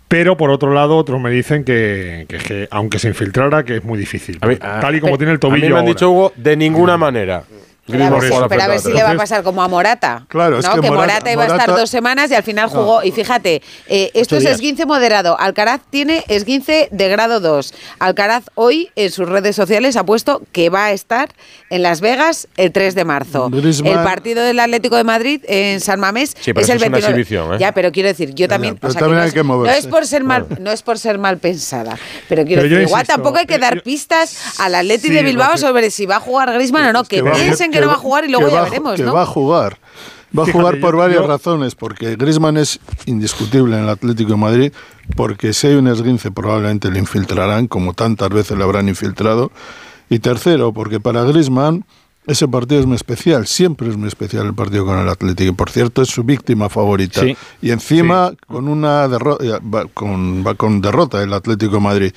[0.07, 3.97] Pero por otro lado, otros me dicen que, que, aunque se infiltrara, que es muy
[3.97, 4.39] difícil.
[4.47, 5.55] Mí- Tal y como tiene el A tobillo.
[5.55, 5.87] mí me han ahora.
[5.89, 7.43] dicho, Hugo, de ninguna manera.
[7.85, 9.21] Pero a ver, si, pero a ver si le va a Atlético.
[9.23, 10.25] pasar como a Morata.
[10.29, 10.75] Claro, es ¿no?
[10.75, 13.03] que que Morata, Morata- iba a estar Morata- dos semanas y al final jugó.
[13.03, 15.37] Y fíjate, eh, esto es esguince moderado.
[15.37, 17.73] Alcaraz tiene esguince de grado 2.
[17.99, 21.29] Alcaraz hoy en sus redes sociales ha puesto que va a estar
[21.69, 23.49] en Las Vegas el 3 de marzo.
[23.49, 26.77] Griezmann- El partido del Atlético de Madrid en San Mamés Sí, pero es eso el
[26.83, 27.21] es una 29.
[27.21, 27.57] exhibición, ¿eh?
[27.59, 28.77] Ya, pero quiero decir, yo también.
[28.77, 29.29] pero o sea, también no hay
[29.77, 31.97] es- no por ser mal, no es por ser mal pensada,
[32.29, 35.13] pero quiero Pero decir, igual insisto, tampoco hay que dar yo- pistas al Atleti Sí,
[35.13, 37.03] de Bilbao sobre si va a jugar Griezmann o no.
[37.03, 39.13] Que, piensen que, no va a jugar y luego que ya va veremos, que ¿no?
[39.13, 39.77] va a jugar.
[40.37, 43.89] Va a Fíjate, jugar por yo- varias yo- razones, porque Griezmann es indiscutible en el
[43.89, 44.73] Atlético de Madrid,
[45.15, 49.51] porque si hay un esguince probablemente le infiltrarán, como tantas veces le habrán infiltrado.
[50.09, 51.85] Y tercero, porque para Griezmann
[52.25, 55.49] ese partido es muy especial, siempre es muy especial el partido con el Atlético.
[55.51, 57.19] Y por cierto, es su víctima favorita.
[57.21, 57.35] Sí.
[57.61, 62.13] Y encima con una derrota, va con, va con derrota el Atlético de Madrid.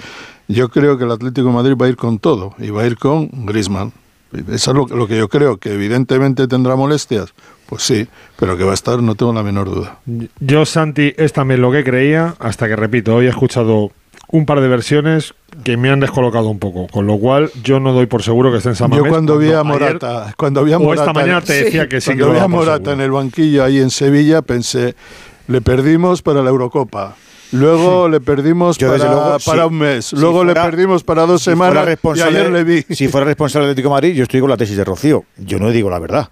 [0.48, 2.86] Yo creo que el Atlético de Madrid va a ir con todo y va a
[2.86, 3.92] ir con Griezmann.
[4.32, 7.32] Eso es lo, lo que yo creo, que evidentemente tendrá molestias,
[7.68, 8.06] pues sí,
[8.38, 9.98] pero que va a estar, no tengo la menor duda.
[10.40, 13.92] Yo, Santi, es también lo que creía, hasta que repito, hoy he escuchado
[14.28, 17.92] un par de versiones que me han descolocado un poco, con lo cual yo no
[17.92, 20.64] doy por seguro que esté en San Yo Mamés, cuando vi a ayer- Morata, cuando
[20.64, 23.00] vi a o Morata, esta mañana te decía que sí cuando vi a Morata en
[23.00, 24.96] el banquillo ahí en Sevilla, pensé,
[25.46, 27.14] le perdimos para la Eurocopa.
[27.52, 30.04] Luego le perdimos Yo, para, desde luego, para si- un mes.
[30.06, 32.82] si Luego fuera- le perdimos para dos si fuera semanas y ayer le vi.
[32.94, 35.24] Si fuera responsable del Atlético de Madrid, yo estoy con la tesis de Rocío.
[35.36, 36.28] Yo no digo la verdad.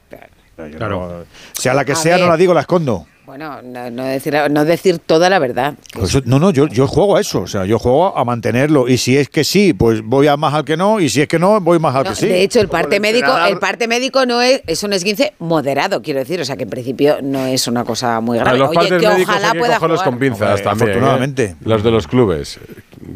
[0.77, 1.25] Claro.
[1.53, 3.07] Sea la que A sea, no la digo, la escondo.
[3.27, 5.75] Bueno, no, no decir, no decir toda la verdad.
[5.95, 7.41] Pues eso- no, no, yo, yo juego a eso.
[7.41, 8.87] O sea, yo juego a mantenerlo.
[8.87, 11.01] Y si es que sí, pues voy a más al que no.
[11.01, 12.27] Y si es que no, voy más al No, que sí.
[12.27, 16.21] De hecho, el parte médico, el parte médico no es, es un esguince moderado, quiero
[16.21, 18.59] decir, o sea que en principio no es una cosa muy grave.
[18.59, 20.11] los Oye, que ojalá hay que pueda cogerlos jugar.
[20.11, 20.89] con pinzas Hombre, también.
[20.89, 20.93] ¿eh?
[20.93, 21.57] afortunadamente.
[21.65, 22.59] Los de los clubes.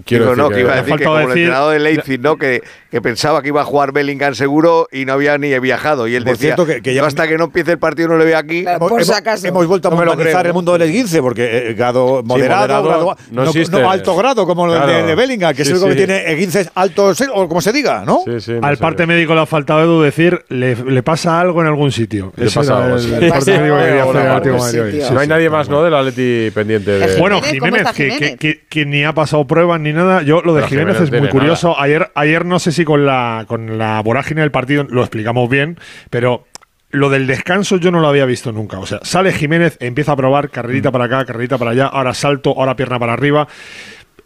[0.04, 2.36] Quiero Digo, decir no, que iba a decir que como el entrenador de Leipzig, ¿no?
[2.36, 6.06] Que, que pensaba que iba a jugar Bellingham seguro y no había ni viajado.
[6.08, 8.08] Y él Por decía, cierto, que- que ya- "Yo hasta que no empiece el partido
[8.08, 8.64] no le veo aquí.
[8.78, 9.46] Por hemos, si acaso.
[9.46, 10.40] hemos vuelto a No me lo creo.
[10.40, 13.80] el mundo del esguince, porque eh, grado moderado, moderado grado- no no, existe.
[13.80, 14.92] no alto grado, como el Claro.
[14.92, 18.04] de, de Bellingham, que Sí, es el que tiene esguinces altos, o como se diga,
[18.06, 18.20] ¿no?
[18.24, 21.60] Sí, sí, no Al parte médico le ha faltado Edu decir, le, le pasa algo
[21.60, 22.32] en algún sitio.
[22.36, 25.68] Le Ese pasa algo, el, parte médico que no hay nadie más.
[25.68, 25.82] ¿no?
[25.82, 27.16] Del Atleti pendiente.
[27.18, 30.22] Bueno, Jiménez, ¿cómo Jiménez, está que, ni ha pasado pruebas ni nada.
[30.22, 31.78] Yo lo de Jiménez, es muy curioso.
[31.78, 35.78] Ayer, ayer no sé si con la, con la vorágine del partido lo explicamos bien,
[36.10, 36.44] pero
[36.90, 38.78] lo del descanso yo no lo había visto nunca.
[38.78, 40.50] O sea, sale Jiménez, empieza a probar Mm.
[40.50, 43.46] carrerita para acá, carrerita para allá, ahora salto, ahora pierna para arriba.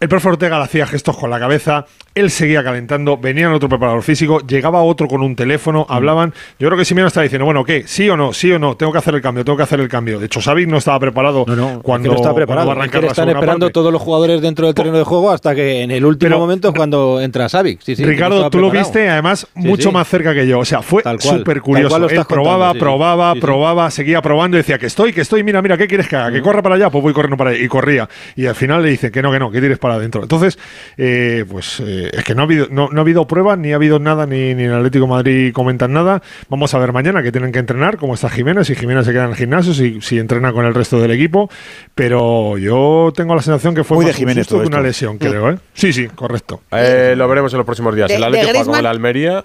[0.02, 1.86] El profe Ortega le hacía gestos con la cabeza,
[2.16, 5.92] él seguía calentando, venía otro preparador físico, llegaba otro con un teléfono, Mm.
[5.92, 6.34] hablaban.
[6.58, 7.84] Yo creo que Simeone estaba diciendo, bueno, ¿qué?
[7.86, 8.32] ¿Sí o no?
[8.32, 8.76] ¿Sí o no?
[8.76, 10.18] Tengo que hacer el cambio, tengo que hacer el cambio.
[10.18, 12.44] De hecho, Savic no estaba preparado cuando, no preparado.
[12.44, 13.72] cuando va a Es arrancar que le la están esperando parte.
[13.74, 16.74] todos los jugadores dentro del terreno de juego hasta que en el último momento es
[16.74, 17.48] cuando entra.
[17.48, 18.92] Sí, sí, no Ricardo, estaba tú lo preparado.
[18.92, 20.58] viste además Sí, mucho más cerca que yo.
[20.58, 21.96] O sea, fue súper curioso.
[22.08, 23.40] Él probaba, contando, probaba, sí.
[23.40, 26.32] probaba, seguía probando y decía que estoy, que estoy, mira, mira, ¿qué quieres que haga?
[26.32, 27.62] Que corra para allá, pues voy corriendo para allá.
[27.62, 28.08] Y corría.
[28.34, 30.22] Y al final le dice que no, que no, que tires para adentro.
[30.22, 30.58] Entonces,
[30.96, 33.76] eh, pues eh, es que no ha habido, no, no ha habido pruebas, ni ha
[33.76, 36.22] habido nada, ni, ni en Atlético de Madrid comentan nada.
[36.48, 39.24] Vamos a ver mañana que tienen que entrenar, cómo está Jiménez, si Jiménez se queda
[39.24, 41.50] en el gimnasio, si, si entrena con el resto del equipo.
[41.94, 45.50] Pero yo tengo la sensación que fue Muy de más Jiménez que una lesión, creo,
[45.50, 45.58] ¿eh?
[45.74, 46.62] Sí, sí, correcto.
[46.72, 48.08] Eh, lo veremos en los próximos días.
[48.08, 49.44] De- el Atlético juega con el Almería,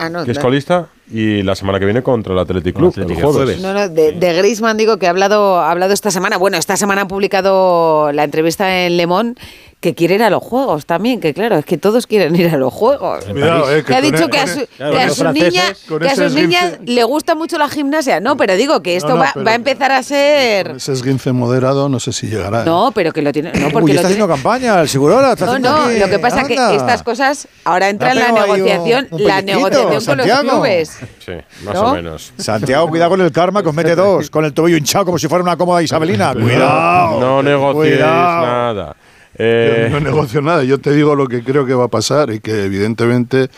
[0.00, 3.02] Ah, no, que es colista, y la semana que viene contra el Athletic Club, el
[3.02, 3.60] Atlético, jueves.
[3.60, 6.36] No, no, de, de Griezmann digo que ha hablado, ha hablado esta semana.
[6.36, 9.40] Bueno, esta semana ha publicado la entrevista en Le Monde
[9.80, 12.56] que quiere ir a los juegos también, que claro, es que todos quieren ir a
[12.56, 13.24] los juegos.
[13.26, 15.84] Cuidado, eh, que ha dicho e- que a, su- e- que a con sus niñas,
[16.00, 18.18] que a sus niñas le gusta mucho la gimnasia.
[18.18, 20.70] No, pero digo que esto No, no, va, pero- va a empezar a ser...
[20.78, 22.62] Ese esguince moderado, no sé si llegará.
[22.62, 22.66] ¿eh?
[22.66, 23.52] No, pero que lo tiene...
[23.52, 24.24] No, Uy, porque está lo tiene...
[24.24, 25.32] haciendo campaña, el Segurola.
[25.34, 28.28] Está No, no, aquí- lo que pasa es que estas cosas ahora entra en la
[28.32, 30.50] un- negociación, un la negociación con los Santiago.
[30.50, 30.98] clubes.
[31.24, 31.32] Sí,
[31.64, 31.82] más ¿No?
[31.82, 32.32] o menos.
[32.36, 34.28] Santiago, cuidado con el karma, que os mete dos.
[34.28, 36.32] Con el tobillo hinchado como si fuera una cómoda isabelina.
[36.32, 37.20] Cuidado.
[37.20, 38.46] No negocies Cuidado.
[38.74, 38.96] nada.
[39.38, 42.30] Eh, Yo no negocio nada, yo te digo lo que creo que va a pasar
[42.30, 43.48] y que evidentemente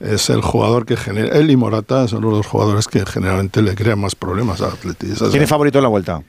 [0.00, 1.36] es el jugador que genera.
[1.36, 5.22] Él y Morata son los dos jugadores que generalmente le crean más problemas al es
[5.30, 6.22] ¿Quién es favorito en la vuelta?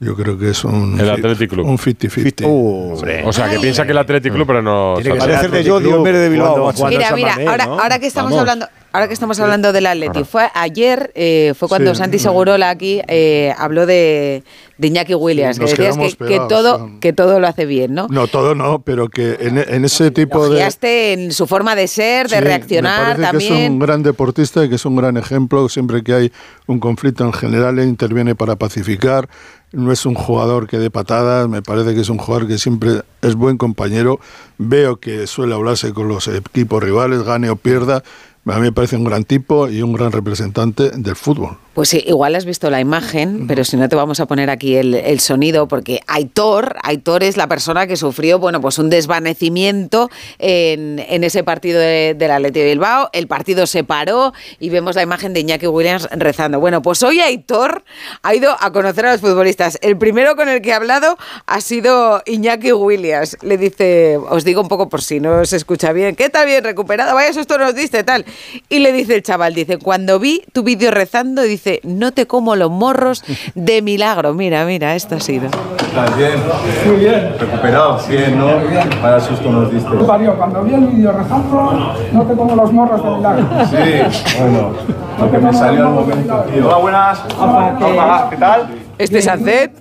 [0.00, 0.98] Yo creo que es un.
[0.98, 1.66] El Athletic Club.
[1.66, 3.24] Un 50-50.
[3.24, 4.94] o sea, que piensa que el Athletic Club, pero no.
[5.00, 6.72] Tiene que ser de en vez de Bilbao.
[6.88, 11.10] Mira, mira, ahora, ahora que estamos hablando, ahora que estamos hablando del Atleti, fue ayer,
[11.14, 12.18] eh, fue cuando Sí, Santi.
[12.18, 14.44] Segurola aquí eh, habló de,
[14.78, 18.06] de Iñaki Williams, Sí, que decías que, que todo, que todo lo hace bien, ¿no?
[18.08, 20.66] No, todo no, pero que en, en ese tipo de.
[20.82, 23.72] En su forma de ser, de Sí, reaccionar me parece que es también.
[23.72, 25.68] un gran deportista y que es un gran ejemplo.
[25.68, 26.32] Siempre que hay
[26.66, 29.28] un conflicto en general, él interviene para pacificar.
[29.72, 33.02] No es un jugador que dé patadas, me parece que es un jugador que siempre
[33.22, 34.20] es buen compañero.
[34.56, 38.04] Veo que suele hablarse con los equipos rivales, gane o pierda.
[38.46, 41.56] A mí me parece un gran tipo y un gran representante del fútbol.
[41.72, 44.76] Pues sí, igual has visto la imagen, pero si no te vamos a poner aquí
[44.76, 50.08] el, el sonido, porque Aitor, Aitor es la persona que sufrió, bueno, pues un desvanecimiento
[50.38, 53.10] en, en ese partido de- del Atleti de Bilbao.
[53.12, 56.60] El partido se paró y vemos la imagen de Iñaki Williams rezando.
[56.60, 57.82] Bueno, pues hoy Aitor
[58.22, 59.76] ha ido a conocer a los futbolistas.
[59.82, 63.36] El primero con el que ha hablado ha sido Iñaki Williams.
[63.42, 66.62] Le dice, os digo un poco por si no se escucha bien, ¿qué tal bien
[66.62, 67.14] recuperado?
[67.14, 68.24] Vaya esto nos diste, tal.
[68.68, 72.56] Y le dice el chaval, dice, cuando vi tu vídeo rezando, dice, no te como
[72.56, 73.24] los morros
[73.54, 74.34] de milagro.
[74.34, 75.46] Mira, mira, esto ha sido.
[75.46, 76.32] ¿Estás bien?
[76.86, 77.34] Muy bien.
[77.38, 78.46] Recuperado, bien, ¿no?
[79.00, 79.90] Para susto nos diste.
[79.90, 83.46] Mario, cuando vi el vídeo rezando, no te como los morros de milagro.
[83.70, 84.72] Sí, bueno,
[85.18, 86.66] lo que me salió al momento, tío.
[86.66, 87.22] Hola, buenas.
[87.38, 88.68] Hola, ¿qué tal?
[88.98, 89.72] Este es Ancet.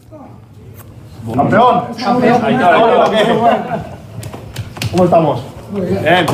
[1.33, 1.83] Campeón.
[1.95, 3.23] ¿qué?
[4.91, 5.43] ¿Cómo estamos?
[5.73, 6.25] Bien.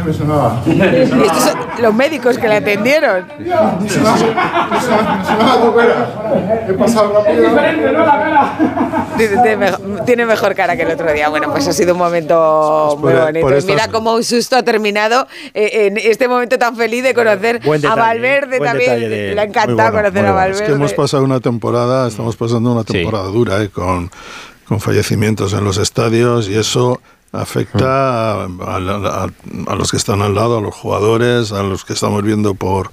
[0.00, 0.62] ¿Qué me sonaba?
[0.66, 3.26] Y estos son los médicos que le atendieron.
[6.68, 7.42] He pasado rápido.
[9.18, 11.28] Dice, Tiene mejor, tiene mejor cara que el otro día.
[11.28, 13.58] Bueno, pues ha sido un momento muy bonito.
[13.58, 17.60] Y Mira cómo un susto ha terminado eh, en este momento tan feliz de conocer
[17.64, 19.00] Buen detalle, a Valverde buen también.
[19.00, 20.62] de- Le ha encantado conocer a Valverde.
[20.62, 24.10] Es que hemos pasado una temporada, estamos pasando una temporada dura, eh, con,
[24.66, 27.00] con fallecimientos en los estadios y eso
[27.32, 28.46] afecta a, a-
[29.24, 29.28] a-
[29.68, 32.90] a los que están al lado, a los jugadores, a los que estamos viendo por,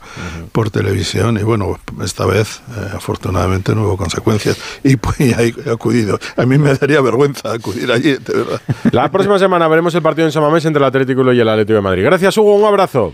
[0.52, 5.54] por televisión y bueno, esta vez eh, afortunadamente no hubo consecuencias y pues y ahí
[5.66, 6.20] he acudido.
[6.36, 8.62] A mí me daría vergüenza acudir allí, de verdad.
[8.92, 11.82] La próxima semana veremos el partido en Samamés entre el Atlético y el Atlético de
[11.82, 12.04] Madrid.
[12.04, 12.56] Gracias, Hugo.
[12.56, 13.14] Un abrazo.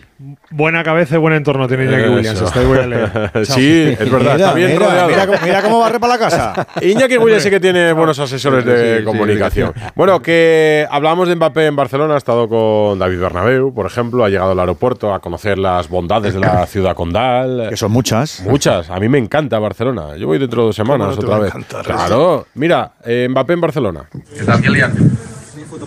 [0.51, 2.45] Buena cabeza y buen entorno tiene Iñaki Eso.
[2.55, 2.87] Williams.
[2.87, 3.31] Leer.
[3.45, 4.33] sí, es verdad.
[4.33, 5.07] Mira, está bien mira, rodeado.
[5.09, 6.67] mira cómo- mira cómo barre para la casa.
[6.81, 9.73] Iñaki Williams sí que tiene buenos asesores de Sí, sí, comunicación.
[9.95, 14.29] Bueno, que hablamos de Mbappé en Barcelona, ha estado con David Bernabeu, por ejemplo, ha
[14.29, 17.67] llegado al aeropuerto a conocer las bondades de la ciudad condal.
[17.69, 18.41] Que son muchas.
[18.41, 18.89] Muchas.
[18.89, 20.17] A mí me encanta Barcelona.
[20.17, 21.49] Yo voy dentro de dos semanas otra vez.
[21.49, 22.47] encantar Claro.
[22.55, 24.09] Mira, eh, Mbappé en Barcelona.
[24.35, 24.93] ¿Qué tal, Kylian?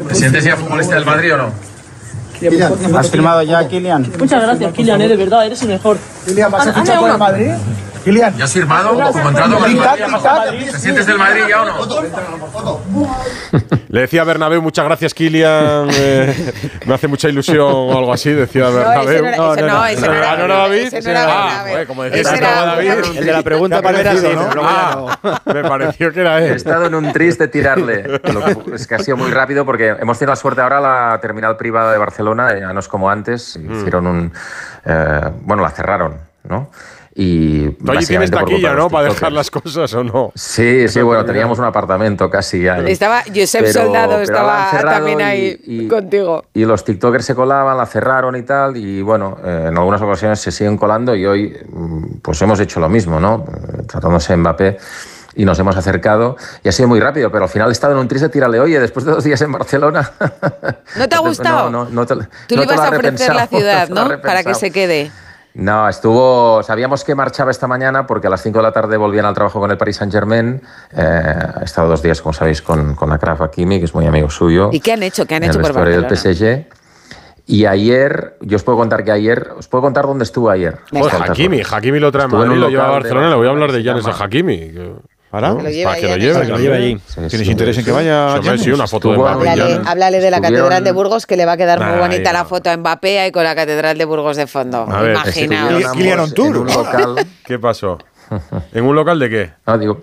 [0.09, 1.53] ¿Te sientes ya futbolista del Madrid o no?
[2.99, 4.12] ¿Has firmado ya, Kylian?
[4.18, 5.99] Muchas gracias, Kylian, eh, de verdad, eres el mejor.
[6.24, 7.18] Kylian, ¿vas a fichar por el.
[7.18, 7.51] Madrid?
[8.07, 8.36] Kylian.
[8.38, 10.59] ¿Ya has firmado tu contrato con el Tic-tac, Madrid?
[10.61, 10.72] tic-tac.
[10.72, 12.80] ¿Te sientes del Madrid ya o no?
[13.88, 15.88] Le decía a Bernabéu, muchas gracias, Kilian.
[15.92, 16.52] eh,
[16.86, 19.22] me hace mucha ilusión o algo así, decía Bernabéu.
[19.36, 20.94] no ese no, ese no era Ah, ¿no era David?
[20.94, 21.72] Ese no era Ah, Bernabéu.
[21.72, 22.90] joder, como decía Ese era David.
[23.16, 24.50] El de la pregunta ya no.
[24.62, 26.54] Ah, me pareció que era He él.
[26.57, 28.20] estado en un tris de tirarle.
[28.32, 31.18] Lo que- es que ha sido muy rápido porque hemos tenido la suerte ahora la
[31.20, 33.72] terminal privada de Barcelona, ya no es como antes, Mm.
[33.80, 34.32] hicieron un...
[34.84, 36.70] eh, bueno, la cerraron, ¿no?
[37.18, 38.90] Y Tú allí tienes básicamente por culpa taquilla, ¿no?
[38.90, 39.14] Para tiktokers.
[39.20, 40.32] dejar las cosas o no.
[40.34, 42.74] Sí, sí, bueno, teníamos un apartamento casi ya.
[42.74, 42.93] ahí.
[42.93, 46.44] Estaba Josep Pero- Soldado, pero estaba cerrado también y- ahí y- contigo.
[46.52, 50.40] Y los TikTokers se colaban, la cerraron y tal, y bueno, eh, en algunas ocasiones
[50.40, 53.47] se siguen colando y hoy mm, pues hemos hecho lo mismo, ¿no?
[53.48, 54.76] Eh, Tratándose de Mbappé
[55.36, 57.98] y nos hemos acercado y ha sido muy rápido, pero al final he estado en
[58.01, 60.12] un tris de tirarle, oye, después de dos días en Barcelona...
[60.97, 61.70] ¿No te ha gustado?
[61.70, 62.14] No, no, no te,
[62.47, 64.20] Tú no le ibas a ofrecer la ciudad, no.
[64.20, 65.10] Para que se quede.
[65.59, 66.62] No, estuvo.
[66.62, 69.59] Sabíamos que marchaba esta mañana porque a las 5 de la tarde volvían al trabajo
[69.59, 70.61] con el Paris Saint Germain.
[70.95, 74.69] ha estado dos días, como sabéis, con, con Akraf Hakimi, que es muy amigo suyo.
[74.70, 75.24] ¿Y qué han hecho?
[75.27, 76.09] ¿Qué han en hecho el por Barcelona?
[76.09, 76.66] del PSG.
[77.47, 80.78] Y ayer, yo os puedo contar que ayer, os puedo contar dónde estuvo ayer.
[80.91, 83.31] Pues Hakimi, Hakimi lo trae Madrid, lo lleva a Barcelona.
[83.31, 84.73] Le voy a hablar de Janes a Hakimi.
[85.31, 85.48] ¿Para?
[85.48, 85.57] ¿No?
[85.59, 86.32] Que lo lleve Para que lo allí, lleve.
[86.35, 86.62] que lo claro.
[86.62, 87.01] lleve allí.
[87.15, 87.51] ¿Tienes sí.
[87.51, 88.62] interés en que vaya Sí, hombre, James?
[88.62, 89.81] sí, una foto de Mbappé.
[89.86, 92.70] Háblale, de la Catedral de Burgos, que le va a quedar muy bonita la foto
[92.70, 94.86] a Mbappé ahí con la Catedral de Burgos de fondo.
[94.89, 96.35] A ver, Imaginaos.
[96.35, 96.47] tour.
[96.57, 97.27] En un local.
[97.44, 97.98] ¿Qué pasó?
[98.73, 99.51] ¿En un local de qué?
[99.66, 100.01] No, digo,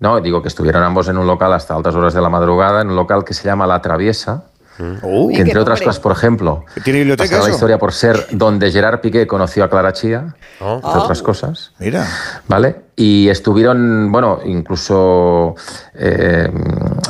[0.00, 2.88] no, digo que estuvieron ambos en un local hasta altas horas de la madrugada, en
[2.90, 4.44] un local que se llama La Traviesa.
[4.78, 9.00] Uh, que entre otras cosas, por ejemplo, ¿Tiene biblioteca la historia por ser donde Gerard
[9.00, 10.80] Piqué conoció a Clara Chía, Oh.
[10.84, 11.72] entre otras cosas.
[11.78, 12.06] Mira.
[12.48, 12.82] ¿Vale?
[12.96, 15.54] Y estuvieron, bueno, incluso
[15.94, 16.50] eh,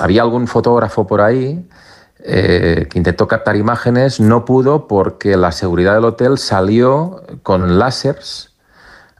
[0.00, 1.64] había algún fotógrafo por ahí
[2.24, 8.51] eh, que intentó captar imágenes, no pudo porque la seguridad del hotel salió con láseres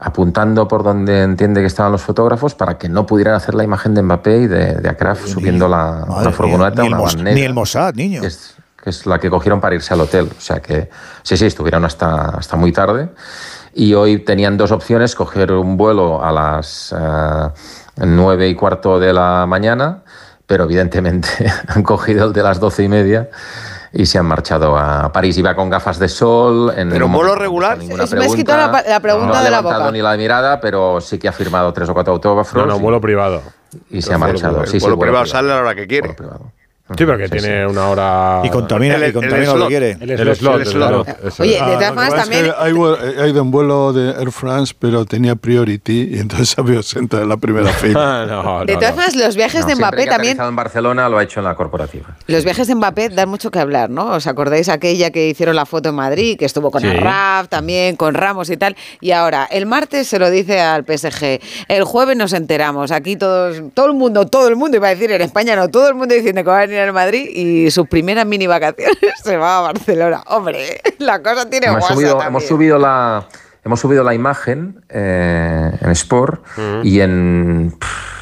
[0.04, 3.94] apuntando por donde entiende que estaban los fotógrafos para que no pudieran hacer la imagen
[3.94, 7.54] de Mbappé y de, de Akraf subiendo la, una furgoneta, ni, el una ni el
[7.54, 8.20] Mossad, niño.
[8.20, 10.28] que es, que es la que cogieron para irse al hotel.
[10.36, 10.90] O sea que
[11.22, 13.10] sí, sí, estuvieron hasta, hasta muy tarde.
[13.74, 17.48] Y hoy tenían dos opciones, coger un vuelo a las eh,
[18.04, 20.02] nueve y cuarto de la mañana,
[20.46, 21.28] pero evidentemente
[21.68, 23.30] han cogido el de las doce y media
[23.92, 25.36] y se han marchado a París.
[25.38, 26.72] Iba con gafas de sol.
[26.76, 27.78] En ¿Pero vuelo regular?
[27.78, 29.92] no ha me has quitado la la pregunta no ha de la levantado boca.
[29.92, 32.54] ni la mirada, pero sí que ha firmado tres o cuatro autógrafos.
[32.54, 33.42] No, no, vuelo privado.
[33.90, 34.62] y se ha marchado.
[34.62, 36.08] El Sí, sí, vuelo vuelo privado sale a la hora que quiere.
[36.08, 36.52] Vuelo privado.
[36.96, 38.40] Sí, pero que Sí, tiene una hora.
[38.44, 39.68] Y contamina, El- y el lo que slot.
[39.68, 39.90] quiere.
[40.00, 41.08] El slot, el slot.
[41.26, 42.52] eso Oye, de todas formas también...
[42.58, 47.22] hay he ido en vuelo de Air France, pero tenía priority y entonces había sentado
[47.22, 48.26] en la primera fila.
[48.26, 49.02] No, De todas no.
[49.02, 50.40] formas, los viajes No, de Mbappé que ha también...
[50.40, 52.16] en Barcelona lo ha hecho en la corporativa.
[52.26, 54.06] Los viajes de Mbappé dan mucho que hablar, ¿no?
[54.12, 56.88] ¿Os acordáis aquella que hicieron la foto en Madrid, que estuvo con Sí.
[56.88, 58.76] el Raf también, con Ramos y tal?
[59.00, 63.62] Y ahora, el martes se lo dice al PSG, el jueves nos enteramos, aquí todos,
[63.74, 66.14] todo el mundo, todo el mundo, iba a decir en España, no, todo el mundo
[66.14, 69.60] diciendo que va a venir al Madrid y sus primeras mini vacaciones se va a
[69.72, 70.22] Barcelona.
[70.26, 73.26] Hombre, la cosa tiene hemos, subido, hemos subido la
[73.64, 76.44] hemos subido la imagen eh, en Sport
[76.82, 78.12] y en pff,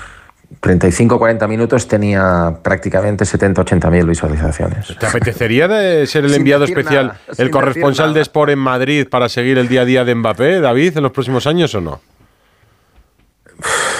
[0.61, 4.95] 35-40 minutos tenía prácticamente 70-80 mil visualizaciones.
[4.99, 9.29] ¿Te apetecería de ser el enviado especial, nada, el corresponsal de Sport en Madrid para
[9.29, 12.01] seguir el día a día de Mbappé, David, en los próximos años o no?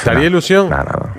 [0.05, 0.71] ¿Te haría ilusión?
[0.71, 1.15] No, no, no.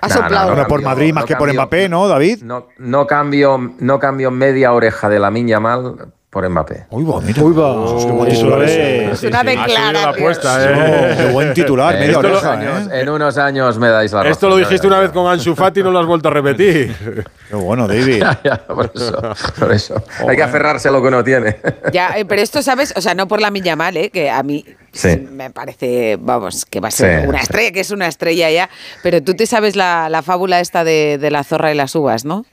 [0.00, 0.48] Ha No, soplado.
[0.48, 2.42] no, Bueno, por Madrid más no que por Mbappé, ¿no, David?
[2.42, 6.84] No, no cambio, no cambio media oreja de la miña mal por Mbappé.
[6.90, 7.42] Uy, bonito.
[7.46, 7.98] Uy, va.
[8.04, 9.10] Qué buen titular ese.
[9.10, 9.96] Es una declaración.
[9.96, 11.14] apuesta, Oh, ¿eh?
[11.16, 13.00] qué buen titular, En media unos oreja, años- ¿eh?
[13.00, 14.32] En unos años me dais la razón.
[14.32, 16.94] Esto lo dijiste una vez con Ansu Fati y no lo has vuelto a repetir.
[17.48, 18.22] Qué bueno, David.
[18.44, 19.18] Ya, por eso,
[19.58, 20.04] por eso.
[20.28, 21.56] Hay que aferrarse a lo que uno tiene.
[21.92, 22.92] Ya, eh, pero esto, ¿sabes?
[22.98, 24.10] O sea, no por la milla mal, ¿eh?
[24.10, 25.16] Que a mí Sí.
[25.30, 28.68] me parece, vamos, que va a ser Sí, una estrella, que es una estrella ya.
[29.02, 32.24] Pero tú te sabes la, la fábula esta de, de la zorra y las uvas,
[32.26, 32.44] ¿no?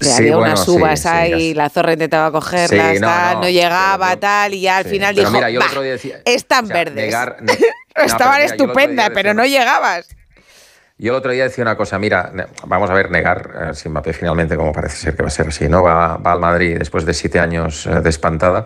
[0.00, 1.54] Sí, había bueno, unas sí, uvas sí, ahí, sé.
[1.54, 4.84] la zorra intentaba cogerlas, Sí, no, tal, no, no, llegaba, pero tal, y ya al
[4.84, 6.96] Sí, final dijo, mira, yo el "Bah, otro día decía- están o sea, verdes.
[6.96, 7.58] negar- ne-
[8.04, 10.08] Estaban mira, estupendas, decía pero una- no llegabas.
[10.96, 12.30] Yo el otro día decía una cosa, mira,
[12.66, 15.48] vamos a ver, negar, eh, si Mbappé finalmente, como parece ser que va a ser
[15.48, 15.82] así, ¿no?
[15.82, 18.64] Va, va al Madrid después de siete años eh, de espantada,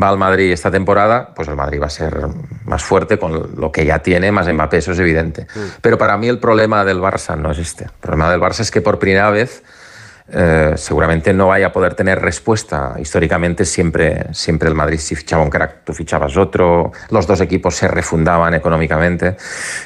[0.00, 2.14] va al Madrid esta temporada, pues el Madrid va a ser
[2.66, 5.46] más fuerte con lo que ya tiene, más Mbappé, eso es evidente.
[5.80, 7.84] Pero para mí el problema del Barça no es este.
[7.84, 9.62] El problema del Barça es que por primera vez
[10.32, 12.94] eh, seguramente no vaya a poder tener respuesta.
[12.98, 17.76] Históricamente siempre, siempre el Madrid si fichaba un crack, tú fichabas otro, los dos equipos
[17.76, 19.36] se refundaban económicamente,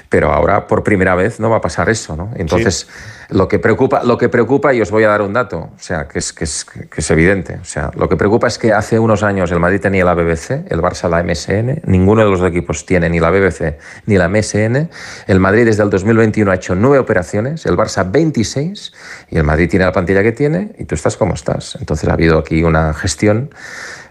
[0.09, 2.17] pero ahora por primera vez no va a pasar eso.
[2.17, 2.31] ¿no?
[2.37, 2.89] Entonces
[3.31, 6.07] Lo que preocupa, lo que preocupa, y os voy a dar un dato, o sea,
[6.09, 7.59] que es, que es, que es evidente.
[7.61, 10.71] O sea, lo que preocupa es que hace unos años el Madrid tenía la BBC,
[10.71, 14.29] el Barça la MSN, ninguno de los dos equipos tiene ni la BBC ni la
[14.29, 14.89] MSN.
[15.27, 18.93] El Madrid desde el 2021 ha hecho nueve operaciones, el Barça 26,
[19.31, 21.77] y el Madrid tiene la plantilla que tiene, y tú estás como estás.
[21.81, 23.51] Entonces ha habido aquí una gestión.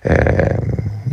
[0.03, 0.57] eh,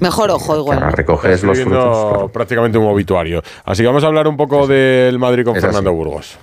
[0.01, 0.93] Mejor ojo igual.
[0.93, 2.11] recoges los frutos.
[2.13, 2.29] claro.
[2.33, 3.43] prácticamente un obituario.
[3.65, 5.67] Así que vamos a hablar un poco del Madrid con Es así.
[5.67, 6.39] Fernando Burgos.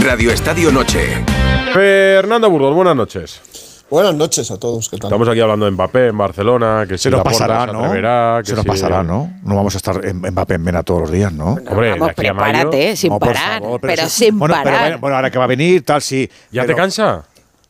[0.00, 1.24] Radio Estadio Noche.
[1.72, 3.40] Fernando Burgos, buenas noches.
[3.90, 5.08] Buenas noches a todos, ¿qué tal?
[5.08, 7.80] Estamos aquí hablando de Mbappé en Barcelona, que si Se nos pasará, se ¿no?
[7.84, 9.30] atreverá, que Se nos si- pasará, ¿no?
[9.42, 11.54] No vamos a estar en Mbappé en Vena todos los días, ¿no?
[11.54, 13.60] Hombre, de Vamos, aquí a mayo- prepárate, eh, sin No, parar.
[13.60, 14.24] favor, pero sí.
[14.26, 14.80] sin bueno, parar.
[14.82, 16.28] bueno, bueno, ahora que va a venir, tal, sí.
[16.50, 17.24] ¿Ya pero- te cansa?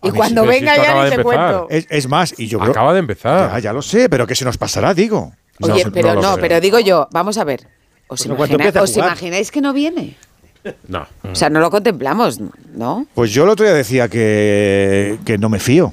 [0.05, 1.23] y cuando sí, venga ya ni te empezar.
[1.23, 1.67] cuento.
[1.71, 2.71] Es, es más, y yo creo.
[2.73, 3.53] Acaba de empezar.
[3.53, 5.33] Ya, ya lo sé, pero que se nos pasará, digo.
[5.61, 7.61] Oye, No, pero no no, pero digo yo, vamos a ver.
[8.09, 10.17] ¿Os, Pues imagina- os imagináis que no viene?
[10.89, 11.07] No.
[11.31, 12.39] O sea, no lo contemplamos,
[12.75, 13.07] ¿no?
[13.15, 15.93] Pues yo el otro día decía que, que no me fío.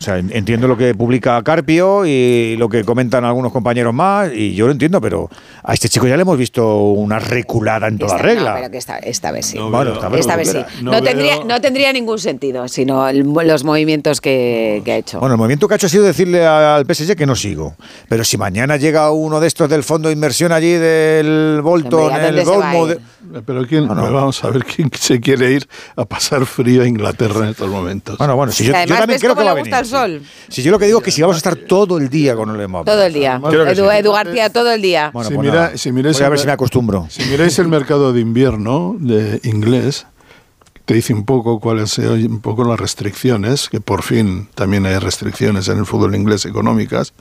[0.00, 4.30] O sea, en- entiendo lo que publica Carpio y lo que comentan algunos compañeros más,
[4.32, 5.28] y yo lo entiendo, pero
[5.64, 8.50] a este chico ya le hemos visto una reculada en toda Esta- regla.
[8.50, 9.58] No, pero que esta, esta vez sí.
[9.58, 10.58] No Bueno, veo- esta vez sí.
[10.82, 14.96] No, No tendría, veo- no tendría ningún sentido, sino el- los movimientos que, que ha
[14.98, 15.18] hecho.
[15.18, 17.74] Bueno, el movimiento que ha hecho ha sido decirle al PSG que no sigo.
[18.08, 22.22] Pero si mañana llega uno de estos del fondo de inversión allí del Bolton, Hombre,
[22.22, 23.00] ¿a el dónde
[23.32, 27.44] de- Pero quién, vamos a ver quién se quiere ir a pasar frío a Inglaterra
[27.44, 28.18] en estos momentos.
[28.18, 29.70] Bueno, bueno, si yo, yo también ¿ves creo cómo que va a venir.
[29.72, 30.22] gusta el sol?
[30.48, 32.48] Si yo lo que digo es que si vamos a estar todo el día con
[32.58, 32.90] el Mbappé.
[32.90, 33.40] Todo el día.
[33.44, 33.96] Edu, sí.
[33.96, 35.10] Edu García, todo el día.
[35.12, 37.06] Bueno, si, pues mira- si miráis Voy a ver si me acostumbro.
[37.10, 40.06] Si miráis el mercado de invierno de inglés,
[40.84, 44.96] te dice un poco cuáles son un poco las restricciones, que por fin también hay
[44.98, 47.12] restricciones en el fútbol inglés económicas.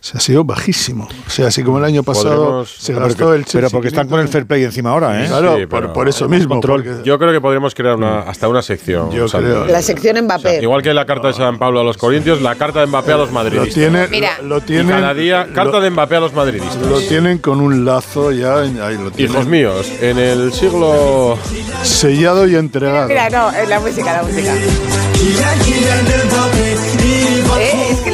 [0.00, 1.08] Se ha sido bajísimo.
[1.26, 3.88] O sea, así como el año pasado Podremos- se Pero gastó el Chelsea Pero porque
[3.88, 5.26] están con el fair play encima ahora, ¿eh?
[5.26, 6.60] Claro, Sí, por, eso mismo.
[6.60, 9.10] porque- Yo creo que podríamos crear una, hasta una sección.
[9.10, 9.46] Yo Santi.
[9.48, 10.62] creo- La sección Mbappé.
[10.62, 13.16] Igual que la carta de San Pablo a los corintios, la carta de Mbappé a
[13.16, 13.68] los madridistas.
[13.68, 14.38] Lo tiene, Mira.
[14.42, 16.76] lo, tienen, cada día, carta de Mbappé a los madridistas.
[16.76, 21.36] lo tienen con un lazo ya, ahí lo tienen Hijos míos, en el siglo.
[21.82, 23.08] sellado y entregado.
[23.08, 24.54] Mira, no, es la música, la música.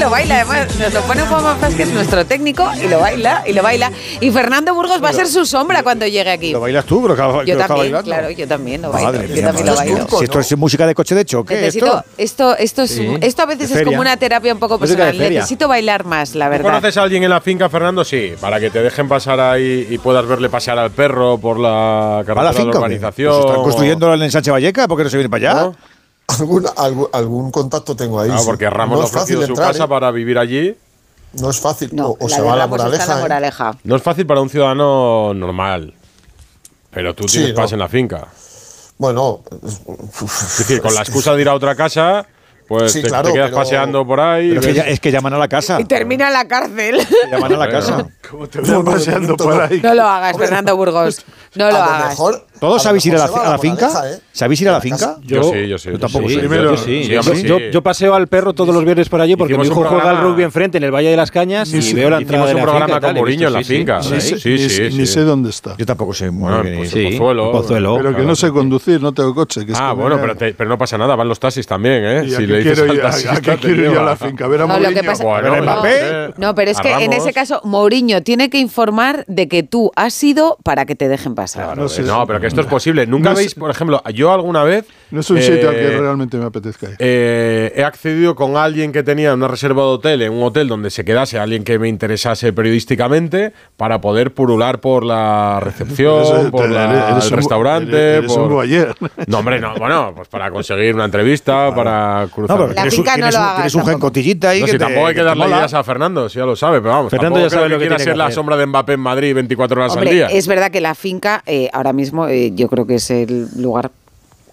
[0.04, 3.42] Es que lo baila, además, nos lo pone Juan Vázquez, nuestro técnico, y lo baila,
[3.46, 3.90] y lo baila.
[4.20, 6.52] Y Fernando Burgos va a ser su sombra cuando llegue aquí.
[6.52, 7.00] ¿Lo bailas tú?
[7.02, 9.12] Pero que, que Yo también, claro, yo también lo bailo.
[9.12, 10.06] Madre yo mía, también lo bailo.
[10.18, 11.86] Si esto es música de coche de choque, Necesito,
[12.18, 12.52] esto.
[12.52, 13.16] esto, esto, es, Sí.
[13.22, 15.16] esto a veces De es como una terapia un poco de personal.
[15.18, 16.64] Necesito bailar más, la ¿Tú verdad.
[16.64, 18.04] conoces a alguien en la finca, Fernando?
[18.04, 22.22] Sí, para que te dejen pasar ahí y puedas verle pasear al perro por la
[22.26, 22.68] carretera ¿A la de finca?
[22.68, 22.78] o qué?
[22.78, 23.32] urbanización.
[23.32, 25.60] Pues están construyendo en el Sánchez Valleca, ¿por qué no se viene para allá?
[25.62, 25.76] ¿No?
[26.26, 28.26] Algún, algún, algún contacto tengo ahí.
[28.28, 28.46] Claro, sí.
[28.46, 29.88] porque Ramos no le ha es fácil ofrecido su entrar, casa ¿eh?
[29.88, 30.76] para vivir allí.
[31.40, 31.90] No es fácil.
[31.92, 33.06] No, o o la se de va a la en moraleja.
[33.06, 33.22] la ¿eh?
[33.22, 33.76] moraleja.
[33.84, 35.94] No es fácil para un ciudadano normal.
[36.90, 37.60] Pero tú Sí, tienes no.
[37.62, 38.28] paz en la finca.
[38.98, 42.24] Bueno, Es decir, con la excusa de ir a otra casa,
[42.68, 44.48] pues Sí, te, claro, te quedas pero- paseando por ahí.
[44.50, 45.80] Pero es que, ves- ya- es que llaman a la casa.
[45.80, 47.06] Y termina en la cárcel.
[47.30, 48.06] Llaman a la casa.
[48.30, 49.80] Como te veo paseando por ahí.
[49.82, 51.24] No lo hagas, Fernando Burgos.
[51.56, 52.08] No lo a lo hagas.
[52.10, 52.46] mejor.
[52.60, 53.88] ¿Todos lo sabéis ir a la, a la finca?
[54.10, 54.18] ¿eh?
[54.32, 55.16] ¿Sabéis ir a la finca?
[55.22, 55.90] Yo, sí, yo sí.
[55.90, 56.42] Yo tampoco Sí, sé.
[56.42, 57.04] yo, yo sí.
[57.04, 57.64] Sí, Yo, hombre, yo- sí.
[57.72, 59.96] yo paseo al perro todos los viernes por allí porque Hicimos mi un hijo juega
[60.04, 62.52] al programa- rugby enfrente en el Valle de las Cañas y veo la entrada de
[62.54, 64.02] un la programa finca y con tal, he Mourinho en la finca.
[64.02, 64.28] sí, Ni, sí.
[64.30, 64.98] sé, Sí, ni sí, sé- sí.
[64.98, 65.76] ni sé dónde está.
[65.76, 66.76] Yo tampoco sé muy Bueno, bien.
[66.78, 67.52] pues Pozuelo.
[67.52, 67.96] Pozuelo.
[67.96, 69.60] Pero que no sé conducir, no tengo coche.
[69.74, 72.22] Ah, bueno, pero, te- pero no pasa nada, van los taxis también, ¿eh?
[72.26, 74.44] ¿Y a Si qué le dices quiero al ir- a- taxista, quiero ir la finca?
[74.44, 75.02] A ver a Mourinho.
[75.04, 75.90] pasa- Bueno, ¿Pero bueno, Mbappé?
[76.00, 79.90] eh, No, pero es que en ese caso Mourinho tiene que informar de que tú
[79.96, 81.64] has ido para que te dejen pasar.
[81.64, 82.02] Claro, No eh, sé.
[82.02, 83.06] no, pero que esto es posible.
[83.06, 84.84] Nunca No veis, por ejemplo, yo alguna vez.
[85.10, 86.96] No es un sitio al eh, que realmente me apetezca ir.
[86.98, 90.90] eh, he accedido con alguien que tenía una reserva de hotel en un hotel donde
[90.90, 96.68] se quedase alguien que me interesase periodísticamente para poder purular por la recepción, Eso- por
[96.68, 98.14] la- eres- eres el un- restaurante.
[98.16, 98.94] eres un por- voyeur.
[99.26, 102.56] No, hombre, no, bueno, pues para conseguir una entrevista, para cruzar.
[102.58, 104.66] No, pero La tienes, finca un, no tienes lo un- tienes un gencotillita ahí No,
[104.66, 106.80] que si te- tampoco hay que te darle ideas a Fernando, si ya lo sabe,
[106.80, 107.10] pero vamos.
[107.10, 109.96] Fernando ya sabe lo que que ser la sombra de Mbappé en Madrid 24 horas
[109.96, 110.26] al día.
[110.26, 113.90] es verdad que la finca eh, ahora mismo eh, yo creo que es el lugar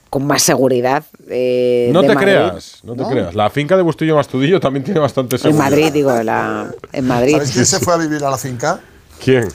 [0.09, 2.31] con más seguridad eh, No de te Madrid.
[2.31, 3.33] creas, no te creas.
[3.33, 5.63] La finca de Bustillo Mastudillo también tiene bastante En seguridad.
[5.69, 7.33] Madrid, digo, la, en Madrid.
[7.33, 8.79] ¿Sabéis quién se fue a vivir a la finca?
[9.23, 9.47] ¿Quién?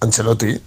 [0.00, 0.60] Ancelotti.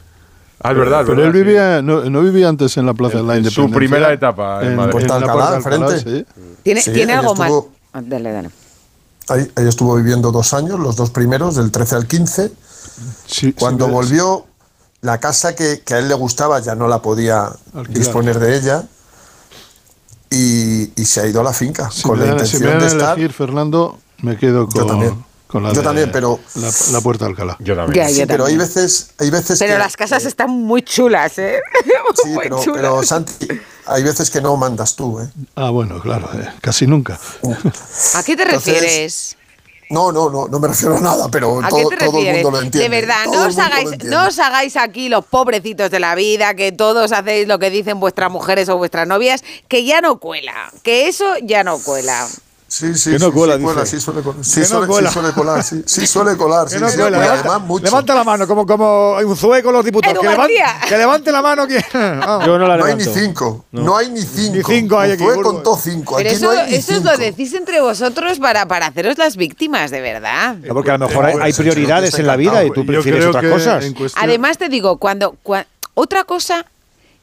[0.61, 1.37] Ah, es verdad, Pero verdad, él sí.
[1.43, 3.77] vivía, no, no vivía antes en la Plaza de la en su Independencia.
[3.77, 4.91] primera etapa en Madrid.
[4.93, 5.99] Puerta Alcalá, enfrente.
[5.99, 6.25] sí.
[6.63, 7.47] ¿Tiene, Sí, ¿tiene algo más?
[7.49, 8.49] estuvo- Ah, Dale, dale.
[9.29, 12.51] Ahí, ahí estuvo viviendo dos años, los dos primeros, del 13 al 15.
[13.25, 14.45] Sí, Cuando sí, volvió,
[15.05, 17.87] la casa que, que a él le gustaba ya no la podía Alquilar.
[17.93, 18.83] disponer de ella
[20.29, 22.69] y, y se ha ido a la finca Si con la dan, si me intención
[22.71, 23.17] dan de a estar.
[23.17, 25.25] elegir, Fernando, me quedo Yo con, también.
[25.47, 27.55] Con la Yo de también, pero- La, la puerta de Alcalá.
[27.59, 28.59] Yo Ya, yo Sí, pero hay también.
[28.59, 31.61] veces, hay veces Pero que, las casas están muy chulas, ¿eh?
[32.23, 32.81] sí, muy pero, chulas.
[32.81, 33.47] pero, Santi,
[33.85, 35.29] hay veces que no mandas tú, ¿eh?
[35.55, 37.19] Ah, bueno, claro, eh, casi nunca.
[38.15, 39.37] ¿A qué te Entonces, refieres?
[39.89, 42.33] No, no, no, no me refiero a nada, pero ¿A todo, qué te todo el
[42.33, 42.89] mundo lo entiende.
[42.89, 46.71] de verdad, no os, hagáis, no os hagáis aquí los pobrecitos de la vida, que
[46.71, 51.07] todos hacéis lo que dicen vuestras mujeres o vuestras novias, que ya no cuela, que
[51.07, 52.27] eso ya no cuela.
[52.67, 53.31] Sí, sí, Que no sí,
[53.85, 54.43] sí, suele colar.
[54.43, 55.11] Sí, Que no suele, sí cuela.
[55.11, 56.67] suele colar, sí, sí suele colar.
[56.69, 57.85] Sí, no Levanta, además mucho.
[57.85, 60.17] levanta la mano, como, como un zueco los diputados.
[60.89, 61.67] Que, levante la mano.
[62.45, 64.55] Yo no la No hay ni cinco, no, hay ni cinco.
[64.57, 67.11] Ni cinco hay aquí, contó cinco, Pero aquí eso, no hay ni eso os cinco.
[67.11, 70.55] lo decís entre vosotros para, para haceros las víctimas, de verdad.
[70.55, 73.45] No, porque a lo mejor hay, hay prioridades en la vida y tú prefieres otras
[73.45, 73.85] cosas.
[74.15, 76.65] Además te digo, cuando, cua- otra cosa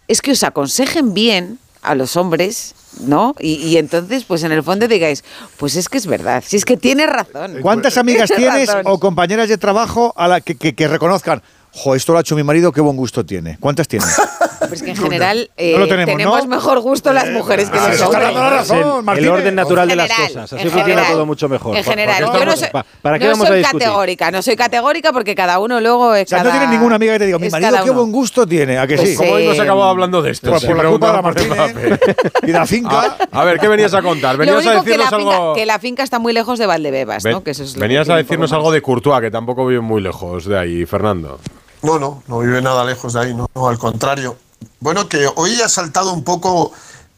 [0.07, 3.35] es que os aconsejen bien a los hombres, ¿no?
[3.39, 5.25] Y, y entonces, pues en el fondo digáis,
[5.57, 7.59] pues es que es verdad, si es que tienes razón.
[7.63, 8.83] ¿Cuántas amigas Tienes tienes razón.
[8.87, 11.43] o compañeras de trabajo a la que, que- que reconozcan?
[11.75, 13.57] Jo, esto lo ha hecho mi marido, qué buen gusto tiene.
[13.59, 14.15] ¿Cuántas tienes?
[14.73, 16.47] Pues que en general eh, No lo tenemos, ¿no?
[16.47, 18.29] mejor gusto las mujeres que Ah, los hombres.
[18.29, 20.45] el- razón, el, orden natural de las general, cosas.
[20.45, 21.13] Así en funciona general.
[21.13, 21.77] todo mucho mejor.
[21.77, 23.59] En ¿Para- general, para qué yo no soy, pa- ¿Para qué no vamos a soy
[23.59, 23.81] discutir?
[23.87, 26.95] categórica, no soy categórica porque cada uno luego es O sea, no cada- tienes ninguna
[26.97, 28.79] amiga que te diga, mi marido qué buen gusto tiene.
[28.79, 29.17] ¿A que Pues sí?
[29.17, 30.49] Como hoy nos Eh, acabado hablando de esto.
[30.49, 31.59] Pues por la culpa de la Martínez
[32.43, 33.17] y de la finca.
[33.33, 34.37] A, a ver, ¿qué venías a contar?
[34.37, 35.55] Lo Venías a decirnos finca, algo.
[35.55, 37.43] que la finca está muy lejos de Valdebebas, ¿no?
[37.45, 40.47] Que eso es lo venías a decirnos algo de Courtois, que tampoco vive muy lejos
[40.47, 41.41] de ahí, Fernando.
[41.83, 44.37] No, no, no vive nada lejos de ahí, no, no, al contrario.
[44.81, 46.73] Bueno, que hoy ha saltado un poco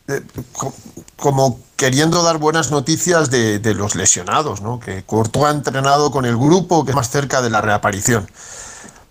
[0.09, 0.23] eh,
[0.53, 0.73] co-
[1.17, 4.81] como queriendo dar buenas noticias de, los lesionados, ¿no?
[4.81, 8.31] Que Courtois ha entrenado con el grupo que es más cerca de la reaparición.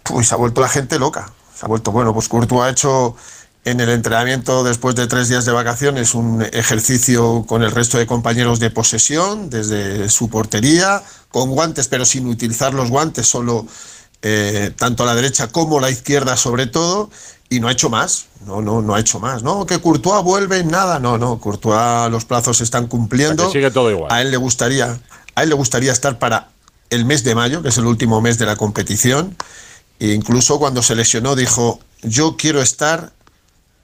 [0.03, 1.31] Pues ha vuelto la gente loca.
[1.55, 3.15] Se ha vuelto, bueno, pues Courtois ha hecho
[3.65, 8.05] en el entrenamiento después de tres días de vacaciones un ejercicio con el resto de
[8.07, 13.65] compañeros de posesión desde su portería, con guantes pero sin utilizar los guantes, solo
[14.23, 17.09] eh, tanto a la derecha como a la izquierda sobre todo,
[17.49, 20.63] y no ha hecho más, no, no, no ha hecho más, no, que Courtois vuelve,
[20.63, 24.11] nada, no, no, Courtois los plazos se están cumpliendo, sigue todo igual.
[24.11, 24.99] a él le gustaría,
[25.35, 26.49] a él le gustaría estar para
[26.89, 29.35] el mes de mayo, que es el último mes de la competición,
[29.99, 33.11] e incluso cuando se lesionó dijo, yo quiero estar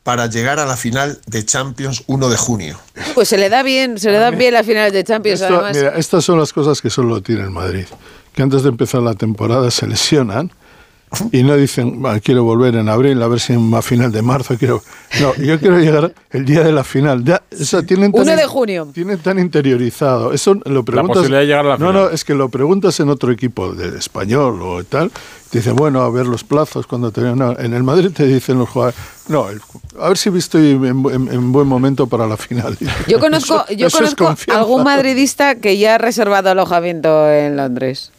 [0.03, 2.79] para llegar a la final de Champions 1 de junio.
[3.13, 5.75] Pues se le da bien, se le dan bien las finales de Champions, Esto- además.
[5.75, 7.85] mira, estas son las cosas que solo tiene el Madrid.
[8.33, 10.51] Que antes de empezar la temporada se lesionan
[11.31, 14.21] y no dicen, "Va, quiero volver en abril, a ver si en la final de
[14.21, 14.83] marzo quiero...
[15.19, 17.23] No, yo quiero llegar el día de la final.
[17.23, 18.87] Ya, o sea, tienen tan 1 de junio.
[18.93, 20.31] Tienen tan interiorizado.
[20.33, 21.17] Eso lo preguntas...
[21.17, 21.93] posibilidad de llegar a la no, final.
[22.03, 25.11] no, es que lo preguntas en otro equipo de español o tal.
[25.49, 27.21] Te dicen, bueno, a ver los plazos cuando te...
[27.21, 28.99] no, en el Madrid te dicen los jugadores...
[29.29, 29.61] No, el-
[29.99, 32.77] a ver si estoy en, en- en buen momento para la final.
[33.07, 38.11] Yo conozco, Eso- yo eso conozco algún madridista que ya ha reservado alojamiento en Londres.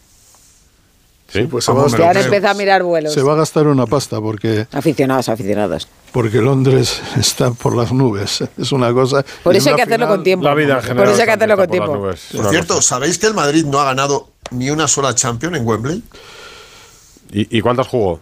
[1.33, 3.13] Sí, pues se va, a gastar, empezado a mirar vuelos.
[3.13, 5.87] se va a gastar una pasta porque, Aficionados, aficionados.
[6.13, 8.43] porque Londres está por las nubes.
[8.59, 9.25] Es una cosa.
[9.45, 10.45] Por eso hay que hacerlo final- con tiempo.
[10.45, 10.97] La vida general.
[11.05, 12.11] Por eso hay que hacerlo con tiempo.
[12.11, 12.89] Es Por cierto, cosa.
[12.89, 16.03] ¿sabéis que el Madrid no ha ganado ni una sola Champions en Wembley?
[17.33, 18.21] ¿Y, y cuántas jugó?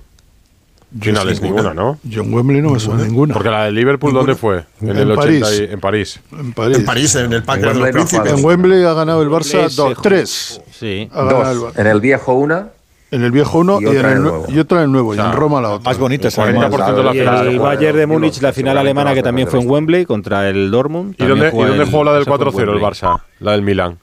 [1.00, 1.98] Finales, ninguna, ¿no?
[2.02, 3.34] Yo en Wembley no me suena ninguna.
[3.34, 4.64] Porque la de Liverpool, ¿dónde fue?
[4.80, 5.60] En, En el 80 París.
[5.60, 6.20] y- en París.
[6.32, 6.78] En París.
[6.78, 8.38] En París, en el Parque de los Wembley no ha Príncipes.
[8.38, 10.02] En Wembley ha ganado el Barça Wembley se dos, jugó.
[10.02, 10.60] tres.
[10.78, 11.10] Sí.
[11.14, 11.76] Dos.
[11.76, 12.68] En el viejo una.
[13.10, 14.44] En el viejo uno Y y, en en el el nue- nuevo.
[14.48, 15.14] y otra en el nuevo.
[15.14, 15.90] y sea, en Roma la otra.
[15.90, 16.44] Más bonita esa.
[16.46, 17.46] 40% de la Y final.
[17.48, 19.70] el Bayern de Múnich, la final alemana, que también fue en.
[19.70, 21.14] Wembley contra el Dortmund.
[21.18, 22.80] ¿Y dónde, y También dónde el- jugó la del esa fue en 4-0 el.
[22.82, 23.20] Barça?
[23.40, 23.98] La del Milán.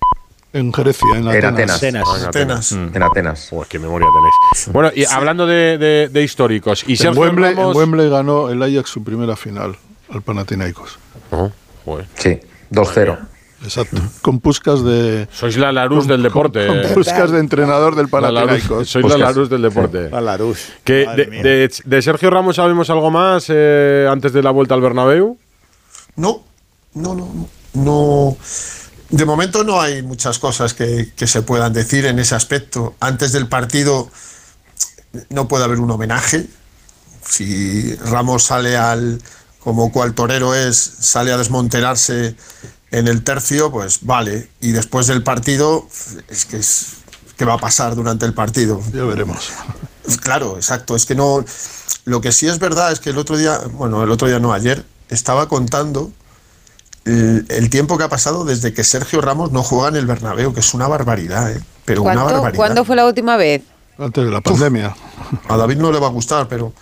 [0.54, 1.54] En Grecia, en En Atenas.
[1.54, 1.76] Atenas.
[1.78, 2.08] Atenas.
[2.08, 2.72] Ah, en Atenas.
[2.72, 3.52] En Atenas.
[3.68, 4.70] Qué memoria tenéis.
[4.72, 6.84] Bueno, y hablando de, de- de históricos.
[6.88, 9.76] Y En Wembley, en Ramos- Wembley ganó el Ajax su primera final
[10.14, 10.98] al Panathinaikos.
[11.32, 11.52] Oh,
[11.84, 12.06] joder.
[12.16, 12.40] Sí,
[12.72, 13.18] 2-0.
[13.66, 13.98] Exacto.
[14.22, 15.28] Con Puskas de.
[15.32, 16.66] Sois la Larus del deporte.
[16.68, 16.92] Con eh.
[16.94, 18.88] Puskas de entrenador del Panathinaikos.
[18.90, 20.10] sois la Larus del deporte.
[20.10, 20.60] La Larus.
[20.84, 24.82] Que de, de- de Sergio Ramos sabemos algo más eh, antes de la vuelta al
[24.82, 25.38] Bernabéu.
[26.16, 26.44] No,
[26.94, 28.38] no, no, no.
[29.10, 32.96] De momento no hay muchas cosas que, que se puedan decir en ese aspecto.
[33.00, 34.10] Antes del partido
[35.30, 36.48] no puede haber un homenaje.
[37.28, 39.22] Si Ramos sale al,
[39.60, 42.36] como cual torero es, sale a desmonterarse
[42.98, 44.50] en el tercio, pues vale.
[44.62, 45.88] Y después del partido,
[46.30, 46.88] es que es
[47.38, 48.82] ¿qué va a pasar durante el partido?
[48.94, 49.50] Ya veremos.
[50.22, 50.96] Claro, exacto.
[50.96, 51.44] Es que no.
[52.06, 54.54] Lo que sí es verdad es que el otro día, bueno, el otro día no,
[54.54, 56.12] ayer, estaba contando
[57.06, 60.54] el, el tiempo que ha pasado desde que Sergio Ramos no juega en el Bernabéu,
[60.54, 61.62] que es una barbaridad, ¿eh?
[61.86, 62.58] Pero una ¿Cuánto- barbaridad.
[62.58, 63.64] ¿Cuándo fue la última vez?
[63.98, 64.96] Antes de la pandemia.
[65.48, 66.74] A David no le va a gustar, pero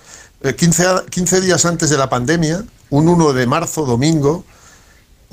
[0.41, 4.43] eh, 15, a- 15 días antes de la pandemia, un 1 de marzo, domingo,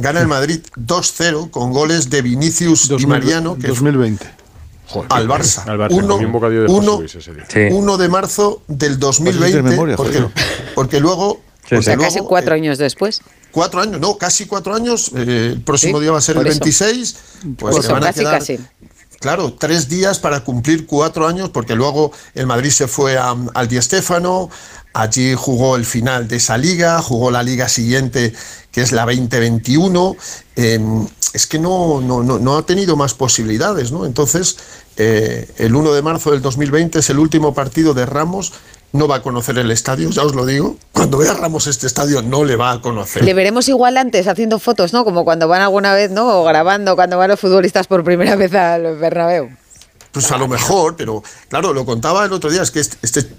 [0.00, 4.26] gana el Madrid 2-0 con goles de Vinicius y 2000 Mariano, que 2020.
[5.08, 5.62] al Barça.
[5.68, 7.44] Al Barça, Uno- de uno- Luis ese día.
[7.72, 10.32] 1 de marzo del Pues es de 2020, memoria, porque, joder.
[10.74, 11.28] porque luego...
[11.32, 11.40] O
[11.70, 13.20] porque sea, luego, casi cuatro años después.
[13.52, 15.12] Cuatro años, no, casi cuatro años.
[15.14, 16.58] eh, el próximo Sí, día va a ser el eso.
[16.58, 17.16] 26.
[17.56, 18.58] Pues eso, van a casi, quedar, casi.
[19.20, 23.68] claro, tres días para cumplir cuatro años, porque luego el Madrid se fue a- al
[23.68, 24.50] Di Stéfano,
[24.92, 28.32] allí jugó el final de esa liga, jugó la liga siguiente,
[28.70, 30.16] que es la 2021.
[30.56, 30.80] eh,
[31.32, 34.04] es que no, no, no, no ha tenido más posibilidades, ¿no?
[34.04, 34.56] Entonces,
[34.96, 38.52] eh, el 1 de marzo del 2020 es el último partido de Ramos.
[38.92, 40.76] No va a conocer el estadio, ya os lo digo.
[40.92, 43.24] Cuando vea Ramos este estadio, no le va a conocer.
[43.24, 45.04] Le veremos igual antes haciendo fotos, ¿no?
[45.04, 46.40] Como cuando van alguna vez, ¿no?
[46.40, 49.50] O grabando cuando van los futbolistas por primera vez al Bernabéu.
[50.12, 53.32] Pues a lo mejor, pero claro, lo contaba el otro día, es que este, este,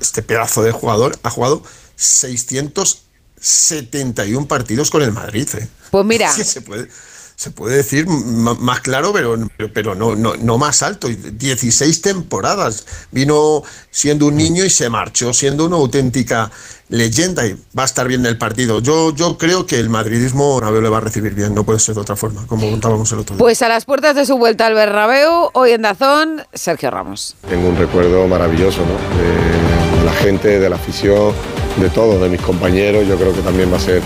[0.00, 1.64] este pedazo de jugador ha jugado
[1.96, 5.48] 671 partidos con el Madrid.
[5.58, 5.66] ¿eh?
[5.90, 6.30] Pues mira.
[6.44, 6.88] Se puede,
[7.36, 11.08] se puede decir más claro, pero, pero, pero no, no, no más alto.
[11.10, 12.86] Y 16 temporadas.
[13.10, 16.50] Vino siendo un niño y se marchó siendo una auténtica
[16.88, 18.80] leyenda y va a estar bien el partido.
[18.80, 21.94] Yo, yo creo que el madridismo Bernabéu le va a recibir bien, no puede ser
[21.94, 23.42] de otra forma, como contábamos el otro día.
[23.42, 27.36] Pues a las puertas de su vuelta al Bernabéu, hoy en Dazón, Sergio Ramos.
[27.48, 29.98] Tengo un recuerdo maravilloso, ¿no?
[29.98, 31.32] De la gente, de la afición,
[31.80, 33.06] de todos, de mis compañeros.
[33.08, 34.02] Yo creo que también va a ser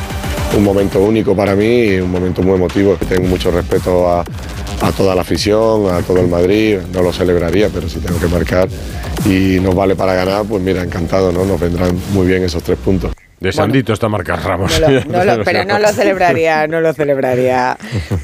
[0.57, 2.97] un momento único para mí un momento muy emotivo.
[3.09, 4.25] Tengo mucho respeto a,
[4.81, 6.79] a toda la afición, a todo el Madrid.
[6.93, 8.69] No lo celebraría, pero si tengo que marcar
[9.25, 11.45] y nos vale para ganar, pues mira, encantado, ¿no?
[11.45, 13.13] Nos vendrán muy bien esos tres puntos.
[13.41, 14.81] De Sandito está marcado Ramos.
[14.81, 17.77] No lo- no lo- pero no lo celebraría, no lo celebraría.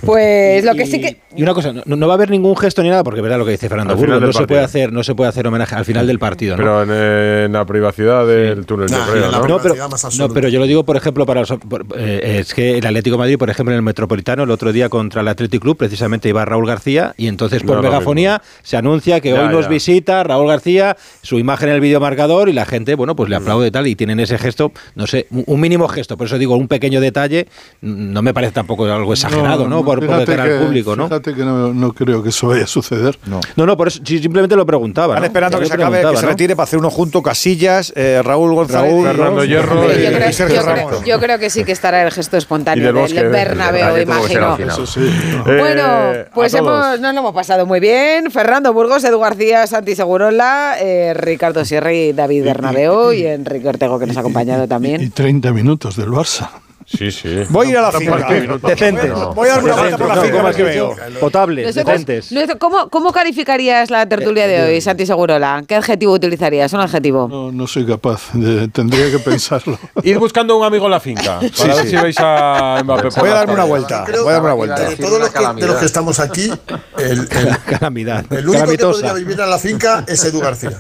[0.05, 1.19] Pues lo que sí que...
[1.36, 3.45] Y una cosa, no, no va a haber ningún gesto ni nada, porque verá lo
[3.45, 4.47] que dice Fernando Burgos, no se partido.
[4.47, 6.62] puede hacer, no se puede hacer homenaje al final del partido, ¿no?
[6.62, 9.49] Pero en, en la privacidad del túnel, creo, ¿no?
[9.49, 9.74] No, pero,
[10.19, 13.16] no, pero yo lo digo, por ejemplo, para los- por- eh, es que el Atlético
[13.16, 16.28] de Madrid, por ejemplo, en el Metropolitano, el otro día contra el Athletic Club, precisamente
[16.28, 19.69] iba Raúl García, y entonces por megafonía se anuncia que Ya, hoy nos ya.
[19.70, 23.66] visita Raúl García, su imagen en el videomarcador, y la gente, bueno, pues le aplaude
[23.69, 26.69] y tal, y tienen ese gesto, no sé, un mínimo gesto, por eso digo, un
[26.69, 27.47] pequeño detalle,
[27.81, 29.85] mm, no me parece tampoco algo exagerado, ¿no?
[29.85, 31.09] Por, por cara al público, ¿no?
[31.09, 33.19] Fíjate que no, no creo que eso vaya a suceder.
[33.27, 33.41] No.
[33.57, 35.15] No, no, por eso simplemente lo preguntaba.
[35.15, 35.27] Están ¿no?
[35.27, 36.31] esperando que se acabe, que preguntaba, se ¿no?
[36.31, 40.13] retire para hacer uno junto, Casillas, eh, Raúl González, Raúl, Fernando Hierro y, y- Yo
[40.13, 41.05] creo, y Sergio yo creo- Ramos.
[41.05, 44.57] yo creo que sí que estará el gesto espontáneo del Bosque, del Bernabéu, imagino.
[44.59, 45.01] Eso sí.
[45.45, 48.31] Bueno, Eh, pues hemos, nos lo hemos pasado muy bien.
[48.31, 53.99] Fernando Burgos, Edu García, Santi Segurola, eh, Ricardo Sierra y David Bernabéu y Enrique Ortego
[53.99, 55.12] que nos ha acompañado Y también.
[55.12, 56.49] 30 minutos del Barça.
[56.87, 57.31] Sí, sí.
[57.49, 58.29] Voy a ir a la finca.
[58.29, 58.69] minuto.
[58.69, 59.11] Decentes.
[59.35, 60.95] Voy a dar una vuelta por la No, finca a ¿cómo ver qué has dicho?
[61.12, 61.21] veo.
[61.21, 62.29] Potables, decentes.
[62.61, 65.65] ¿cómo, ¿Cómo calificarías la tertulia de hoy, Santi Segurola?
[65.66, 66.71] ¿Qué adjetivo utilizarías?
[66.75, 67.27] Un adjetivo.
[67.27, 69.79] No, no soy capaz, de- tendría que pensarlo.
[70.03, 71.41] Ir buscando un amigo en la finca.
[71.57, 73.09] Para ver si veis a Mbappé.
[73.19, 74.05] Voy a darme una vuelta.
[74.05, 74.91] Creo Voy a darme una que vuelta.
[74.91, 76.53] De todos los que, de los que estamos aquí,
[76.99, 78.27] el, el- Calamidad.
[78.31, 78.93] el único que Calamitosa.
[78.93, 80.73] podría vivir en la finca es Edu García.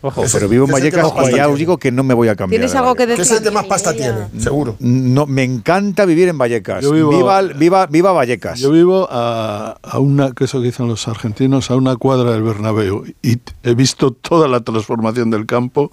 [0.00, 2.36] Ojo, Ese- pero vivo en Vallecas y ya os digo que no me voy a
[2.36, 2.60] cambiar.
[2.60, 3.38] ¿Tienes algo que Que es decir?
[3.38, 4.76] el que más pasta tiene, seguro.
[4.78, 6.84] No, me encanta vivir en Vallecas.
[6.84, 8.60] Yo vivo- viva, viva, viva Vallecas.
[8.60, 12.42] Yo vivo a, a una, que eso que dicen los argentinos, a una cuadra del
[12.44, 15.90] Bernabéu y he visto toda la transformación del campo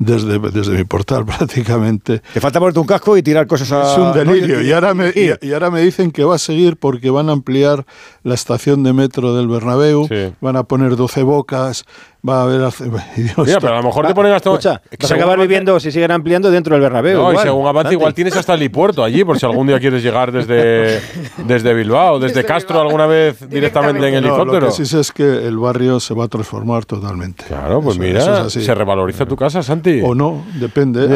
[0.00, 1.24] desde, desde mi portal
[1.58, 2.20] prácticamente.
[2.32, 3.92] Te falta ponerte un casco y tirar cosas a.
[3.92, 4.60] Es un delirio.
[4.62, 7.32] Y ahora, me, y, y ahora me dicen que va a seguir porque van a
[7.32, 7.84] ampliar
[8.22, 10.32] la estación de metro del Bernabéu, Sí.
[10.40, 11.84] van a poner 12 bocas,
[12.26, 12.60] va a haber...
[13.16, 14.50] y Mira, pero a lo mejor te ponen hasta.
[14.50, 17.18] Escucha, vas a acabar avance- viviendo, si siguen ampliando, dentro del Bernabéu.
[17.18, 17.46] No, y igual.
[17.46, 17.94] según avance, Santi.
[17.94, 21.00] igual tienes hasta el helipuerto allí, por si algún día quieres llegar desde,
[21.46, 24.66] desde Bilbao, desde Castro alguna vez directamente en No, helicóptero.
[24.66, 27.44] lo que sí es que el barrio se va a transformar totalmente.
[27.46, 28.64] Claro, pues Eso- mira, eso es así.
[28.64, 30.00] se revaloriza tu casa, Santi.
[30.04, 31.06] O no, depende.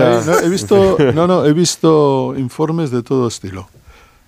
[0.45, 3.69] He visto, no, no, he visto informes de todo estilo.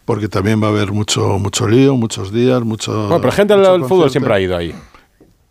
[0.04, 2.92] Porque también va a haber mucho, mucho lío, muchos días, mucho.
[2.92, 4.74] Bueno, pero gente del fútbol siempre ha ido ahí.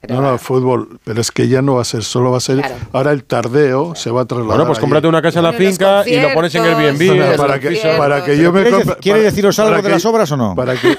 [0.10, 2.62] No, no, fútbol, pero es que ya no va a ser, solo va a ser.
[2.92, 4.48] Ahora el tardeo se va a trasladar.
[4.58, 7.08] Bueno, pues cómprate una casa en la finca y lo pones en Airbnb.
[7.08, 10.06] Para, los para que, para que yo me ¿Quiere, compre- quiere deciros algo de las
[10.06, 10.56] obras o no?
[10.56, 10.98] Para que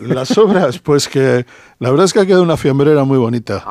[0.00, 1.44] las obras, pues que
[1.80, 3.62] la verdad es que ha quedado una fiambrera muy bonita.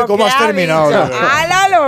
[0.00, 0.90] Lo ¿cómo has ha terminado?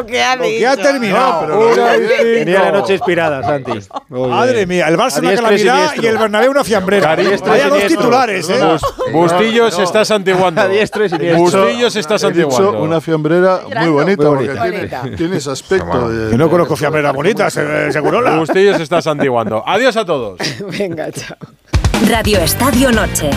[0.07, 0.19] Dicho.
[0.25, 1.43] ¡Hala lo que ha que terminado.
[1.45, 2.23] Y cinco.
[2.35, 3.73] Tenía la noche inspirada, Santi.
[4.09, 4.69] Muy Madre bien.
[4.69, 6.03] mía, el Barça una y calamidad siniestro.
[6.03, 7.17] y el Bernabéu una fiambrera.
[7.17, 8.59] Cari- diestro y Vaya dos titulares, ¿eh?
[8.63, 10.61] Bus- Bustillo se está santiguando.
[10.61, 11.41] A diestro y siniestro.
[11.63, 12.83] Bustillo se está santiguando.
[12.83, 15.03] una fiambrera muy bonita, Muy porque bonita.
[15.17, 16.37] tiene, ese aspecto de.
[16.37, 18.37] No conozco fiambreras bonitas, eh, Segurola.
[18.37, 19.63] Bustillo se está santiguando.
[19.67, 20.39] Adiós a todos.
[20.79, 21.37] Venga, chao.
[22.09, 23.31] Radio Estadio Noche.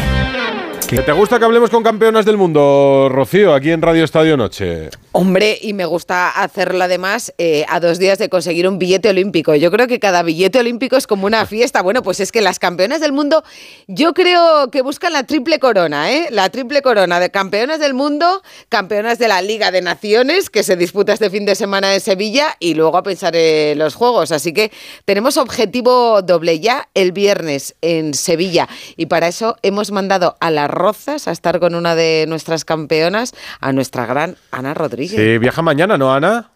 [0.88, 4.90] ¿Que ¿Te gusta que hablemos con campeonas del mundo, Rocío, aquí en Radio Estadio Noche?
[5.12, 9.54] Hombre, y me gusta hacerlo además eh, a dos días de conseguir un billete olímpico.
[9.56, 11.82] Yo creo que cada billete olímpico es como una fiesta.
[11.82, 13.44] Bueno, pues es que las campeonas del mundo,
[13.88, 16.28] yo creo que buscan la triple corona, ¿eh?
[16.32, 20.76] La triple corona de campeonas del mundo, campeonas de la Liga de Naciones, que se
[20.76, 24.32] disputa este fin de semana en Sevilla, y luego a pensar en los Juegos.
[24.32, 24.72] Así que
[25.06, 28.68] tenemos objetivo doble ya el viernes en Sevilla.
[28.98, 33.34] Y para eso hemos mandado a las Rozas a estar con una de nuestras campeonas,
[33.60, 35.20] a nuestra gran Ana Rodríguez.
[35.20, 36.50] Sí, viaja mañana, ¿no, Ana?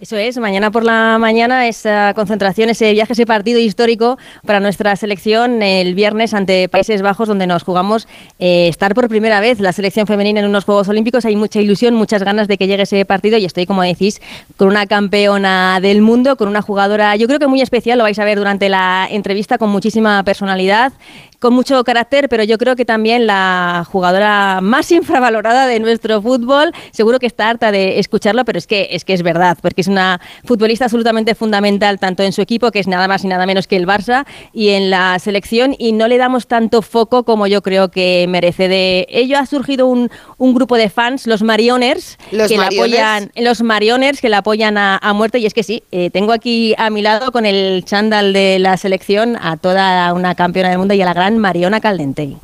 [0.00, 4.16] Eso es, mañana por la mañana esa concentración, ese viaje, ese partido histórico
[4.46, 9.40] para nuestra selección el viernes ante Países Bajos, donde nos jugamos eh, estar por primera
[9.40, 11.26] vez la selección femenina en unos Juegos Olímpicos.
[11.26, 14.22] Hay mucha ilusión, muchas ganas de que llegue ese partido y estoy, como decís,
[14.56, 18.18] con una campeona del mundo, con una jugadora, yo creo que muy especial, lo vais
[18.18, 20.94] a ver durante la entrevista, con muchísima personalidad
[21.40, 26.72] con mucho carácter, pero yo creo que también la jugadora más infravalorada de nuestro fútbol,
[26.92, 29.88] seguro que está harta de escucharlo, pero es que es que es verdad, porque es
[29.88, 33.66] una futbolista absolutamente fundamental tanto en su equipo, que es nada más y nada menos
[33.66, 37.62] que el Barça, y en la selección, y no le damos tanto foco como yo
[37.62, 38.68] creo que merece.
[38.68, 43.32] De ello ha surgido un, un grupo de fans, los Marioners, ¿Los que la apoyan,
[43.34, 46.74] los Marioners que la apoyan a, a muerte, y es que sí, eh, tengo aquí
[46.76, 50.92] a mi lado con el chándal de la selección a toda una campeona del mundo
[50.92, 52.36] y a la gran Mariona Caldentey.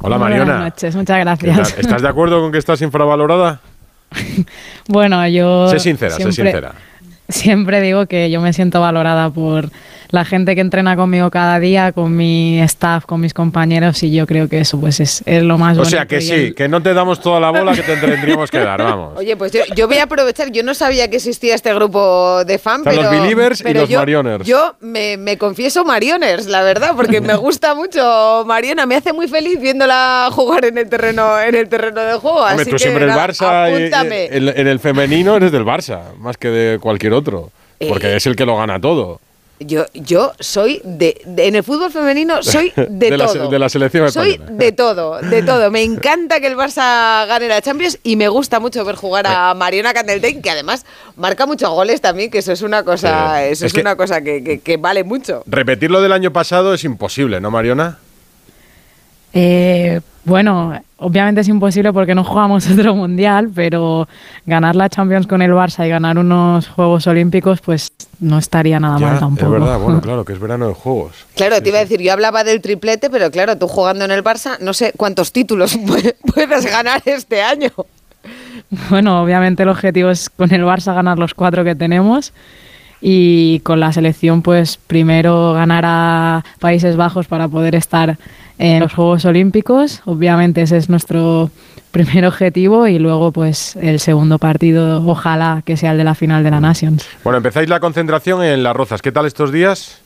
[0.00, 0.44] Hola, Mariona.
[0.44, 1.78] Buenas noches, muchas ¿Qué gracias.
[1.78, 3.60] ¿Estás de acuerdo con que estás infravalorada?
[4.88, 5.68] bueno, yo.
[5.68, 6.72] Sé sincera, sé sincera.
[7.28, 9.70] Siempre digo que yo me siento valorada por
[10.10, 14.26] la gente que entrena conmigo cada día, con mi staff, con mis compañeros, y yo
[14.26, 15.90] creo que eso pues es, es lo más O bonito.
[15.96, 18.58] sea que sí, el- que no te damos toda la bola que te tendríamos que
[18.58, 19.18] dar, vamos.
[19.18, 22.58] Oye, pues yo, yo voy a aprovechar, yo no sabía que existía este grupo de
[22.58, 23.02] fan, Están pero...
[23.10, 24.46] los Believers y los yo, Marioners.
[24.46, 29.28] Yo me, me confieso Marioners, la verdad, porque me gusta mucho Mariona, me hace muy
[29.28, 32.78] feliz viéndola jugar en el terreno, en el terreno de juego, Hombre, así tú que
[32.82, 37.12] siempre el Barça, y- en, en el femenino eres del Barça, más que de cualquier
[37.12, 37.50] otro.
[37.88, 39.20] Porque Eh, es el que lo gana todo.
[39.60, 43.48] Yo, yo soy de, de- en el fútbol femenino soy de, De la todo.
[43.48, 44.56] de la selección soy española.
[44.56, 45.70] de todo, de todo.
[45.72, 49.54] Me encanta que el Barça gane la Champions y me gusta mucho ver jugar a
[49.54, 50.86] Mariona Candeltein, que además
[51.16, 53.44] marca muchos goles también, que eso es una cosa, Sí.
[53.46, 55.42] eso Es es, que- una cosa que, que- que vale mucho.
[55.46, 57.98] Repetir lo del año pasado es imposible, ¿no, Mariona?
[59.32, 64.06] Eh, bueno, obviamente es imposible porque no jugamos otro mundial, pero
[64.46, 68.98] ganar la Champions con el Barça y ganar unos Juegos Olímpicos, pues no estaría nada
[68.98, 69.46] mal Ya, tampoco.
[69.56, 71.12] Es verdad, bueno, claro, que es verano de juegos.
[71.34, 74.22] Claro, te iba a decir, yo hablaba del triplete, pero claro, tú jugando en el
[74.22, 77.70] Barça, no sé cuántos títulos pu- puedes ganar este año.
[78.90, 82.32] Bueno, obviamente el objetivo es con el Barça ganar los cuatro que tenemos
[83.00, 88.18] y con la selección pues primero ganar a Países Bajos para poder estar
[88.58, 90.02] en los Juegos Olímpicos.
[90.04, 91.50] Obviamente ese es nuestro
[91.90, 96.44] primer objetivo y luego pues el segundo partido ojalá que sea el de la final
[96.44, 97.06] de la Nations.
[97.24, 99.00] Bueno, empezáis la concentración en Las Rozas.
[99.00, 100.00] ¿Qué tal estos días?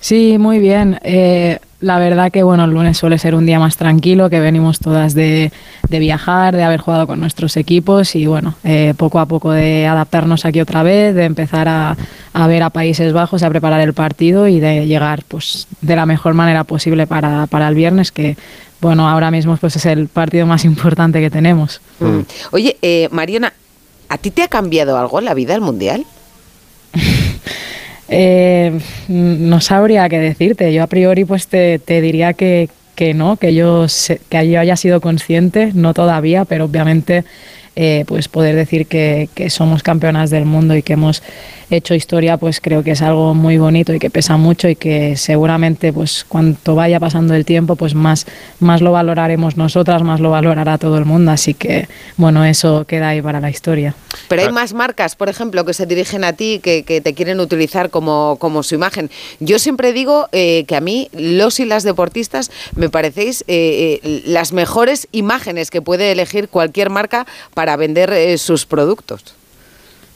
[0.00, 1.00] Sí, muy bien.
[1.02, 4.78] Eh, la verdad que bueno, el lunes suele ser un día más tranquilo, que venimos
[4.78, 5.52] todas de,
[5.88, 9.86] de viajar, de haber jugado con nuestros equipos y bueno, eh, poco a poco de
[9.86, 11.96] adaptarnos aquí otra vez, de empezar a,
[12.32, 16.06] a ver a Países Bajos, a preparar el partido y de llegar pues de la
[16.06, 18.36] mejor manera posible para, para el viernes, que
[18.80, 21.82] bueno, ahora mismo pues es el partido más importante que tenemos.
[22.00, 22.20] Mm.
[22.52, 23.52] Oye, eh, Mariona,
[24.08, 26.06] ¿a ti te ha cambiado algo en la vida el Mundial?
[28.16, 28.78] Eh,
[29.08, 30.72] no sabría qué decirte.
[30.72, 34.60] Yo a priori pues te, te diría que, que no, que yo, sé- que yo
[34.60, 37.24] haya sido consciente, no todavía, pero obviamente
[37.76, 41.22] eh, pues poder decir que, que somos campeonas del mundo y que hemos
[41.70, 45.16] hecho historia, pues creo que es algo muy bonito y que pesa mucho y que
[45.16, 48.26] seguramente pues cuanto vaya pasando el tiempo, pues más,
[48.60, 51.30] más lo valoraremos nosotras, más lo valorará todo el mundo.
[51.30, 53.94] Así que bueno, eso queda ahí para la historia.
[54.28, 57.40] Pero hay más marcas, por ejemplo, que se dirigen a ti, que, que te quieren
[57.40, 59.10] utilizar como, como su imagen.
[59.40, 64.22] Yo siempre digo eh, que a mí, los y las deportistas, me parecéis eh, eh,
[64.26, 69.34] las mejores imágenes que puede elegir cualquier marca para vender eh, sus productos.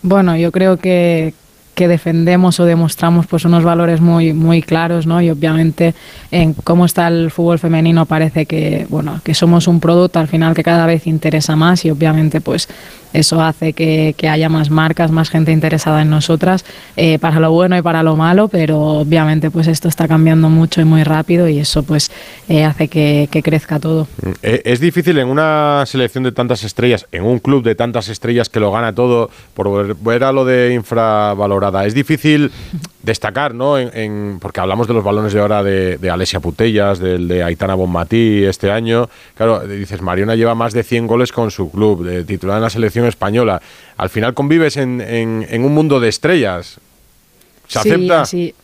[0.02, 1.34] Bueno, yo creo que,
[1.78, 5.22] que defendemos o demostramos pues unos valores muy muy claros, ¿no?
[5.22, 5.94] Y obviamente
[6.32, 10.54] en cómo está el fútbol femenino parece que bueno que somos un producto al final
[10.56, 12.68] que cada vez interesa más y obviamente pues
[13.14, 16.64] eso hace que, que haya más marcas, más gente interesada en nosotras
[16.96, 20.82] eh, para lo bueno y para lo malo, pero obviamente pues esto está cambiando mucho
[20.82, 22.10] y muy rápido y eso pues
[22.50, 24.06] eh, hace que, que crezca todo.
[24.42, 28.50] Eh, Es difícil en una selección de tantas estrellas, en un club de tantas estrellas
[28.50, 31.86] que lo gana todo, por ver- ver a lo de infravalorada temporada.
[31.86, 32.50] Es difícil
[33.02, 33.78] destacar, ¿no?
[33.78, 37.42] En, en- porque hablamos de los balones de hora de, de Alesia Putellas, del de
[37.42, 39.08] Aitana Bonmatí este año.
[39.36, 42.70] Claro, dices, Mariona lleva más de 100 goles con su club, de titular en la
[42.70, 43.60] selección española.
[43.96, 45.00] Al final convives en,
[45.64, 46.78] un mundo de estrellas.
[47.66, 48.22] ¿Se sí, acepta?
[48.22, 48.54] Así,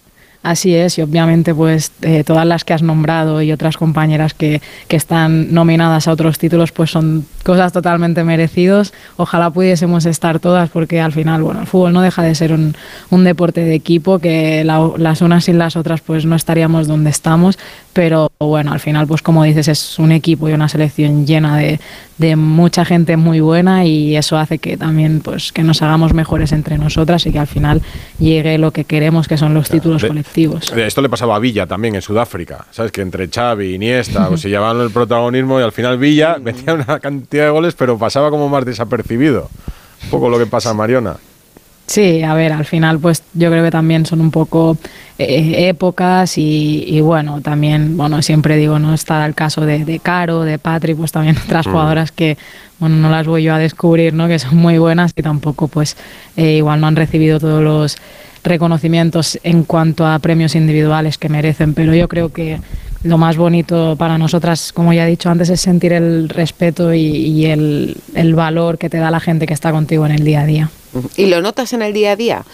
[0.45, 4.63] así es, y obviamente pues eh, todas las que has nombrado y otras compañeras que,
[4.87, 8.93] que están nominadas a otros títulos pues son cosas totalmente merecidos.
[9.17, 12.77] Ojalá pudiésemos estar todas porque al final, bueno, el fútbol no deja de ser un,
[13.11, 17.11] un deporte de equipo que la- las unas sin las otras pues no estaríamos donde
[17.11, 17.59] estamos,
[17.95, 21.81] pero bueno, al final pues como dices es un equipo y una selección llena de,
[22.19, 26.53] de mucha gente muy buena y eso hace que también pues que nos hagamos mejores
[26.53, 27.81] entre nosotras y que al final
[28.19, 30.71] llegue lo que queremos que son los títulos de- colectivos.
[30.77, 32.93] Esto le pasaba a Villa también en Sudáfrica, ¿sabes?
[32.93, 36.75] Que entre Xavi y Iniesta pues, se llevaban el protagonismo y al final Villa metía
[36.75, 39.49] una cantidad de goles, pero pasaba como más desapercibido.
[40.05, 41.17] Un poco lo que pasa a Mariona.
[41.87, 44.79] Sí, a ver, al final pues yo creo que también son un poco
[45.19, 49.99] eh, épocas y, y bueno, también, bueno, siempre digo, no está el caso de, de
[49.99, 51.71] Caro, de Patri, pues también otras Mm.
[51.71, 52.39] jugadoras que,
[52.79, 54.29] bueno, no las voy yo a descubrir, ¿no?
[54.29, 55.97] Que son muy buenas y tampoco pues
[56.37, 57.97] eh, igual no han recibido todos los
[58.43, 62.61] reconocimientos en cuanto a premios individuales que merecen, pero yo creo que
[63.03, 67.01] lo más bonito para nosotras, como ya he dicho antes, es sentir el respeto y,
[67.01, 70.41] y el, el valor que te da la gente que está contigo en el día
[70.41, 70.71] a día.
[71.17, 72.45] ¿Y lo notas en el día a día?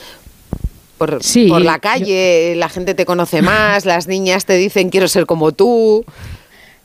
[0.99, 4.91] Por, Sí, por la yo- calle, la gente te conoce más, las niñas te dicen
[4.91, 6.05] quiero ser como tú.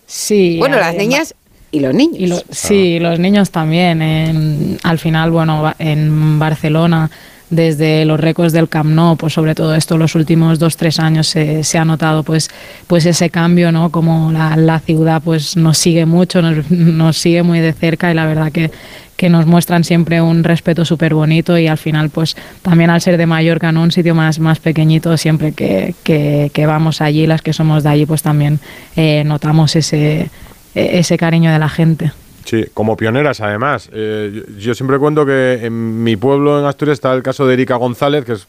[0.07, 0.57] Sí.
[0.60, 1.36] Bueno, las niñas
[1.72, 2.18] y los niños.
[2.19, 4.02] Y lo- sí, los niños también.
[4.02, 7.10] En- al final, bueno, ba- en Barcelona,
[7.49, 11.27] desde los récords del Camp Nou, pues sobre todo esto, los últimos dos, tres años
[11.27, 12.49] se, se ha notado pues,
[12.88, 13.91] pues ese cambio, ¿no?
[13.91, 18.15] Como la, la ciudad pues nos sigue mucho, nos, nos sigue muy de cerca y
[18.15, 18.72] la verdad que,
[19.16, 23.18] que nos muestran siempre un respeto súper bonito y al final pues también al ser
[23.18, 23.82] de Mallorca, ¿no?
[23.84, 27.90] Un sitio más, más pequeñito, siempre que, que, que vamos allí, las que somos de
[27.90, 28.60] allí, pues también
[28.96, 30.30] eh, notamos ese,
[30.76, 32.12] e- ese cariño de la gente.
[32.44, 33.90] Sí, como pioneras además.
[33.92, 37.54] Eh, yo, yo siempre cuento que en mi pueblo, en Asturias, está el caso de
[37.56, 38.46] Erika González, que es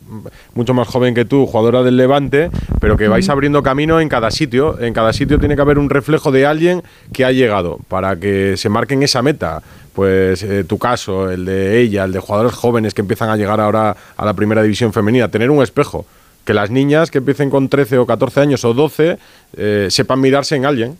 [0.55, 4.30] mucho más joven que tú, jugadora del Levante, pero que vais abriendo camino en cada
[4.30, 4.78] sitio.
[4.80, 6.82] En cada sitio tiene que haber un reflejo de alguien
[7.14, 9.62] que ha llegado para que se marquen esa meta.
[9.97, 13.60] Pues eh, tu caso, el de ella, el de jugadores jóvenes que empiezan a llegar
[13.60, 16.05] ahora a la primera división femenina, tener un espejo.
[16.44, 19.16] Que las niñas que empiecen con 13 o 14 años o 12
[19.56, 20.98] eh, sepan mirarse en alguien.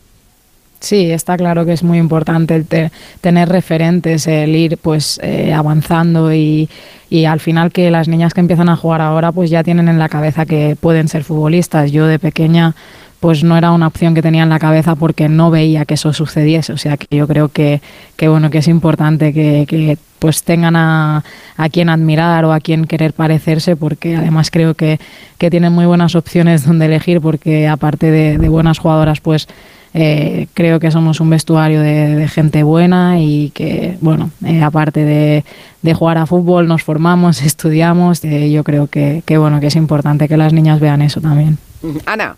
[0.81, 2.91] Sí, está claro que es muy importante el te-
[3.21, 6.69] tener referentes, el ir pues eh, avanzando y,
[7.11, 9.99] y al final que las niñas que empiezan a jugar ahora pues ya tienen en
[9.99, 11.93] la cabeza que pueden ser futbolistas.
[11.93, 12.75] Yo de pequeña
[13.21, 16.13] pues no era una opción que tenía en la cabeza porque no veía que eso
[16.13, 16.73] sucediese.
[16.73, 17.81] O sea que yo creo que,
[18.17, 21.25] que bueno, que es importante que, que, pues tengan a,
[21.57, 24.99] a quien admirar o a quien querer parecerse porque además creo que,
[25.39, 29.47] que tienen muy buenas opciones donde elegir porque aparte de, buenas jugadoras pues
[29.93, 35.05] eh, creo que somos un vestuario de, de gente buena y que, bueno, eh, aparte
[35.05, 35.45] de,
[35.83, 38.25] de jugar a fútbol, nos formamos, estudiamos.
[38.25, 41.59] eh, yo creo que, que, bueno, que es importante que las niñas vean eso también.
[42.05, 42.37] Ana.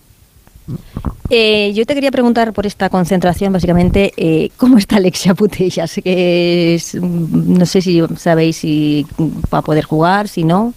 [1.30, 6.00] Eh, yo te quería preguntar por esta concentración, básicamente, eh, ¿cómo está Alexia Putellas?
[6.02, 9.06] Que es, mm, no sé si sabéis si
[9.52, 10.72] va a poder jugar, si no.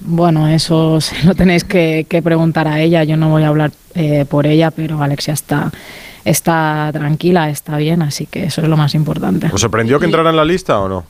[0.00, 3.04] Bueno, eso se lo tenéis que, que preguntar a ella.
[3.04, 5.70] Yo no voy a hablar eh, por ella, pero Alexia está,
[6.24, 9.50] está tranquila, está bien, así que eso es lo más importante.
[9.52, 11.04] ¿Os sorprendió que entrara en la lista o no?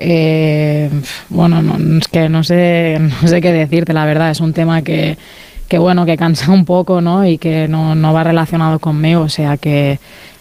[0.00, 0.88] Eh,
[1.28, 4.30] bueno, no, es que no sé, no sé qué decirte, la verdad.
[4.30, 5.18] Es un tema que,
[5.68, 7.26] que bueno, que cansa un poco, ¿no?
[7.26, 9.98] Y que no, no va relacionado conmigo, o sea que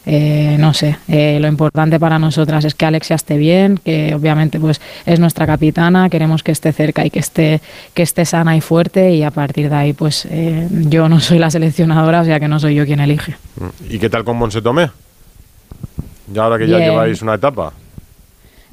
[0.10, 0.98] eh, no sé.
[1.10, 5.46] Eh, lo importante para nosotras es que Alexia esté bien, que obviamente pues es nuestra
[5.46, 7.60] capitana, queremos que esté cerca y que esté
[7.94, 11.40] que esté sana y fuerte y a partir de ahí pues eh, yo no soy
[11.40, 13.36] la seleccionadora, o sea que no soy yo quien elige.
[13.90, 14.90] ¿Y qué tal con Monse Tomé?
[16.32, 16.92] Ya ahora que ya Bien.
[16.92, 17.74] lleváis una etapa.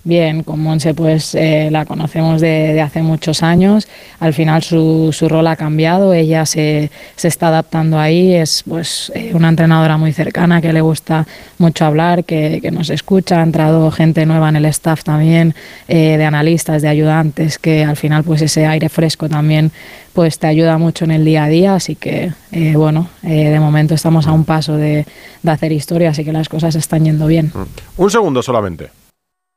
[0.07, 3.89] Bien, con Monse pues eh, la conocemos de, de hace muchos años.
[4.21, 9.11] Al final su, su rol ha cambiado, ella se, se está adaptando ahí, es pues
[9.15, 11.27] eh, una entrenadora muy cercana que le gusta
[11.57, 15.55] mucho hablar, que, que nos escucha, ha entrado gente nueva en el staff también,
[15.89, 19.73] eh, de analistas, de ayudantes, que al final pues ese aire fresco también
[20.13, 23.95] pues te ayuda mucho en el día a día, así que eh, bueno, de momento
[23.95, 25.07] estamos a un paso de,
[25.43, 27.51] de hacer historia, así que las cosas están yendo bien.
[27.97, 28.91] Un segundo solamente.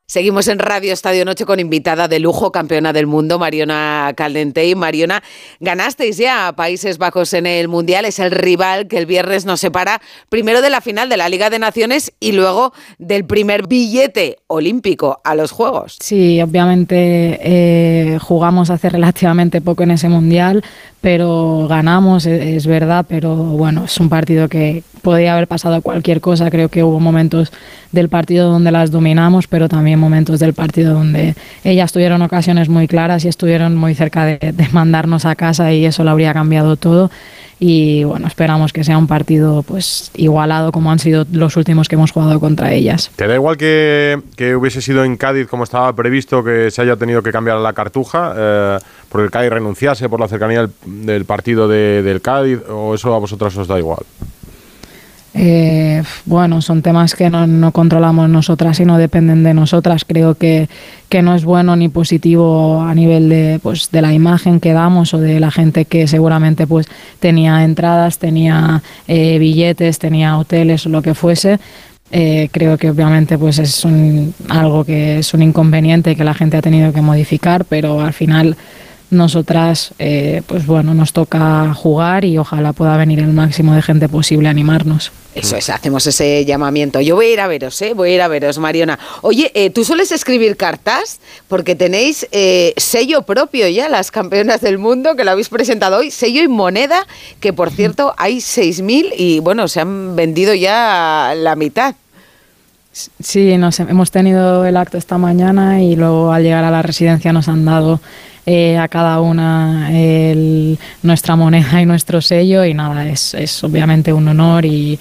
[0.09, 4.73] Seguimos en Radio Estadio Noche con invitada de lujo, campeona del mundo, Mariona Caldentey.
[4.73, 5.21] Mariona,
[5.59, 9.59] ganasteis ya a Países Bajos en el Mundial, es el rival que el viernes nos
[9.59, 14.37] separa primero de la final de la Liga de Naciones y luego del primer billete
[14.47, 15.97] olímpico a los Juegos.
[15.99, 20.63] Sí, obviamente eh, jugamos hace relativamente poco en ese Mundial,
[21.01, 26.19] pero ganamos, e- es verdad, pero bueno, es un partido que podía haber pasado cualquier
[26.19, 26.51] cosa.
[26.51, 27.53] Creo que hubo momentos
[27.93, 32.89] del partido donde las dominamos, pero también momentos del partido donde ellas tuvieron ocasiones muy
[32.89, 36.75] claras y estuvieron muy cerca de, de mandarnos a casa y eso lo habría cambiado
[36.75, 37.09] todo.
[37.59, 41.95] Y bueno, esperamos que sea un partido pues igualado como han sido los últimos que
[41.95, 43.09] hemos jugado contra ellas.
[43.15, 46.97] ¿Te da igual que, que hubiese sido en Cádiz como estaba previsto que se haya
[46.97, 48.33] tenido que cambiar la cartuja?
[48.37, 48.77] Eh,
[49.09, 50.71] porque el Cádiz renunciase por la cercanía del,
[51.05, 54.03] del partido de- del Cádiz, o eso a vosotras os da igual?
[55.37, 60.03] Eh, bueno, son temas que no, controlamos nosotras y no dependen de nosotras.
[60.05, 60.67] Creo que,
[61.09, 65.13] que no es bueno ni positivo a nivel de, pues, de la imagen que damos
[65.13, 66.87] o de la gente que seguramente pues,
[67.19, 71.59] tenía entradas, tenía eh, billetes, tenía hoteles o lo que fuese.
[72.09, 76.55] Eh, creo que obviamente pues es un- algo que es un inconveniente que la gente
[76.55, 78.55] ha tenido que modificar, pero al final
[79.11, 84.07] nosotras eh, pues bueno nos toca jugar y ojalá pueda venir el máximo de gente
[84.09, 85.11] posible a animarnos.
[85.37, 86.99] Eso es, hacemos ese llamamiento.
[86.99, 87.93] Yo voy a ir a veros, ¿eh?
[87.93, 88.97] Voy a ir a veros, Mariona.
[89.21, 91.19] Oye, eh, ¿tú sueles escribir cartas?
[91.47, 96.09] Porque tenéis eh, sello propio ya, las campeonas del mundo, que lo habéis presentado hoy,
[96.09, 97.05] sello y moneda,
[97.39, 101.93] que por cierto hay 6.000 y bueno, se han vendido ya la mitad.
[102.91, 107.31] Sí, nos hemos tenido el acto esta mañana y luego al llegar a la residencia
[107.31, 107.99] nos han dado
[108.47, 114.13] eh, a cada una el- nuestra moneda y nuestro sello y nada, es, es obviamente
[114.13, 114.97] un honor y,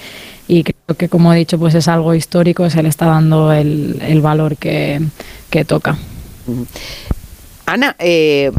[0.48, 4.02] y creo que como he dicho pues es algo histórico, se le está dando el,
[4.02, 5.00] el valor que,
[5.48, 5.96] que toca.
[7.66, 8.50] Ana, eh,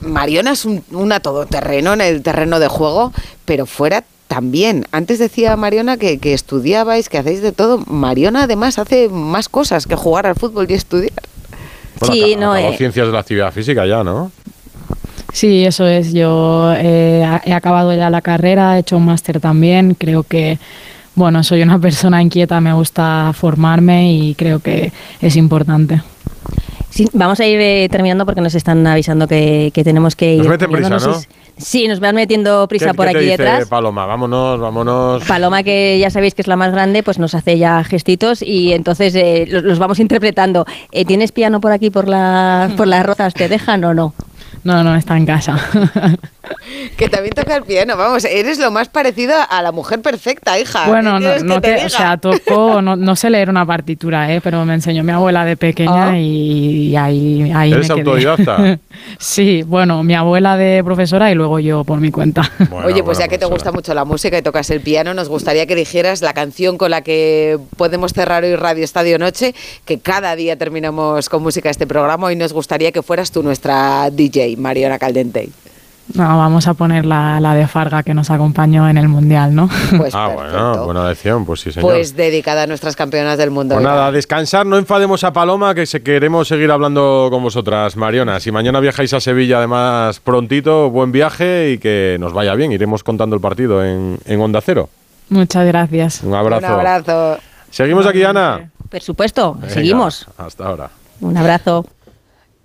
[0.00, 3.12] Mariona es un, una todoterreno en el terreno de juego,
[3.44, 4.86] pero fuera también.
[4.92, 7.78] Antes decía Mariona que, que estudiabais, que hacéis de todo.
[7.86, 11.12] Mariona además hace más cosas que jugar al fútbol y estudiar.
[12.00, 12.74] Bueno, Sí, no, eh.
[12.76, 14.30] ciencias de la actividad física ya, ¿no?
[15.32, 16.12] Sí, eso es.
[16.12, 19.94] Yo eh, he acabado ya la carrera, he hecho un máster también.
[19.94, 20.58] Creo que,
[21.14, 26.02] bueno, soy una persona inquieta, me gusta formarme y creo que es importante.
[26.90, 30.38] Sí, vamos a ir eh, terminando porque nos están avisando que, que tenemos que ir.
[30.38, 30.96] Nos meten terminando.
[30.96, 31.22] prisa, No ¿no?
[31.56, 33.68] Sí, nos van metiendo prisa ¿Qué- por qué te aquí dice detrás.
[33.68, 35.22] Paloma, vámonos, vámonos.
[35.24, 38.72] Paloma, que ya sabéis que es la más grande, pues nos hace ya gestitos y
[38.72, 40.66] entonces eh, los, los vamos interpretando.
[40.90, 43.34] Eh, ¿Tienes piano por aquí, por, la, por las rozas?
[43.34, 44.14] ¿Te dejan o no?
[44.64, 45.56] No, no, está en casa.
[46.96, 50.86] Que también toca el piano, vamos, eres lo más parecido a la mujer perfecta, hija.
[50.88, 54.32] Bueno, ¿Qué no, no te te, o sea, toco, no, no sé leer una partitura,
[54.32, 54.40] ¿eh?
[54.42, 56.18] pero me enseñó mi abuela de pequeña Ah.
[56.18, 58.10] y, y ahí, ahí ¿Eres me quedé.
[58.10, 58.78] autodidacta?
[59.18, 62.42] sí, bueno, mi abuela de profesora y luego yo por mi cuenta.
[62.84, 65.66] Oye, pues ya que te gusta mucho la música y tocas el piano, nos gustaría
[65.66, 69.54] que dijeras la canción con la que podemos cerrar hoy Radio Estadio Noche,
[69.84, 74.10] que cada día terminamos con música este programa y nos gustaría que fueras tú nuestra
[74.10, 75.48] DJ, Mariona Caldente.
[76.12, 79.70] No, vamos a poner la, la de Farga que nos acompañó en el Mundial, ¿no?
[79.96, 81.90] Pues ah, bueno, buena lección, pues sí, señor.
[81.90, 83.74] Pues dedicada a nuestras campeonas del mundo.
[83.76, 87.96] Pues nada, a descansar, no enfademos a Paloma, que se queremos seguir hablando con vosotras,
[87.96, 88.38] Mariona.
[88.40, 92.72] Si mañana viajáis a Sevilla, además, prontito, buen viaje y que nos vaya bien.
[92.72, 94.90] Iremos contando el partido en, en Onda Cero.
[95.30, 96.22] Muchas gracias.
[96.22, 96.66] Un abrazo.
[96.66, 97.38] Un abrazo.
[97.70, 98.70] Seguimos aquí, Ana.
[98.90, 100.28] Por supuesto, Venga, seguimos.
[100.36, 100.90] Hasta ahora.
[101.20, 101.86] Un abrazo.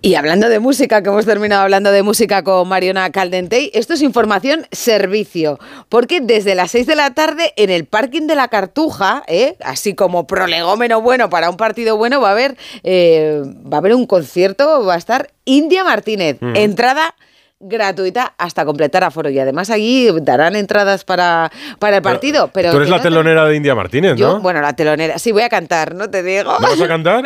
[0.02, 4.00] Y hablando de música, que hemos terminado hablando de música con Mariona Caldentey, esto es
[4.00, 5.58] información servicio,
[5.90, 9.56] porque desde las 6 de la tarde en el parking de la Cartuja, ¿eh?
[9.60, 13.94] así como prolegómeno bueno para un partido bueno, va a haber, eh, va a haber
[13.94, 16.56] un concierto, va a estar India Martínez, Mm.
[16.56, 17.14] entrada
[17.60, 22.50] gratuita hasta completar aforo y además allí darán entradas para, para el partido.
[22.52, 24.40] Pero, Tú eres la no te- telonera de India Martínez, Yo, ¿no?
[24.40, 26.52] bueno, la telonera, sí voy a cantar, no te digo.
[26.58, 27.24] ¿No vas a cantar?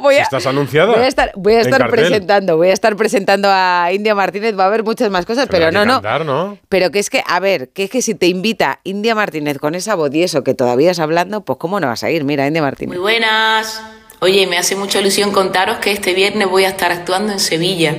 [0.00, 0.92] voy a, ¿Estás anunciada?
[0.94, 2.00] Voy a estar, voy a En estar cartel.
[2.06, 5.70] presentando, voy a estar presentando a India Martínez, va a haber muchas más cosas, pero,
[5.70, 6.00] no, no.
[6.24, 6.58] ¿no?
[6.68, 9.74] Pero que es que, a ver, que es que si te invita India Martínez con
[9.74, 12.46] esa voz y eso que todavía es hablando, pues cómo no vas a ir, mira,
[12.46, 12.94] India Martínez.
[12.94, 13.82] Muy buenas.
[14.20, 17.94] Oye, me hace mucha ilusión contaros que este viernes voy a estar actuando en Sevilla,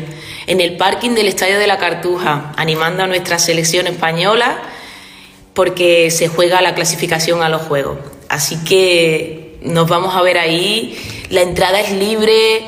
[0.47, 4.57] en el parking del Estadio de la Cartuja, animando a nuestra selección española
[5.53, 7.97] porque se juega la clasificación a los Juegos.
[8.29, 10.97] Así que nos vamos a ver ahí.
[11.29, 12.61] La entrada es libre,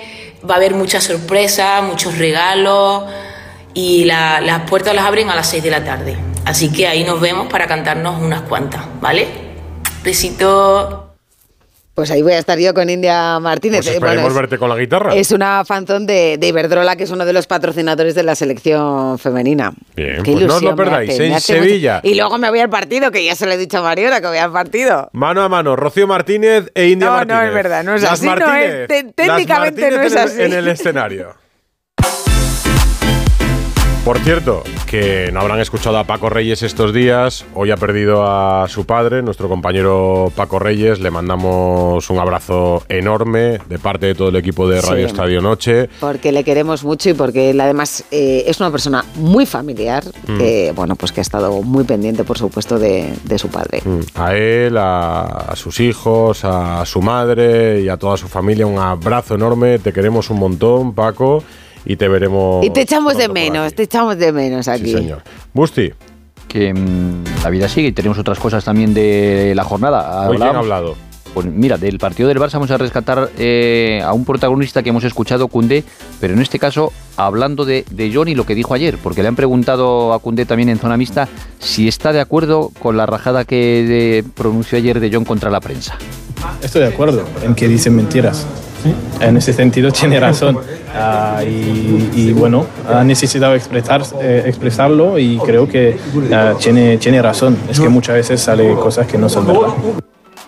[0.48, 3.04] va a haber muchas sorpresas, muchos regalos
[3.74, 6.18] y la- las puertas las abren a las 6 de la tarde.
[6.46, 9.28] Así que ahí nos vemos para cantarnos unas cuantas, ¿vale?
[10.04, 11.09] Besito.
[12.00, 13.80] Pues ahí voy a estar yo con India Martínez.
[13.80, 15.14] Pues Eh, esperemos bueno, es- verte con la guitarra.
[15.16, 19.20] Es una fanzón de, de Iberdrola, que es uno de los patrocinadores de la selección
[19.20, 19.74] femenina.
[19.98, 21.10] Bien, Qué pues no os lo perdáis.
[21.10, 22.00] hace, En Sevilla.
[22.02, 24.28] Y luego me voy al partido, que ya se lo he dicho a Mariona, que
[24.28, 25.10] voy al partido.
[25.12, 27.48] Mano a mano, Rocío Martínez e India No, no, Martínez.
[27.50, 30.14] es verdad, no es Las así, no es- Martínez, te- las técnicamente Martínez no es
[30.14, 30.42] en el- así.
[30.42, 31.36] En el escenario.
[34.06, 37.46] Por cierto, que no habrán escuchado a Paco Reyes estos días.
[37.54, 41.00] Hoy ha perdido a su padre, nuestro compañero Paco Reyes.
[41.00, 45.12] Le mandamos un abrazo enorme de parte de todo el equipo de Radio Sí.
[45.12, 45.90] Estadio Noche.
[46.00, 50.38] Porque le queremos mucho y porque él además eh, es una persona muy familiar, Mm.
[50.38, 53.82] que, bueno, pues que ha estado muy pendiente, por supuesto, de, de su padre.
[53.86, 58.66] Mm, A él, a, a sus hijos, a su madre y a toda su familia.
[58.66, 59.78] Un abrazo enorme.
[59.78, 61.44] Te queremos un montón, Paco.
[61.90, 62.64] Y te veremos.
[62.64, 64.86] Y te echamos de menos, te echamos de menos aquí.
[64.86, 65.24] Sí, señor.
[65.54, 65.92] Busti.
[66.48, 70.30] Que mm, la vida sigue y tenemos otras cosas también de la jornada.
[70.30, 70.96] Hoy quién ha Hablábamos- hablado.
[71.34, 75.04] Pues mira, del partido del Barça vamos a rescatar eh, a un protagonista que hemos
[75.04, 75.84] escuchado, Cundé,
[76.20, 79.28] pero en este caso hablando de, de John y lo que dijo ayer, porque le
[79.28, 81.28] han preguntado a Cundé también en zona mixta
[81.60, 85.60] si está de acuerdo con la rajada que de- pronunció ayer de John contra la
[85.60, 85.98] prensa.
[86.64, 88.48] Estoy de acuerdo en que dicen mentiras.
[89.20, 90.58] En ese sentido tiene razón.
[90.96, 95.98] Ah, y, y bueno, ha necesitado expresar, eh, expresarlo y creo que
[96.34, 97.58] ah, tiene, tiene razón.
[97.70, 99.68] Es que muchas veces sale cosas que no son verdad.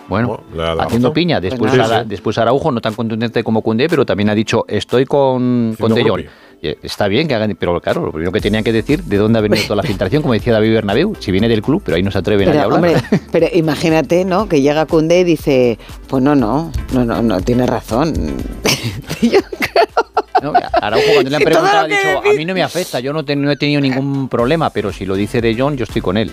[0.07, 0.41] Bueno,
[0.79, 1.39] haciendo piña.
[1.39, 2.03] Después, Ara- nada.
[2.03, 6.03] después Araujo, no tan contundente como Cundé, pero también ha dicho, estoy con, con De
[6.03, 6.21] Jong.
[6.61, 9.39] Eh, Está bien que hagan, pero claro, lo primero que tenían que decir de dónde
[9.39, 12.03] ha venido toda la filtración, como decía David Bernabéu, si viene del club, pero ahí
[12.03, 12.77] no se atreven a Pero, hablar.
[12.77, 12.95] hombre,
[13.31, 14.47] pero imagínate, ¿no?
[14.47, 18.13] Que llega Cundé y dice, pues no, no, no, no, no, tiene razón.
[20.41, 23.23] No, Araujo cuando le han preguntado ha dicho, a mí no me afecta, yo no,
[23.23, 26.17] te- no he tenido ningún problema, pero si lo dice De Jong, yo estoy con
[26.17, 26.31] él.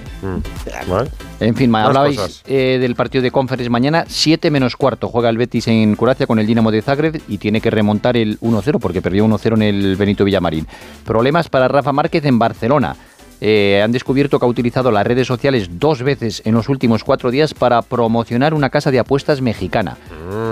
[1.41, 5.09] En fin, me hablabais eh, del partido de Conference mañana, 7 menos cuarto.
[5.09, 8.41] Juega el Betis en Croacia con el Dinamo de Zagreb y tiene que remontar el
[8.41, 10.67] 1-0 porque perdió 1-0 en el Benito Villamarín.
[11.05, 12.97] Problemas para Rafa Márquez en Barcelona.
[13.41, 17.31] Eh, han descubierto que ha utilizado las redes sociales dos veces en los últimos cuatro
[17.31, 19.97] días para promocionar una casa de apuestas mexicana.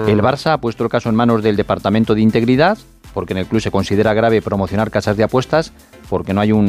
[0.07, 2.79] El Barça ha puesto el caso en manos del Departamento de Integridad,
[3.13, 5.73] porque en el club se considera grave promocionar casas de apuestas,
[6.09, 6.61] porque no hay un,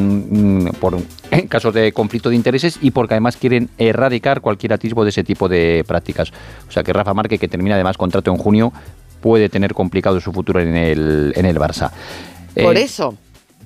[0.72, 0.98] un- por
[1.50, 5.48] casos de conflicto de intereses y porque además quieren erradicar cualquier atisbo de ese tipo
[5.48, 6.32] de prácticas.
[6.68, 8.74] O sea que Rafa Márquez, que termina además contrato en junio,
[9.22, 11.92] puede tener complicado su futuro en el, en el Barça.
[12.64, 13.16] Por Eh, eso,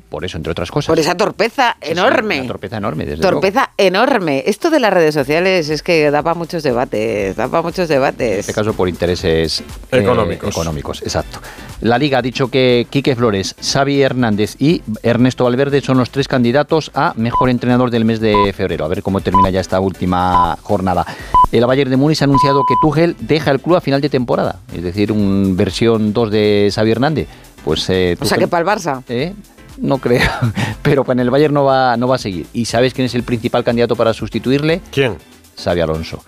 [0.09, 0.88] Por eso, entre otras cosas.
[0.89, 2.39] por esa torpeza enorme.
[2.39, 3.39] Una torpeza enorme, desde luego.
[3.39, 4.43] Torpeza enorme.
[4.45, 7.95] Esto de las redes sociales es que da para muchos debates, da para muchos En
[7.95, 8.39] debates.
[8.39, 10.49] este caso por intereses eh, Económicos.
[10.49, 11.39] económicos, exacto.
[11.80, 16.27] La Liga ha dicho que Quique Flores, Xavi Hernández y Ernesto Valverde son los tres
[16.27, 18.84] candidatos a mejor entrenador del mes de febrero.
[18.84, 21.05] A ver cómo termina ya esta última jornada.
[21.53, 24.59] El Bayern de Múnich ha anunciado que Tuchel deja el club a final de temporada,
[24.76, 27.27] es decir, un versión 2 de Xavi Hernández.
[27.63, 29.03] Pues eh, O sea que para el Barça.
[29.09, 29.33] ¿Eh?
[29.77, 30.21] No creo,
[30.81, 32.45] pero en el Bayern no va, no va a seguir.
[32.53, 34.81] ¿Y sabes quién es el principal candidato para sustituirle?
[34.91, 35.15] ¿Quién?
[35.57, 36.23] Xavi Alonso.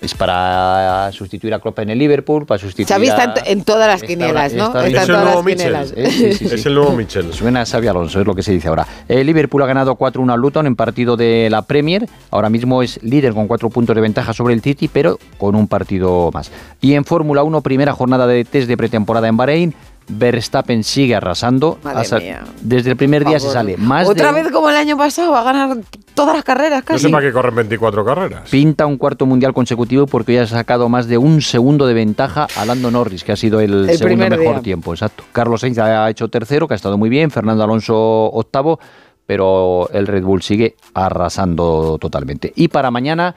[0.00, 3.34] Es para sustituir a Klopp en el Liverpool, para sustituir Xavi está en, a...
[3.34, 4.66] to- en todas las Está quinielas, ¿no?
[4.66, 5.92] está en todas las quinielas.
[5.96, 6.54] Eh, sí, sí, sí.
[6.54, 7.32] Es el nuevo Michel.
[7.32, 8.86] Suena a Xavi Alonso, es lo que se dice ahora.
[9.08, 12.06] El Liverpool ha ganado 4-1 al Luton en partido de la Premier.
[12.30, 15.66] Ahora mismo es líder con cuatro puntos de ventaja sobre el City, pero con un
[15.66, 16.50] partido más.
[16.80, 19.74] Y en Fórmula 1, primera jornada de test de pretemporada en Bahrein.
[20.08, 21.78] Verstappen sigue arrasando.
[22.62, 25.40] Desde el primer día se sale más Otra de vez como el año pasado, va
[25.40, 25.78] a ganar
[26.14, 27.04] todas las carreras No casi.
[27.04, 28.48] sé para qué corren 24 carreras.
[28.50, 32.46] Pinta un cuarto mundial consecutivo porque ya ha sacado más de un segundo de ventaja
[32.56, 34.62] a Lando Norris, que ha sido el, El segundo mejor día.
[34.62, 34.92] tiempo.
[34.94, 35.24] Exacto.
[35.32, 37.30] Carlos Sainz ha hecho tercero, que ha estado muy bien.
[37.30, 37.96] Fernando Alonso
[38.32, 38.78] octavo,
[39.26, 42.52] pero el Red Bull sigue arrasando totalmente.
[42.54, 43.34] Y para mañana.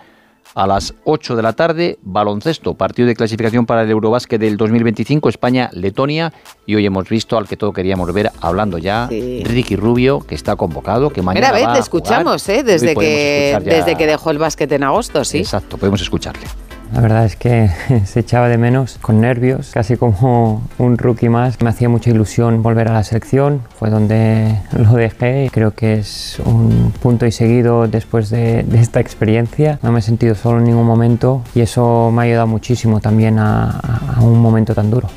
[0.55, 5.29] A las 8 de la tarde, baloncesto, partido de clasificación para el Eurobásquet del 2025,
[5.29, 6.33] España-Letonia.
[6.65, 10.55] Y hoy hemos visto al que todo queríamos ver hablando ya, Ricky Rubio, que está
[10.55, 11.83] convocado, que mañana Primera vez va a jugar.
[11.83, 12.63] escuchamos, ¿eh?
[12.63, 15.39] Desde que, desde que dejó el básquet en agosto, sí.
[15.39, 16.47] Exacto, podemos escucharle.
[16.93, 17.69] La verdad es que
[18.05, 21.61] se echaba de menos, con nervios, casi como un rookie más.
[21.61, 26.41] Me hacía mucha ilusión volver a la selección, fue donde lo dejé creo que es
[26.45, 29.79] un punto y seguido después de, de esta experiencia.
[29.83, 33.39] No me he sentido solo en ningún momento y eso me ha ayudado muchísimo también
[33.39, 33.69] a-
[34.17, 35.07] a un momento tan duro.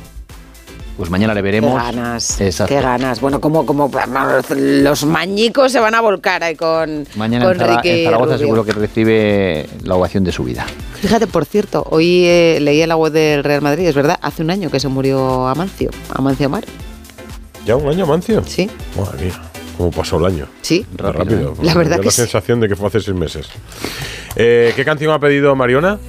[1.03, 1.73] Pues mañana le Qué veremos.
[1.75, 2.73] ganas, Exacto.
[2.73, 3.19] qué ganas.
[3.19, 3.91] Bueno, como, como
[4.55, 8.25] los mañicos se van a volcar ahí con, Mañana con en, Zara- Ricky en Zaragoza
[8.35, 8.37] Rubio.
[8.39, 10.65] seguro que recibe la ovación de su vida.
[11.01, 14.43] Fíjate, por cierto, hoy eh, leí en la web del Real Madrid, es verdad, hace
[14.43, 16.63] un año que se murió Amancio, Amancio Mar.
[17.65, 18.41] ¿Ya un año, Mancio?
[18.45, 18.69] Sí.
[18.97, 19.33] Madre mía,
[19.77, 20.47] cómo pasó el año.
[20.61, 20.85] Sí.
[20.97, 21.51] Rápido.
[21.53, 21.55] ¿eh?
[21.63, 22.17] La verdad que la sí.
[22.21, 23.47] sensación de que fue hace seis meses.
[24.35, 25.99] Eh, ¿Qué canción ha pedido Mariona?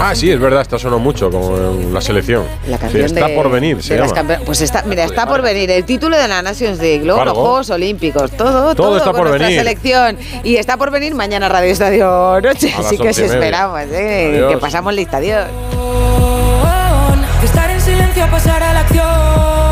[0.00, 2.44] Ah, sí, es verdad, esta sonó mucho con la selección.
[2.68, 4.38] La Sí, canción está de- por venir, se llama.
[4.44, 7.34] Pues está, mira, está por venir el título de la Nations League, luego los.
[7.34, 9.60] Juegos Olímpicos, todo, todo, está con por nuestra venir.
[9.60, 10.18] selección.
[10.44, 14.46] Y está por venir mañana Radio Estadio Noche, A así que os esperamos, ¿eh?
[14.50, 15.46] Que pasamos lista, adiós.
[17.44, 19.65] Estar en silencio pasar a la acción.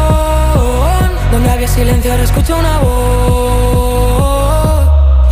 [1.35, 3.35] Donde había silencio ahora escucho una voz.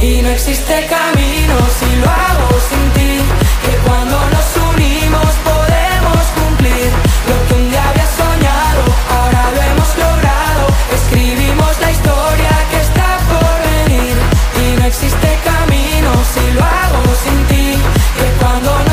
[0.01, 3.23] Y no existe camino si lo hago sin ti.
[3.65, 6.91] Que cuando nos unimos podemos cumplir
[7.29, 8.83] Lo que un día había soñado,
[9.15, 10.63] ahora lo hemos logrado.
[10.93, 14.17] Escribimos la historia que está por venir.
[14.61, 17.79] Y no existe camino si lo hago sin ti.
[18.19, 18.92] Que cuando nos